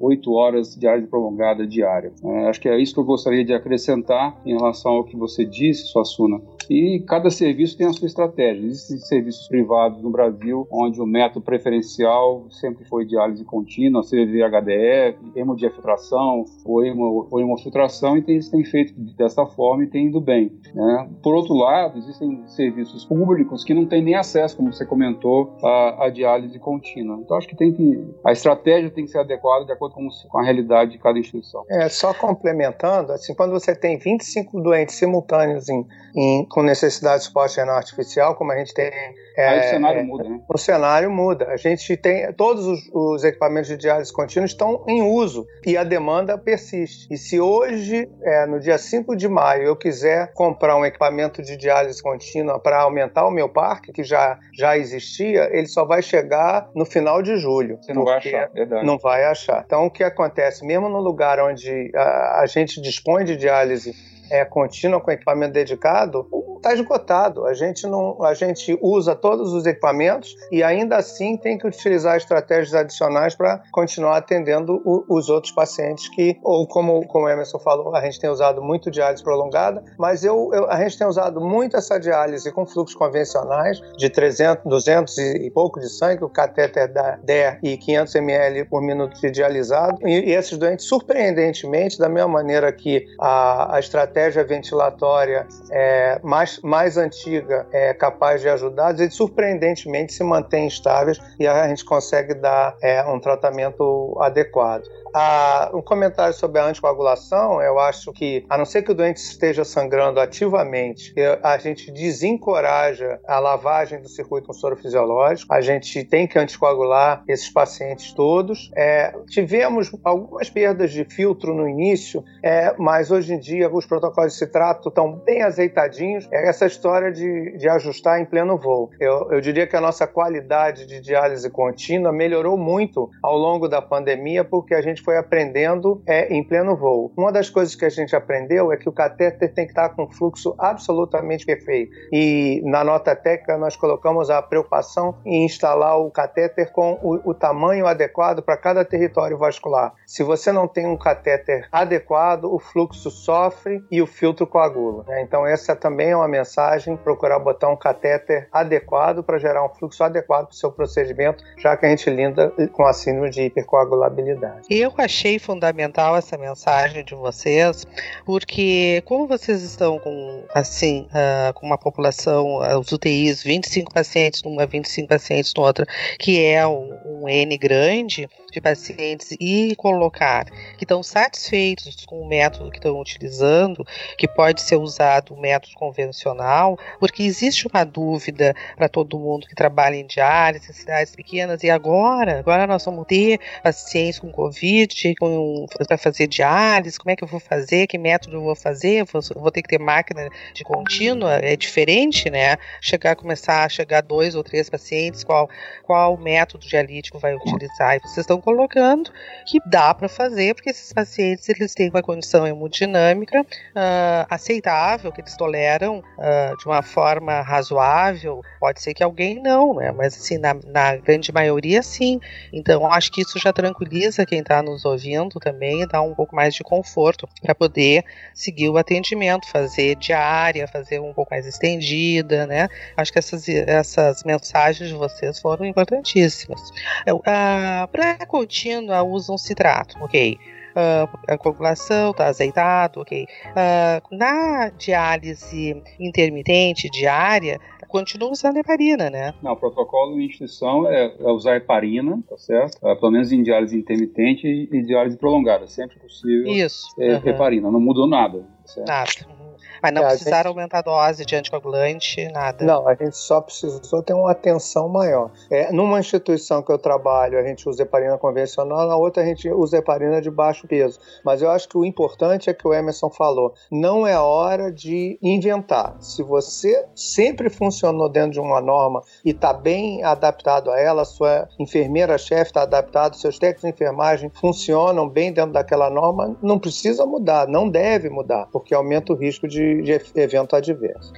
oito 0.00 0.30
uh, 0.30 0.34
horas 0.34 0.74
diálise 0.76 1.06
prolongada 1.06 1.66
diária. 1.66 2.12
Uh, 2.22 2.48
acho 2.48 2.60
que 2.60 2.68
é 2.68 2.80
isso 2.80 2.94
que 2.94 3.00
eu 3.00 3.04
gostaria 3.04 3.44
de 3.44 3.52
acrescentar 3.52 4.40
em 4.44 4.54
relação 4.54 4.92
ao 4.92 5.04
que 5.04 5.16
você 5.16 5.44
disse, 5.44 5.88
Suassuna. 5.88 6.40
E 6.68 7.00
cada 7.06 7.30
serviço 7.30 7.76
tem 7.76 7.86
a 7.86 7.92
sua 7.92 8.06
estratégia. 8.06 8.66
Existem 8.66 8.98
serviços 8.98 9.48
privados 9.48 10.02
no 10.02 10.10
Brasil 10.10 10.66
onde 10.70 11.00
o 11.00 11.06
método 11.06 11.44
preferencial 11.44 12.46
sempre 12.50 12.84
foi 12.84 13.04
diálise 13.04 13.44
contínua, 13.44 14.02
CVV 14.02 14.42
HDF, 14.42 15.18
hemodiafiltração 15.36 16.44
ou, 16.64 17.28
ou 17.30 17.40
hemofiltração, 17.40 18.16
e 18.16 18.22
tem, 18.22 18.38
têm 18.40 18.64
feito 18.64 18.94
dessa 19.16 19.46
forma 19.46 19.84
e 19.84 19.86
tem 19.86 20.06
indo 20.06 20.20
bem. 20.20 20.52
Né? 20.74 21.10
Por 21.22 21.34
outro 21.34 21.54
lado, 21.54 21.98
existem 21.98 22.42
serviços 22.46 23.04
públicos 23.04 23.64
que 23.64 23.74
não 23.74 23.86
têm 23.86 24.02
nem 24.02 24.14
acesso, 24.14 24.56
como 24.56 24.72
você 24.72 24.84
comentou, 24.84 25.52
à, 25.64 26.06
à 26.06 26.10
diálise 26.10 26.58
contínua. 26.58 27.18
Então, 27.20 27.36
acho 27.36 27.48
que 27.48 27.56
tem 27.56 27.72
que 27.72 28.14
a 28.24 28.32
estratégia 28.32 28.90
tem 28.90 29.04
que 29.04 29.10
ser 29.10 29.18
adequada 29.18 29.64
de 29.64 29.72
acordo 29.72 29.94
com, 29.94 30.08
com 30.28 30.38
a 30.38 30.42
realidade 30.42 30.92
de 30.92 30.98
cada 30.98 31.18
instituição. 31.18 31.64
É, 31.70 31.88
só 31.88 32.12
complementando, 32.14 33.12
assim, 33.12 33.34
quando 33.34 33.52
você 33.52 33.74
tem 33.74 33.98
25 33.98 34.60
doentes 34.60 34.96
simultâneos 34.96 35.68
em, 35.68 35.86
em, 36.16 36.46
com 36.46 36.62
necessidade 36.62 37.20
de 37.20 37.24
suporte 37.26 37.56
renal 37.56 37.76
artificial, 37.76 38.34
como 38.34 38.52
a 38.52 38.56
gente 38.56 38.74
tem 38.74 38.90
é, 39.36 39.48
Aí 39.48 39.58
o 39.58 39.62
cenário 39.70 40.00
é, 40.00 40.02
muda, 40.04 40.28
né? 40.28 40.40
O 40.48 40.58
cenário 40.58 41.10
muda. 41.10 41.48
A 41.48 41.56
gente 41.56 41.96
tem. 41.96 42.32
Todos 42.34 42.66
os, 42.66 42.88
os, 42.92 43.24
equipamentos 43.24 43.68
de 43.68 43.76
diálise 43.76 44.12
contínua 44.12 44.46
estão 44.46 44.84
em 44.86 45.02
uso 45.02 45.44
e 45.66 45.76
a 45.76 45.82
demanda 45.82 46.38
persiste. 46.38 47.12
E 47.12 47.18
se 47.18 47.40
hoje, 47.40 48.08
é, 48.22 48.46
no 48.46 48.60
dia 48.60 48.78
5 48.78 49.16
de 49.16 49.26
maio, 49.26 49.64
eu 49.64 49.76
quiser 49.76 50.32
comprar 50.34 50.76
um 50.76 50.84
equipamento 50.84 51.42
de 51.42 51.56
diálise 51.56 52.00
contínua 52.00 52.60
para 52.60 52.82
aumentar 52.82 53.26
o 53.26 53.30
meu 53.30 53.48
parque, 53.48 53.92
que 53.92 54.04
já, 54.04 54.38
já 54.56 54.78
existia, 54.78 55.43
ele 55.52 55.66
só 55.66 55.84
vai 55.84 56.02
chegar 56.02 56.68
no 56.74 56.84
final 56.84 57.22
de 57.22 57.36
julho. 57.36 57.78
Você 57.80 57.92
não 57.92 58.04
vai 58.04 58.18
achar, 58.18 58.50
verdade. 58.50 58.86
Não 58.86 58.98
vai 58.98 59.24
achar. 59.24 59.62
Então, 59.64 59.86
o 59.86 59.90
que 59.90 60.04
acontece? 60.04 60.64
Mesmo 60.64 60.88
no 60.88 61.00
lugar 61.00 61.38
onde 61.40 61.90
a, 61.94 62.40
a 62.42 62.46
gente 62.46 62.80
dispõe 62.80 63.24
de 63.24 63.36
diálise 63.36 63.94
é, 64.30 64.44
contínua 64.44 65.00
com 65.00 65.10
equipamento 65.10 65.52
dedicado, 65.52 66.26
está 66.56 66.72
esgotado. 66.72 67.46
A 67.46 67.54
gente 67.54 67.86
não, 67.86 68.22
a 68.22 68.32
gente 68.34 68.78
usa 68.80 69.14
todos 69.14 69.52
os 69.52 69.66
equipamentos 69.66 70.34
e 70.50 70.62
ainda 70.62 70.96
assim 70.96 71.36
tem 71.36 71.58
que 71.58 71.66
utilizar 71.66 72.16
estratégias 72.16 72.74
adicionais 72.74 73.34
para 73.34 73.62
continuar 73.70 74.16
atendendo 74.16 74.80
o, 74.84 75.04
os 75.08 75.28
outros 75.28 75.52
pacientes 75.52 76.08
que, 76.08 76.38
ou 76.42 76.66
como, 76.66 77.06
como 77.06 77.26
o 77.26 77.28
Emerson 77.28 77.58
falou, 77.58 77.94
a 77.94 78.00
gente 78.00 78.18
tem 78.18 78.30
usado 78.30 78.62
muito 78.62 78.90
diálise 78.90 79.22
prolongada, 79.22 79.82
mas 79.98 80.24
eu, 80.24 80.50
eu, 80.52 80.70
a 80.70 80.82
gente 80.82 80.98
tem 80.98 81.06
usado 81.06 81.40
muito 81.40 81.76
essa 81.76 81.98
diálise 81.98 82.50
com 82.50 82.66
fluxos 82.66 82.96
convencionais 82.96 83.80
de 83.96 84.08
300, 84.08 84.64
200 84.64 85.18
e, 85.18 85.50
pouco 85.50 85.80
de 85.80 85.88
sangue, 85.88 86.24
o 86.24 86.28
catéter 86.28 86.92
da 86.92 87.16
DER 87.22 87.58
e 87.62 87.76
500 87.76 88.14
ml 88.14 88.64
por 88.64 88.80
minuto 88.80 89.20
de 89.20 89.30
dialisado. 89.30 89.98
E, 90.02 90.30
e 90.30 90.34
esses 90.34 90.56
doentes, 90.56 90.86
surpreendentemente, 90.86 91.98
da 91.98 92.08
mesma 92.08 92.28
maneira 92.28 92.72
que 92.72 93.04
a, 93.20 93.76
a 93.76 93.80
estratégia 93.80 94.13
ventilatória 94.44 95.46
é 95.70 96.20
mais 96.22 96.60
mais, 96.60 96.96
antiga 96.96 97.66
é 97.72 97.92
capaz 97.92 98.40
de 98.40 98.48
ajudar, 98.48 98.98
eles 98.98 99.14
surpreendentemente 99.14 100.12
se 100.12 100.22
mantêm 100.22 100.66
estáveis 100.66 101.18
e 101.38 101.46
a 101.46 101.68
gente 101.68 101.84
consegue 101.84 102.34
dar 102.34 102.76
é, 102.82 103.02
um 103.04 103.18
tratamento 103.18 104.16
adequado. 104.20 104.84
Ah, 105.16 105.70
um 105.72 105.80
comentário 105.80 106.34
sobre 106.34 106.58
a 106.58 106.64
anticoagulação, 106.64 107.62
eu 107.62 107.78
acho 107.78 108.12
que, 108.12 108.44
a 108.50 108.58
não 108.58 108.64
ser 108.64 108.82
que 108.82 108.90
o 108.90 108.94
doente 108.94 109.18
esteja 109.18 109.64
sangrando 109.64 110.18
ativamente, 110.18 111.14
a 111.40 111.56
gente 111.56 111.92
desencoraja 111.92 113.20
a 113.24 113.38
lavagem 113.38 114.00
do 114.00 114.08
circuito 114.08 114.48
com 114.48 114.52
soro 114.52 114.74
fisiológico, 114.74 115.54
a 115.54 115.60
gente 115.60 116.02
tem 116.02 116.26
que 116.26 116.36
anticoagular 116.36 117.22
esses 117.28 117.48
pacientes 117.48 118.12
todos. 118.12 118.72
É, 118.74 119.14
tivemos 119.28 119.92
algumas 120.02 120.50
perdas 120.50 120.90
de 120.90 121.04
filtro 121.04 121.54
no 121.54 121.68
início, 121.68 122.24
é, 122.42 122.74
mas 122.76 123.12
hoje 123.12 123.34
em 123.34 123.38
dia 123.38 123.72
os 123.72 123.86
protocolos 123.86 124.32
de 124.32 124.38
citrato 124.40 124.88
estão 124.88 125.12
bem 125.12 125.42
azeitadinhos. 125.42 126.26
É 126.32 126.48
essa 126.48 126.66
história 126.66 127.12
de, 127.12 127.56
de 127.56 127.68
ajustar 127.68 128.20
em 128.20 128.24
pleno 128.24 128.58
voo. 128.58 128.90
Eu, 128.98 129.30
eu 129.30 129.40
diria 129.40 129.64
que 129.64 129.76
a 129.76 129.80
nossa 129.80 130.08
qualidade 130.08 130.86
de 130.86 131.00
diálise 131.00 131.48
contínua 131.50 132.12
melhorou 132.12 132.58
muito 132.58 133.08
ao 133.22 133.38
longo 133.38 133.68
da 133.68 133.80
pandemia, 133.80 134.42
porque 134.44 134.74
a 134.74 134.82
gente 134.82 135.03
foi 135.04 135.16
aprendendo 135.18 136.02
é, 136.06 136.32
em 136.32 136.42
pleno 136.42 136.76
voo. 136.76 137.12
Uma 137.16 137.30
das 137.30 137.50
coisas 137.50 137.74
que 137.74 137.84
a 137.84 137.90
gente 137.90 138.16
aprendeu 138.16 138.72
é 138.72 138.76
que 138.76 138.88
o 138.88 138.92
catéter 138.92 139.52
tem 139.52 139.66
que 139.66 139.72
estar 139.72 139.90
com 139.90 140.10
fluxo 140.10 140.54
absolutamente 140.58 141.44
perfeito. 141.44 141.92
E 142.12 142.62
na 142.64 142.82
nota 142.82 143.14
técnica 143.14 143.58
nós 143.58 143.76
colocamos 143.76 144.30
a 144.30 144.40
preocupação 144.40 145.16
em 145.24 145.44
instalar 145.44 145.98
o 145.98 146.10
catéter 146.10 146.72
com 146.72 146.98
o, 147.02 147.30
o 147.30 147.34
tamanho 147.34 147.86
adequado 147.86 148.42
para 148.42 148.56
cada 148.56 148.84
território 148.84 149.36
vascular. 149.36 149.92
Se 150.06 150.22
você 150.22 150.50
não 150.50 150.66
tem 150.66 150.86
um 150.86 150.96
catéter 150.96 151.68
adequado, 151.70 152.44
o 152.44 152.58
fluxo 152.58 153.10
sofre 153.10 153.84
e 153.90 154.00
o 154.00 154.06
filtro 154.06 154.46
coagula. 154.46 155.04
Né? 155.06 155.22
Então 155.22 155.46
essa 155.46 155.76
também 155.76 156.10
é 156.10 156.16
uma 156.16 156.28
mensagem, 156.28 156.96
procurar 156.96 157.38
botar 157.38 157.68
um 157.68 157.76
catéter 157.76 158.48
adequado 158.52 159.22
para 159.22 159.38
gerar 159.38 159.64
um 159.64 159.68
fluxo 159.68 160.02
adequado 160.02 160.46
para 160.46 160.52
o 160.52 160.56
seu 160.56 160.72
procedimento, 160.72 161.44
já 161.58 161.76
que 161.76 161.86
a 161.86 161.88
gente 161.88 162.08
lida 162.08 162.52
com 162.72 162.84
a 162.86 162.92
síndrome 162.92 163.30
de 163.30 163.42
hipercoagulabilidade. 163.42 164.66
Eu 164.70 164.90
achei 165.00 165.38
fundamental 165.38 166.16
essa 166.16 166.36
mensagem 166.36 167.04
de 167.04 167.14
vocês, 167.14 167.86
porque 168.24 169.02
como 169.04 169.26
vocês 169.26 169.62
estão 169.62 169.98
com 169.98 170.44
assim, 170.54 171.06
uh, 171.10 171.52
com 171.54 171.66
uma 171.66 171.78
população, 171.78 172.58
uh, 172.58 172.78
os 172.78 172.90
UTIs, 172.92 173.42
25 173.42 173.92
pacientes 173.92 174.42
numa, 174.42 174.66
25 174.66 175.08
pacientes 175.08 175.52
noutra, 175.56 175.86
que 176.18 176.44
é 176.44 176.66
um, 176.66 176.96
um 177.04 177.28
N 177.28 177.56
grande 177.56 178.28
de 178.52 178.60
pacientes, 178.60 179.36
e 179.40 179.74
colocar 179.76 180.44
que 180.78 180.84
estão 180.84 181.02
satisfeitos 181.02 182.04
com 182.06 182.20
o 182.20 182.28
método 182.28 182.70
que 182.70 182.78
estão 182.78 183.00
utilizando, 183.00 183.84
que 184.16 184.28
pode 184.28 184.62
ser 184.62 184.76
usado 184.76 185.34
o 185.34 185.40
método 185.40 185.74
convencional, 185.74 186.78
porque 187.00 187.24
existe 187.24 187.66
uma 187.66 187.84
dúvida 187.84 188.54
para 188.76 188.88
todo 188.88 189.18
mundo 189.18 189.46
que 189.46 189.54
trabalha 189.54 189.96
em 189.96 190.06
diálise, 190.06 190.70
em 190.70 190.74
cidades 190.74 191.16
pequenas, 191.16 191.62
e 191.64 191.70
agora, 191.70 192.38
agora 192.38 192.66
nós 192.66 192.84
vamos 192.84 193.06
ter 193.06 193.40
pacientes 193.62 194.20
com 194.20 194.30
Covid 194.30 194.83
Covid, 194.86 195.66
para 195.86 195.98
fazer 195.98 196.26
diálise, 196.26 196.98
como 196.98 197.10
é 197.10 197.16
que 197.16 197.24
eu 197.24 197.28
vou 197.28 197.40
fazer, 197.40 197.86
que 197.86 197.98
método 197.98 198.36
eu 198.36 198.42
vou 198.42 198.54
fazer, 198.54 199.04
vou, 199.04 199.22
vou 199.36 199.50
ter 199.50 199.62
que 199.62 199.68
ter 199.68 199.78
máquina 199.78 200.28
de 200.52 200.64
contínua, 200.64 201.34
é 201.34 201.56
diferente, 201.56 202.30
né? 202.30 202.56
Chegar, 202.80 203.16
começar 203.16 203.64
a 203.64 203.68
chegar 203.68 204.02
dois 204.02 204.34
ou 204.34 204.42
três 204.42 204.68
pacientes, 204.68 205.24
qual, 205.24 205.48
qual 205.82 206.16
método 206.16 206.66
dialítico 206.66 207.18
vai 207.18 207.34
utilizar? 207.34 207.96
E 207.96 208.00
vocês 208.00 208.18
estão 208.18 208.40
colocando 208.40 209.10
que 209.46 209.58
dá 209.66 209.94
para 209.94 210.08
fazer, 210.08 210.54
porque 210.54 210.70
esses 210.70 210.92
pacientes 210.92 211.48
eles 211.48 211.74
têm 211.74 211.90
uma 211.90 212.02
condição 212.02 212.46
hemodinâmica 212.46 213.40
uh, 213.42 214.26
aceitável, 214.28 215.12
que 215.12 215.20
eles 215.20 215.36
toleram 215.36 215.98
uh, 215.98 216.56
de 216.58 216.66
uma 216.66 216.82
forma 216.82 217.40
razoável. 217.40 218.42
Pode 218.60 218.80
ser 218.80 218.94
que 218.94 219.02
alguém 219.02 219.42
não, 219.42 219.74
né? 219.74 219.92
Mas 219.92 220.16
assim, 220.16 220.38
na, 220.38 220.54
na 220.66 220.96
grande 220.96 221.32
maioria 221.32 221.82
sim. 221.82 222.20
Então 222.52 222.90
acho 222.92 223.10
que 223.10 223.22
isso 223.22 223.38
já 223.38 223.52
tranquiliza 223.52 224.26
quem 224.26 224.40
está 224.40 224.62
nos 224.74 224.84
ouvindo 224.84 225.40
também, 225.40 225.86
dá 225.86 226.02
um 226.02 226.14
pouco 226.14 226.34
mais 226.34 226.54
de 226.54 226.62
conforto 226.62 227.28
para 227.40 227.54
poder 227.54 228.04
seguir 228.34 228.68
o 228.68 228.76
atendimento, 228.76 229.48
fazer 229.48 229.96
diária, 229.96 230.68
fazer 230.68 231.00
um 231.00 231.12
pouco 231.12 231.30
mais 231.30 231.46
estendida, 231.46 232.46
né? 232.46 232.68
Acho 232.96 233.12
que 233.12 233.18
essas, 233.18 233.48
essas 233.48 234.24
mensagens 234.24 234.88
de 234.88 234.94
vocês 234.94 235.40
foram 235.40 235.64
importantíssimas. 235.64 236.60
Uh, 237.08 237.88
para 237.90 238.26
contínua 238.26 239.02
usam 239.02 239.38
citrato, 239.38 239.96
ok? 240.02 240.38
Uh, 240.74 241.08
a 241.28 241.38
coagulação 241.38 242.10
está 242.10 242.26
azeitado, 242.26 243.00
ok. 243.00 243.28
Uh, 243.50 244.16
na 244.16 244.70
diálise 244.70 245.80
intermitente, 246.00 246.90
diária, 246.90 247.60
continua 247.94 248.32
usando 248.32 248.56
heparina, 248.56 249.08
né? 249.08 249.32
Não, 249.40 249.52
o 249.52 249.56
protocolo 249.56 250.16
de 250.16 250.24
instituição 250.24 250.90
é, 250.90 251.14
é 251.16 251.30
usar 251.30 251.58
heparina, 251.58 252.20
tá 252.28 252.36
certo? 252.36 252.76
É, 252.84 252.92
pelo 252.96 253.12
menos 253.12 253.30
em 253.30 253.40
diálise 253.40 253.78
intermitente 253.78 254.48
e, 254.48 254.68
e 254.72 254.82
diálise 254.82 255.16
prolongada, 255.16 255.68
sempre 255.68 256.00
possível. 256.00 256.48
Isso. 256.48 256.88
É, 256.98 257.14
uhum. 257.14 257.22
Heparina, 257.24 257.70
não 257.70 257.78
mudou 257.78 258.08
nada. 258.08 258.40
Tá 258.40 258.66
certo? 258.66 258.88
Nada. 258.88 259.43
Mas 259.84 259.92
não 259.92 260.02
é, 260.02 260.08
precisaram 260.08 260.48
gente... 260.48 260.58
aumentar 260.58 260.78
a 260.78 260.82
dose 260.82 261.26
de 261.26 261.36
anticoagulante, 261.36 262.26
nada. 262.32 262.64
Não, 262.64 262.88
a 262.88 262.94
gente 262.94 263.18
só 263.18 263.42
precisou 263.42 264.02
ter 264.02 264.14
uma 264.14 264.30
atenção 264.30 264.88
maior. 264.88 265.30
É, 265.50 265.70
numa 265.70 266.00
instituição 266.00 266.62
que 266.62 266.72
eu 266.72 266.78
trabalho, 266.78 267.38
a 267.38 267.42
gente 267.42 267.68
usa 267.68 267.82
heparina 267.82 268.16
convencional, 268.16 268.88
na 268.88 268.96
outra 268.96 269.22
a 269.22 269.26
gente 269.26 269.46
usa 269.50 269.76
heparina 269.76 270.22
de 270.22 270.30
baixo 270.30 270.66
peso. 270.66 270.98
Mas 271.22 271.42
eu 271.42 271.50
acho 271.50 271.68
que 271.68 271.76
o 271.76 271.84
importante 271.84 272.48
é 272.48 272.54
que 272.54 272.66
o 272.66 272.72
Emerson 272.72 273.10
falou: 273.10 273.52
não 273.70 274.06
é 274.06 274.18
hora 274.18 274.72
de 274.72 275.18
inventar. 275.22 275.96
Se 276.00 276.22
você 276.22 276.86
sempre 276.94 277.50
funcionou 277.50 278.08
dentro 278.08 278.30
de 278.30 278.40
uma 278.40 278.62
norma 278.62 279.02
e 279.22 279.32
está 279.32 279.52
bem 279.52 280.02
adaptado 280.02 280.70
a 280.70 280.80
ela, 280.80 281.04
sua 281.04 281.46
enfermeira-chefe 281.58 282.44
está 282.44 282.62
adaptada, 282.62 283.16
seus 283.16 283.38
técnicos 283.38 283.64
de 283.64 283.68
enfermagem 283.74 284.30
funcionam 284.30 285.06
bem 285.06 285.30
dentro 285.30 285.52
daquela 285.52 285.90
norma, 285.90 286.34
não 286.40 286.58
precisa 286.58 287.04
mudar, 287.04 287.46
não 287.46 287.68
deve 287.68 288.08
mudar, 288.08 288.48
porque 288.50 288.74
aumenta 288.74 289.12
o 289.12 289.16
risco 289.16 289.46
de 289.46 289.73
de, 289.82 290.20
evento 290.20 290.56
adverso. 290.56 291.12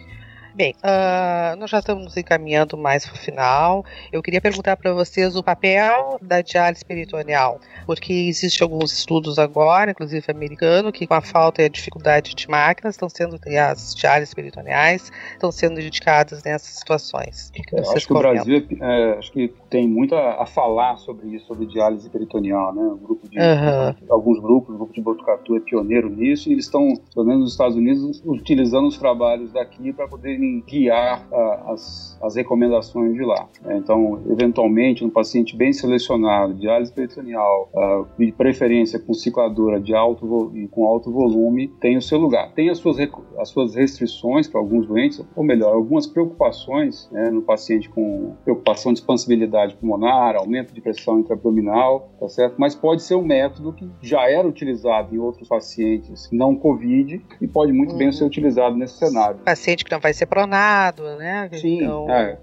Bem, 0.57 0.74
uh, 0.78 1.54
nós 1.59 1.68
já 1.68 1.80
estamos 1.80 2.16
encaminhando 2.16 2.78
mais 2.78 3.04
para 3.04 3.14
o 3.14 3.18
final. 3.18 3.84
Eu 4.11 4.22
queria 4.22 4.40
perguntar 4.40 4.74
para 4.74 4.90
vocês 4.94 5.36
o 5.36 5.42
papel 5.42 6.18
da 6.22 6.40
diálise 6.40 6.82
peritoneal, 6.82 7.61
porque 7.84 8.11
existem 8.11 8.64
alguns 8.64 8.90
estudos 8.90 9.38
agora, 9.38 9.90
inclusive 9.90 10.24
americano, 10.30 10.90
que 10.90 11.07
com 11.07 11.12
a 11.12 11.20
falta 11.20 11.61
e 11.61 11.66
a 11.66 11.68
dificuldade 11.68 12.34
de 12.34 12.48
máquinas 12.48 12.94
estão 12.94 13.07
sendo 13.07 13.38
as 13.61 13.94
diálises 13.94 14.32
peritoneais 14.32 15.12
estão 15.34 15.52
sendo 15.52 15.74
dedicadas 15.74 16.42
nessas 16.42 16.78
situações. 16.78 17.50
Que 17.52 17.62
que 17.62 17.78
acho 17.78 18.07
que 18.07 18.12
o 18.14 18.18
Brasil 18.18 18.66
é, 18.80 19.18
acho 19.18 19.32
que 19.32 19.52
tem 19.71 19.89
muito 19.89 20.14
a, 20.14 20.43
a, 20.43 20.47
falar 20.47 20.97
sobre 20.97 21.29
isso, 21.35 21.47
sobre 21.47 21.67
diálise 21.67 22.09
peritoneal, 22.11 22.75
né? 22.75 22.83
Um 22.83 22.97
grupo 22.97 23.29
de, 23.29 23.39
uhum. 23.39 23.95
alguns 24.11 24.41
grupos, 24.41 24.75
o 24.75 24.79
grupo 24.79 24.93
de 24.93 25.01
Botucatu 25.01 25.57
é 25.57 25.61
pioneiro 25.61 26.09
nisso 26.09 26.49
e 26.49 26.53
eles 26.53 26.64
estão, 26.64 26.95
pelo 27.14 27.27
menos 27.27 27.43
nos 27.43 27.53
Estados 27.53 27.77
Unidos, 27.77 28.23
utilizando 28.25 28.87
os 28.87 28.99
trabalhos 28.99 29.53
daqui 29.53 29.93
para 29.93 30.09
poderem 30.09 30.62
guiar 30.67 31.27
uh, 31.31 31.73
as, 31.73 32.19
as 32.23 32.37
recomendações 32.37 33.14
de 33.14 33.25
lá. 33.25 33.49
Né? 33.62 33.77
Então, 33.79 34.21
eventualmente, 34.31 35.05
um 35.05 35.11
paciente 35.11 35.57
bem 35.57 35.73
selecionado, 35.73 36.55
diálise 36.55 36.93
peritoneal, 36.93 37.71
de 38.19 38.33
preferência 38.33 38.99
com 38.99 39.12
cicladora 39.14 39.81
de 39.81 39.95
alto 39.95 40.53
e 40.55 40.67
com 40.69 40.87
alto 40.87 41.11
volume, 41.11 41.69
tem 41.81 41.97
o 41.97 42.03
seu 42.03 42.19
lugar. 42.19 42.53
Tem 42.53 42.69
as 42.69 42.79
suas, 42.79 42.97
as 43.39 43.49
suas 43.49 43.75
restrições 43.75 44.49
para 44.49 44.61
alguns 44.61 44.87
doentes, 44.87 45.25
ou 45.35 45.45
melhor, 45.45 45.75
algumas 45.75 46.07
preocupações 46.07 47.09
né, 47.11 47.31
no 47.31 47.43
paciente 47.43 47.89
com 47.89 48.35
preocupação 48.45 48.93
de 48.93 49.01
expansibilidade 49.01 49.66
pulmonar, 49.75 50.37
aumento 50.37 50.73
de 50.73 50.81
pressão 50.81 51.21
intraabdominal, 51.21 52.12
tá 52.19 52.29
certo? 52.29 52.55
Mas 52.59 52.75
pode 52.75 53.03
ser 53.03 53.14
um 53.14 53.25
método 53.25 53.73
que 53.73 53.91
já 54.01 54.29
era 54.31 54.47
utilizado 54.47 55.14
em 55.14 55.19
outros 55.19 55.49
pacientes 55.49 56.29
não 56.31 56.55
COVID 56.55 57.25
e 57.41 57.49
pode 57.49 57.73
muito 57.73 57.93
uhum. 57.93 57.99
bem 57.99 58.12
ser 58.12 58.25
utilizado 58.25 58.77
nesse 58.77 58.99
cenário. 58.99 59.39
Paciente 59.45 59.85
que 59.85 59.91
não 59.93 60.01
vai 60.01 60.12
ser 60.12 60.27
pronado, 60.27 61.03
né? 61.17 61.49
Sim, 61.53 61.83
então, 61.83 62.11
é 62.11 62.39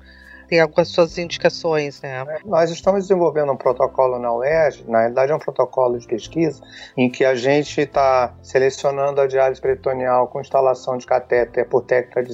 tem 0.54 0.60
algumas 0.60 0.90
suas 0.90 1.18
indicações, 1.18 2.00
né? 2.04 2.24
É, 2.30 2.38
nós 2.46 2.70
estamos 2.70 3.08
desenvolvendo 3.08 3.52
um 3.52 3.58
protocolo 3.58 4.20
na 4.20 4.32
UERJ, 4.32 4.86
na 4.88 5.00
realidade 5.00 5.32
é 5.32 5.36
um 5.36 5.40
protocolo 5.40 5.98
de 5.98 6.06
pesquisa, 6.06 6.62
em 6.96 7.10
que 7.10 7.26
a 7.26 7.34
gente 7.34 7.82
está 7.82 8.36
selecionando 8.44 9.20
a 9.20 9.26
diálise 9.26 9.60
peritoneal 9.60 10.28
com 10.28 10.40
instalação 10.40 10.96
de 10.96 11.08
catéter 11.08 11.68
por 11.68 11.82
técnica 11.82 12.22
de 12.22 12.34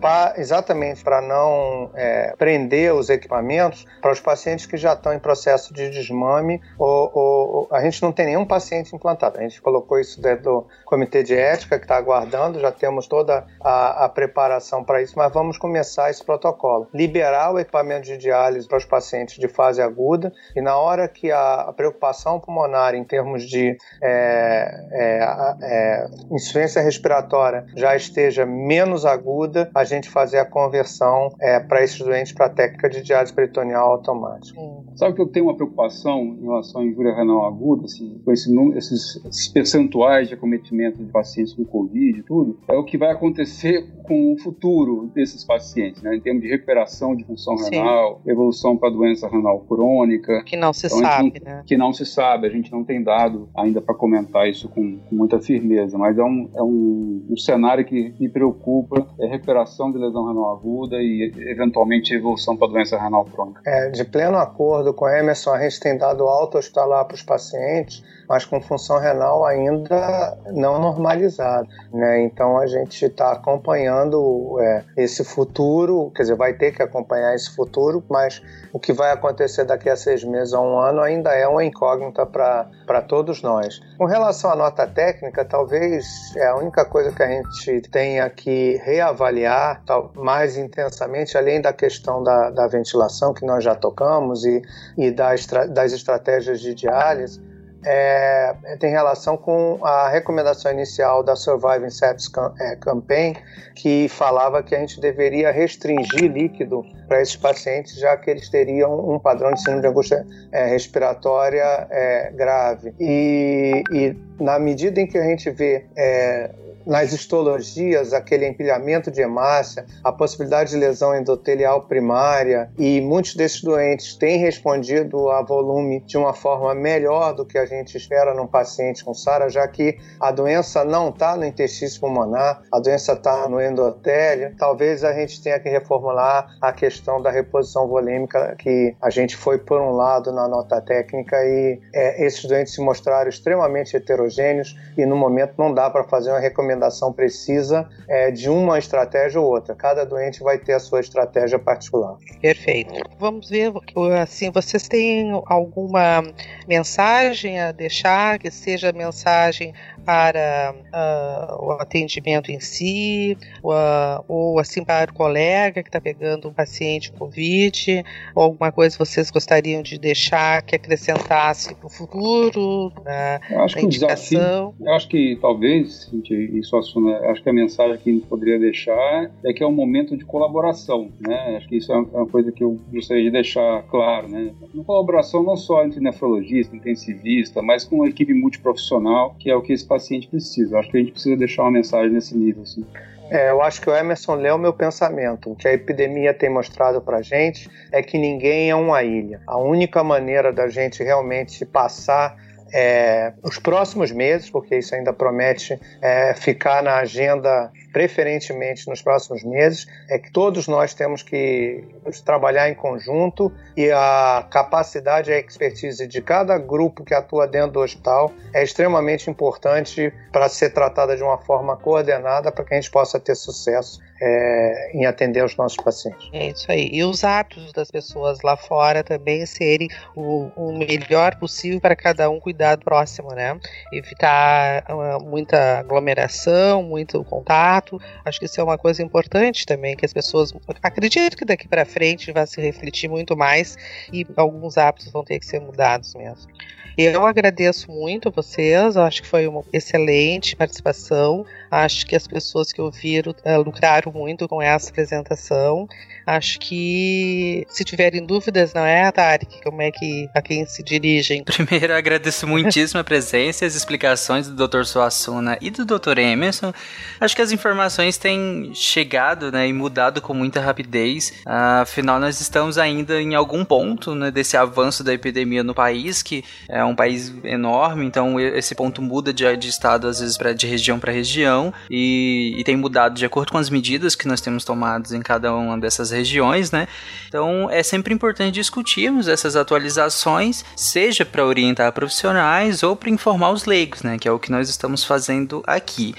pra, 0.00 0.34
exatamente 0.36 1.02
para 1.02 1.20
não 1.20 1.90
é, 1.94 2.36
prender 2.38 2.94
os 2.94 3.10
equipamentos 3.10 3.84
para 4.00 4.12
os 4.12 4.20
pacientes 4.20 4.66
que 4.66 4.76
já 4.76 4.92
estão 4.92 5.12
em 5.12 5.18
processo 5.18 5.74
de 5.74 5.90
desmame 5.90 6.60
ou, 6.78 7.10
ou, 7.12 7.68
a 7.72 7.80
gente 7.82 8.00
não 8.00 8.12
tem 8.12 8.26
nenhum 8.26 8.46
paciente 8.46 8.94
implantado. 8.94 9.38
A 9.38 9.42
gente 9.42 9.60
colocou 9.60 9.98
isso 9.98 10.22
dentro 10.22 10.44
do 10.44 10.66
comitê 10.84 11.24
de 11.24 11.34
ética 11.34 11.80
que 11.80 11.84
está 11.84 11.96
aguardando, 11.96 12.60
já 12.60 12.70
temos 12.70 13.08
toda 13.08 13.44
a, 13.60 14.04
a 14.04 14.08
preparação 14.08 14.84
para 14.84 15.02
isso, 15.02 15.14
mas 15.16 15.32
vamos 15.32 15.58
começar 15.58 16.10
esse 16.10 16.24
protocolo 16.24 16.86
liberar 16.94 17.23
o 17.52 17.58
equipamento 17.58 18.06
de 18.06 18.16
diálise 18.16 18.66
para 18.66 18.78
os 18.78 18.84
pacientes 18.84 19.38
de 19.38 19.48
fase 19.48 19.80
aguda 19.80 20.32
e 20.54 20.60
na 20.60 20.76
hora 20.76 21.08
que 21.08 21.30
a, 21.30 21.62
a 21.62 21.72
preocupação 21.72 22.40
pulmonar 22.40 22.94
em 22.94 23.04
termos 23.04 23.48
de 23.48 23.76
é, 24.02 24.86
é, 24.92 25.56
é, 25.62 26.06
insuficiência 26.30 26.82
respiratória 26.82 27.66
já 27.76 27.94
esteja 27.96 28.46
menos 28.46 29.04
aguda, 29.04 29.70
a 29.74 29.84
gente 29.84 30.08
fazer 30.08 30.38
a 30.38 30.44
conversão 30.44 31.30
é, 31.40 31.60
para 31.60 31.82
esses 31.82 31.98
doentes 31.98 32.32
para 32.32 32.46
a 32.46 32.50
técnica 32.50 32.88
de 32.88 33.02
diálise 33.02 33.32
peritoneal 33.32 33.92
automática. 33.92 34.58
Sabe 34.96 35.14
que 35.14 35.22
eu 35.22 35.26
tenho 35.26 35.46
uma 35.46 35.56
preocupação 35.56 36.20
em 36.20 36.42
relação 36.42 36.80
à 36.80 36.84
injúria 36.84 37.14
renal 37.14 37.46
aguda, 37.46 37.84
assim, 37.84 38.20
com 38.24 38.32
esse, 38.32 38.50
esses, 38.76 39.24
esses 39.24 39.48
percentuais 39.48 40.28
de 40.28 40.34
acometimento 40.34 41.02
de 41.02 41.10
pacientes 41.10 41.52
com 41.54 41.64
Covid 41.64 42.20
e 42.20 42.22
tudo, 42.22 42.58
é 42.68 42.74
o 42.74 42.84
que 42.84 42.96
vai 42.96 43.10
acontecer 43.10 43.86
com 44.04 44.32
o 44.32 44.38
futuro 44.38 45.10
desses 45.14 45.44
pacientes, 45.44 46.02
né, 46.02 46.14
em 46.14 46.20
termos 46.20 46.42
de 46.42 46.48
recuperação 46.48 47.03
evolução 47.04 47.16
de 47.16 47.24
função 47.24 47.58
Sim. 47.58 47.76
renal, 47.76 48.20
evolução 48.26 48.76
para 48.76 48.90
doença 48.90 49.28
renal 49.28 49.60
crônica. 49.60 50.42
Que 50.44 50.56
não 50.56 50.72
se 50.72 50.86
então, 50.86 50.98
sabe, 50.98 51.42
não, 51.44 51.52
né? 51.52 51.62
Que 51.66 51.76
não 51.76 51.92
se 51.92 52.06
sabe, 52.06 52.46
a 52.46 52.50
gente 52.50 52.72
não 52.72 52.84
tem 52.84 53.02
dado 53.02 53.48
ainda 53.56 53.80
para 53.82 53.94
comentar 53.94 54.48
isso 54.48 54.68
com, 54.68 54.98
com, 54.98 55.14
muita 55.14 55.38
firmeza, 55.38 55.98
mas 55.98 56.16
é 56.16 56.24
um, 56.24 56.50
é 56.54 56.62
um, 56.62 57.26
um 57.30 57.36
cenário 57.36 57.84
que 57.84 58.14
me 58.18 58.28
preocupa, 58.28 59.06
é 59.20 59.26
recuperação 59.26 59.92
de 59.92 59.98
lesão 59.98 60.26
renal 60.26 60.56
aguda 60.56 60.96
e 60.96 61.32
eventualmente 61.50 62.14
evolução 62.14 62.56
para 62.56 62.68
doença 62.68 62.98
renal 62.98 63.24
crônica. 63.24 63.60
É, 63.66 63.90
de 63.90 64.04
pleno 64.04 64.38
acordo 64.38 64.94
com 64.94 65.08
Emerson, 65.08 65.50
a 65.50 65.60
gente 65.60 65.80
tem 65.80 65.98
dado 65.98 66.24
alta 66.24 66.58
hospitalar 66.58 67.04
para 67.04 67.14
os 67.14 67.22
pacientes, 67.22 68.02
mas 68.28 68.44
com 68.44 68.60
função 68.60 68.98
renal 68.98 69.44
ainda 69.44 70.36
não 70.46 70.80
normalizada. 70.80 71.68
Né? 71.92 72.22
Então 72.22 72.58
a 72.58 72.66
gente 72.66 73.04
está 73.04 73.32
acompanhando 73.32 74.58
é, 74.60 74.84
esse 74.96 75.24
futuro, 75.24 76.10
quer 76.14 76.22
dizer, 76.22 76.34
vai 76.34 76.54
ter 76.54 76.72
que 76.72 76.82
acompanhar 76.82 77.34
esse 77.34 77.54
futuro, 77.54 78.02
mas 78.08 78.42
o 78.72 78.78
que 78.78 78.92
vai 78.92 79.12
acontecer 79.12 79.64
daqui 79.64 79.88
a 79.88 79.96
seis 79.96 80.24
meses 80.24 80.52
a 80.52 80.60
um 80.60 80.78
ano 80.78 81.00
ainda 81.00 81.32
é 81.32 81.46
uma 81.46 81.64
incógnita 81.64 82.26
para 82.26 83.02
todos 83.02 83.42
nós. 83.42 83.80
Com 83.98 84.04
relação 84.04 84.50
à 84.50 84.56
nota 84.56 84.86
técnica, 84.86 85.44
talvez 85.44 86.34
é 86.36 86.46
a 86.46 86.56
única 86.56 86.84
coisa 86.84 87.12
que 87.12 87.22
a 87.22 87.28
gente 87.28 87.80
tenha 87.82 88.28
que 88.30 88.80
reavaliar 88.84 89.82
mais 90.14 90.56
intensamente, 90.56 91.36
além 91.36 91.60
da 91.60 91.72
questão 91.72 92.22
da, 92.22 92.50
da 92.50 92.66
ventilação 92.66 93.32
que 93.32 93.44
nós 93.44 93.62
já 93.62 93.74
tocamos 93.74 94.44
e, 94.44 94.62
e 94.96 95.10
das, 95.10 95.46
das 95.46 95.92
estratégias 95.92 96.60
de 96.60 96.74
diálise 96.74 97.53
é, 97.84 98.54
tem 98.78 98.90
relação 98.90 99.36
com 99.36 99.78
a 99.82 100.08
recomendação 100.08 100.72
inicial 100.72 101.22
da 101.22 101.36
Surviving 101.36 101.90
Sepsis 101.90 102.30
é, 102.60 102.76
Campaign, 102.76 103.36
que 103.74 104.08
falava 104.08 104.62
que 104.62 104.74
a 104.74 104.78
gente 104.78 105.00
deveria 105.00 105.50
restringir 105.50 106.30
líquido 106.30 106.84
para 107.06 107.20
esses 107.20 107.36
pacientes, 107.36 107.96
já 107.96 108.16
que 108.16 108.30
eles 108.30 108.48
teriam 108.48 109.10
um 109.10 109.18
padrão 109.18 109.52
de 109.52 109.60
síndrome 109.60 109.82
de 109.82 109.88
angústia 109.88 110.26
é, 110.52 110.66
respiratória 110.66 111.86
é, 111.90 112.30
grave. 112.32 112.94
E, 112.98 113.82
e 113.92 114.16
na 114.42 114.58
medida 114.58 115.00
em 115.00 115.06
que 115.06 115.18
a 115.18 115.24
gente 115.24 115.50
vê 115.50 115.86
é, 115.96 116.50
nas 116.86 117.12
histologias, 117.12 118.12
aquele 118.12 118.46
empilhamento 118.46 119.10
de 119.10 119.20
hemácia, 119.20 119.86
a 120.02 120.12
possibilidade 120.12 120.70
de 120.70 120.76
lesão 120.76 121.14
endotelial 121.14 121.82
primária, 121.82 122.70
e 122.78 123.00
muitos 123.00 123.34
desses 123.34 123.62
doentes 123.62 124.16
têm 124.16 124.38
respondido 124.38 125.30
a 125.30 125.42
volume 125.42 126.00
de 126.00 126.16
uma 126.16 126.32
forma 126.32 126.74
melhor 126.74 127.34
do 127.34 127.44
que 127.44 127.58
a 127.58 127.66
gente 127.66 127.96
espera 127.96 128.34
num 128.34 128.46
paciente 128.46 129.04
com 129.04 129.14
SARA, 129.14 129.48
já 129.48 129.66
que 129.66 129.98
a 130.20 130.30
doença 130.30 130.84
não 130.84 131.08
está 131.08 131.36
no 131.36 131.44
intestino 131.44 131.84
pulmonar, 132.00 132.62
a 132.72 132.78
doença 132.80 133.12
está 133.12 133.48
no 133.48 133.60
endotélio. 133.60 134.54
Talvez 134.56 135.04
a 135.04 135.12
gente 135.12 135.42
tenha 135.42 135.58
que 135.60 135.68
reformular 135.68 136.56
a 136.60 136.72
questão 136.72 137.20
da 137.20 137.30
reposição 137.30 137.86
volêmica, 137.86 138.54
que 138.58 138.94
a 139.00 139.10
gente 139.10 139.36
foi 139.36 139.58
por 139.58 139.80
um 139.80 139.92
lado 139.92 140.32
na 140.32 140.48
nota 140.48 140.80
técnica 140.80 141.36
e 141.44 141.80
é, 141.92 142.24
esses 142.24 142.44
doentes 142.44 142.74
se 142.74 142.80
mostraram 142.80 143.28
extremamente 143.28 143.96
heterogêneos 143.96 144.76
e 144.96 145.04
no 145.04 145.16
momento 145.16 145.54
não 145.58 145.72
dá 145.72 145.90
para 145.90 146.04
fazer 146.04 146.30
uma 146.30 146.38
recomendação 146.38 146.73
recomendação 146.74 147.12
precisa 147.12 147.88
é, 148.08 148.30
de 148.30 148.48
uma 148.48 148.78
estratégia 148.78 149.40
ou 149.40 149.46
outra. 149.46 149.74
Cada 149.74 150.04
doente 150.04 150.42
vai 150.42 150.58
ter 150.58 150.74
a 150.74 150.80
sua 150.80 151.00
estratégia 151.00 151.58
particular. 151.58 152.16
Perfeito. 152.40 152.94
Vamos 153.18 153.48
ver, 153.48 153.72
assim, 154.20 154.50
vocês 154.50 154.86
têm 154.88 155.30
alguma 155.46 156.22
mensagem 156.68 157.60
a 157.60 157.72
deixar, 157.72 158.38
que 158.38 158.50
seja 158.50 158.92
mensagem 158.92 159.72
para 160.04 160.74
uh, 160.74 161.64
o 161.66 161.72
atendimento 161.72 162.50
em 162.50 162.60
si, 162.60 163.36
uh, 163.62 164.24
ou 164.28 164.58
assim 164.58 164.84
para 164.84 165.10
o 165.10 165.14
colega 165.14 165.82
que 165.82 165.88
está 165.88 166.00
pegando 166.00 166.48
um 166.48 166.52
paciente 166.52 167.10
com 167.12 167.24
Covid, 167.24 168.04
ou 168.34 168.42
alguma 168.42 168.70
coisa 168.70 168.96
vocês 168.98 169.30
gostariam 169.30 169.82
de 169.82 169.98
deixar 169.98 170.62
que 170.62 170.76
acrescentasse 170.76 171.74
para 171.74 171.86
o 171.86 171.90
futuro, 171.90 172.92
na, 173.04 173.40
eu 173.50 173.62
acho 173.62 173.74
na 173.74 173.80
que 173.80 173.86
indicação? 173.86 174.72
Desafio, 174.72 174.86
eu 174.86 174.94
acho 174.94 175.08
que 175.08 175.38
talvez, 175.40 176.10
isso 176.12 176.76
acho 176.76 177.42
que 177.42 177.48
a 177.48 177.52
mensagem 177.52 177.96
que 177.98 178.10
a 178.10 178.12
gente 178.12 178.26
poderia 178.26 178.58
deixar 178.58 179.30
é 179.44 179.52
que 179.52 179.62
é 179.62 179.66
um 179.66 179.72
momento 179.72 180.16
de 180.16 180.24
colaboração, 180.24 181.10
né? 181.20 181.56
Acho 181.56 181.68
que 181.68 181.76
isso 181.76 181.92
é 181.92 181.96
uma 181.96 182.26
coisa 182.26 182.52
que 182.52 182.62
eu 182.62 182.78
gostaria 182.92 183.24
de 183.24 183.30
deixar 183.30 183.82
claro, 183.84 184.28
né? 184.28 184.52
Uma 184.74 184.84
colaboração 184.84 185.42
não 185.42 185.56
só 185.56 185.84
entre 185.84 186.00
nefrologista, 186.00 186.76
intensivista, 186.76 187.62
mas 187.62 187.84
com 187.84 187.96
uma 187.96 188.08
equipe 188.08 188.34
multiprofissional, 188.34 189.34
que 189.38 189.50
é 189.50 189.56
o 189.56 189.62
que 189.62 189.72
esse 189.72 189.86
paciente 189.94 190.28
precisa. 190.28 190.78
Acho 190.78 190.90
que 190.90 190.96
a 190.96 191.00
gente 191.00 191.12
precisa 191.12 191.36
deixar 191.36 191.62
uma 191.62 191.72
mensagem 191.72 192.10
nesse 192.10 192.36
nível, 192.36 192.62
assim. 192.62 192.84
É, 193.30 193.50
eu 193.50 193.62
acho 193.62 193.80
que 193.80 193.88
o 193.88 193.96
Emerson 193.96 194.34
leu 194.34 194.58
meu 194.58 194.72
pensamento. 194.72 195.50
O 195.50 195.56
que 195.56 195.66
a 195.66 195.72
epidemia 195.72 196.34
tem 196.34 196.50
mostrado 196.50 197.00
para 197.00 197.22
gente 197.22 197.70
é 197.90 198.02
que 198.02 198.18
ninguém 198.18 198.70
é 198.70 198.74
uma 198.74 199.02
ilha. 199.02 199.40
A 199.46 199.56
única 199.56 200.04
maneira 200.04 200.52
da 200.52 200.68
gente 200.68 201.02
realmente 201.02 201.64
passar 201.64 202.36
é, 202.76 203.32
os 203.40 203.56
próximos 203.56 204.10
meses, 204.10 204.50
porque 204.50 204.76
isso 204.76 204.92
ainda 204.96 205.12
promete 205.12 205.78
é, 206.02 206.34
ficar 206.34 206.82
na 206.82 206.96
agenda 206.96 207.70
preferentemente 207.92 208.88
nos 208.88 209.00
próximos 209.00 209.44
meses, 209.44 209.86
é 210.10 210.18
que 210.18 210.32
todos 210.32 210.66
nós 210.66 210.92
temos 210.92 211.22
que 211.22 211.84
trabalhar 212.24 212.68
em 212.68 212.74
conjunto 212.74 213.52
e 213.76 213.88
a 213.92 214.44
capacidade 214.50 215.30
e 215.30 215.34
a 215.34 215.38
expertise 215.38 216.04
de 216.08 216.20
cada 216.20 216.58
grupo 216.58 217.04
que 217.04 217.14
atua 217.14 217.46
dentro 217.46 217.70
do 217.70 217.80
hospital 217.80 218.32
é 218.52 218.64
extremamente 218.64 219.30
importante 219.30 220.12
para 220.32 220.48
ser 220.48 220.70
tratada 220.70 221.16
de 221.16 221.22
uma 221.22 221.38
forma 221.38 221.76
coordenada 221.76 222.50
para 222.50 222.64
que 222.64 222.74
a 222.74 222.80
gente 222.80 222.90
possa 222.90 223.20
ter 223.20 223.36
sucesso 223.36 224.00
é, 224.20 224.92
em 224.94 225.06
atender 225.06 225.44
os 225.44 225.56
nossos 225.56 225.76
pacientes. 225.76 226.28
É 226.32 226.48
isso 226.48 226.70
aí. 226.70 226.88
E 226.92 227.04
os 227.04 227.24
hábitos 227.24 227.72
das 227.72 227.90
pessoas 227.90 228.38
lá 228.42 228.56
fora 228.56 229.02
também 229.02 229.44
serem 229.46 229.88
o, 230.14 230.50
o 230.56 230.76
melhor 230.76 231.36
possível 231.36 231.80
para 231.80 231.96
cada 231.96 232.30
um 232.30 232.38
cuidar 232.38 232.76
do 232.76 232.84
próximo, 232.84 233.30
né? 233.32 233.58
Evitar 233.92 234.84
uh, 234.88 235.22
muita 235.22 235.80
aglomeração, 235.80 236.82
muito 236.82 237.22
contato. 237.24 238.00
Acho 238.24 238.38
que 238.38 238.46
isso 238.46 238.60
é 238.60 238.64
uma 238.64 238.78
coisa 238.78 239.02
importante 239.02 239.66
também, 239.66 239.96
que 239.96 240.04
as 240.04 240.12
pessoas. 240.12 240.52
Acredito 240.82 241.36
que 241.36 241.44
daqui 241.44 241.66
para 241.68 241.84
frente 241.84 242.32
vai 242.32 242.46
se 242.46 242.60
refletir 242.60 243.08
muito 243.08 243.36
mais 243.36 243.76
e 244.12 244.26
alguns 244.36 244.78
hábitos 244.78 245.10
vão 245.10 245.24
ter 245.24 245.38
que 245.38 245.46
ser 245.46 245.60
mudados 245.60 246.14
mesmo. 246.14 246.50
Eu 246.96 247.26
agradeço 247.26 247.90
muito 247.90 248.28
a 248.28 248.30
vocês, 248.30 248.96
acho 248.96 249.22
que 249.22 249.28
foi 249.28 249.48
uma 249.48 249.64
excelente 249.72 250.54
participação. 250.54 251.44
Acho 251.74 252.06
que 252.06 252.14
as 252.14 252.24
pessoas 252.24 252.72
que 252.72 252.80
ouviram 252.80 253.32
uh, 253.32 253.60
lucraram 253.60 254.12
muito 254.12 254.46
com 254.46 254.62
essa 254.62 254.90
apresentação. 254.90 255.88
Acho 256.24 256.60
que 256.60 257.66
se 257.68 257.84
tiverem 257.84 258.24
dúvidas, 258.24 258.72
não 258.72 258.86
é, 258.86 259.10
Tarek? 259.10 259.60
Como 259.60 259.82
é 259.82 259.90
que 259.90 260.28
a 260.32 260.40
quem 260.40 260.64
se 260.66 260.84
dirigem? 260.84 261.42
Primeiro, 261.44 261.92
agradeço 261.92 262.46
muitíssimo 262.46 263.00
a 263.00 263.04
presença 263.04 263.64
e 263.64 263.66
as 263.66 263.74
explicações 263.74 264.48
do 264.48 264.68
Dr. 264.68 264.84
Suassuna 264.84 265.58
e 265.60 265.68
do 265.68 265.84
Dr. 265.84 266.18
Emerson. 266.18 266.72
Acho 267.20 267.34
que 267.34 267.42
as 267.42 267.50
informações 267.50 268.16
têm 268.16 268.70
chegado 268.72 269.50
né, 269.50 269.66
e 269.66 269.72
mudado 269.72 270.22
com 270.22 270.32
muita 270.32 270.60
rapidez. 270.60 271.32
Afinal, 271.44 272.20
nós 272.20 272.40
estamos 272.40 272.78
ainda 272.78 273.20
em 273.20 273.34
algum 273.34 273.64
ponto 273.64 274.14
né, 274.14 274.30
desse 274.30 274.56
avanço 274.56 275.02
da 275.02 275.12
epidemia 275.12 275.64
no 275.64 275.74
país, 275.74 276.22
que 276.22 276.44
é 276.68 276.84
um 276.84 276.94
país 276.94 277.34
enorme, 277.42 278.06
então 278.06 278.38
esse 278.38 278.76
ponto 278.76 279.02
muda 279.02 279.32
de, 279.32 279.56
de 279.56 279.68
estado, 279.68 280.06
às 280.06 280.20
vezes, 280.20 280.38
pra, 280.38 280.52
de 280.52 280.68
região 280.68 281.00
para 281.00 281.10
região 281.10 281.63
e, 281.90 282.54
e, 282.58 282.64
tem 282.64 282.76
mudado 282.76 283.14
de 283.14 283.24
acordo 283.24 283.52
com 283.52 283.58
as 283.58 283.70
medidas 283.70 284.14
que 284.14 284.26
nós 284.26 284.40
temos 284.40 284.64
tomadas 284.64 285.12
em 285.12 285.22
cada 285.22 285.54
uma 285.54 285.78
dessas 285.78 286.10
regiões, 286.10 286.70
né? 286.70 286.88
Então 287.28 287.70
é 287.70 287.82
sempre 287.82 288.12
importante 288.12 288.54
discutirmos 288.54 289.28
essas 289.28 289.56
atualizações, 289.56 290.64
seja 290.76 291.24
para 291.24 291.44
orientar 291.44 291.92
profissionais 291.92 292.82
ou 292.82 292.96
para 292.96 293.10
informar 293.10 293.50
os 293.50 293.64
leigos, 293.64 294.02
né? 294.02 294.18
Que 294.18 294.28
é 294.28 294.32
o 294.32 294.38
que 294.38 294.50
nós 294.50 294.68
estamos 294.68 295.04
fazendo 295.04 295.62
aqui. 295.66 296.14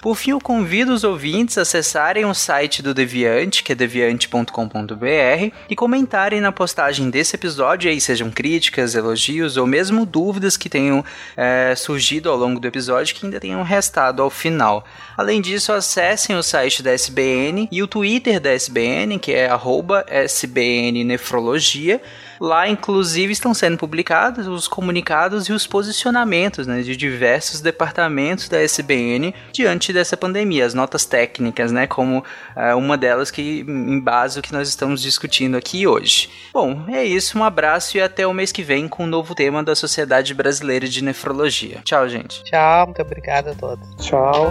Por 0.00 0.16
fim, 0.16 0.30
eu 0.30 0.40
convido 0.40 0.94
os 0.94 1.04
ouvintes 1.04 1.58
a 1.58 1.62
acessarem 1.62 2.24
o 2.24 2.32
site 2.32 2.82
do 2.82 2.94
Deviante, 2.94 3.62
que 3.62 3.72
é 3.72 3.74
deviante.com.br, 3.74 5.54
e 5.68 5.76
comentarem 5.76 6.40
na 6.40 6.50
postagem 6.50 7.10
desse 7.10 7.36
episódio, 7.36 7.90
aí 7.90 8.00
sejam 8.00 8.30
críticas, 8.30 8.94
elogios 8.94 9.58
ou 9.58 9.66
mesmo 9.66 10.06
dúvidas 10.06 10.56
que 10.56 10.70
tenham 10.70 11.04
é, 11.36 11.74
surgido 11.76 12.30
ao 12.30 12.36
longo 12.36 12.58
do 12.58 12.66
episódio 12.66 13.14
que 13.14 13.26
ainda 13.26 13.38
tenham 13.38 13.62
restado 13.62 14.22
ao 14.22 14.30
final. 14.30 14.86
Além 15.18 15.40
disso, 15.42 15.70
acessem 15.70 16.34
o 16.34 16.42
site 16.42 16.82
da 16.82 16.92
SBN 16.92 17.68
e 17.70 17.82
o 17.82 17.86
Twitter 17.86 18.40
da 18.40 18.54
SBN, 18.54 19.18
que 19.18 19.32
é 19.32 19.50
SBNNefrologia, 20.24 22.00
Lá, 22.40 22.66
inclusive, 22.66 23.32
estão 23.32 23.52
sendo 23.52 23.76
publicados 23.76 24.46
os 24.46 24.66
comunicados 24.66 25.44
e 25.44 25.52
os 25.52 25.66
posicionamentos 25.66 26.66
né, 26.66 26.80
de 26.80 26.96
diversos 26.96 27.60
departamentos 27.60 28.48
da 28.48 28.62
SBN 28.62 29.34
diante 29.52 29.92
dessa 29.92 30.16
pandemia, 30.16 30.64
as 30.64 30.72
notas 30.72 31.04
técnicas, 31.04 31.70
né, 31.70 31.86
como 31.86 32.20
uh, 32.20 32.76
uma 32.78 32.96
delas 32.96 33.30
que 33.30 33.60
embasa 33.68 34.40
o 34.40 34.42
que 34.42 34.54
nós 34.54 34.68
estamos 34.68 35.02
discutindo 35.02 35.56
aqui 35.56 35.86
hoje. 35.86 36.30
Bom, 36.52 36.86
é 36.88 37.04
isso, 37.04 37.38
um 37.38 37.44
abraço 37.44 37.98
e 37.98 38.00
até 38.00 38.26
o 38.26 38.32
mês 38.32 38.50
que 38.50 38.62
vem 38.62 38.88
com 38.88 39.04
um 39.04 39.08
novo 39.08 39.34
tema 39.34 39.62
da 39.62 39.74
Sociedade 39.74 40.32
Brasileira 40.32 40.88
de 40.88 41.04
Nefrologia. 41.04 41.80
Tchau, 41.84 42.08
gente. 42.08 42.42
Tchau, 42.44 42.86
muito 42.86 43.02
obrigada 43.02 43.50
a 43.50 43.54
todos. 43.54 43.86
Tchau. 43.96 44.50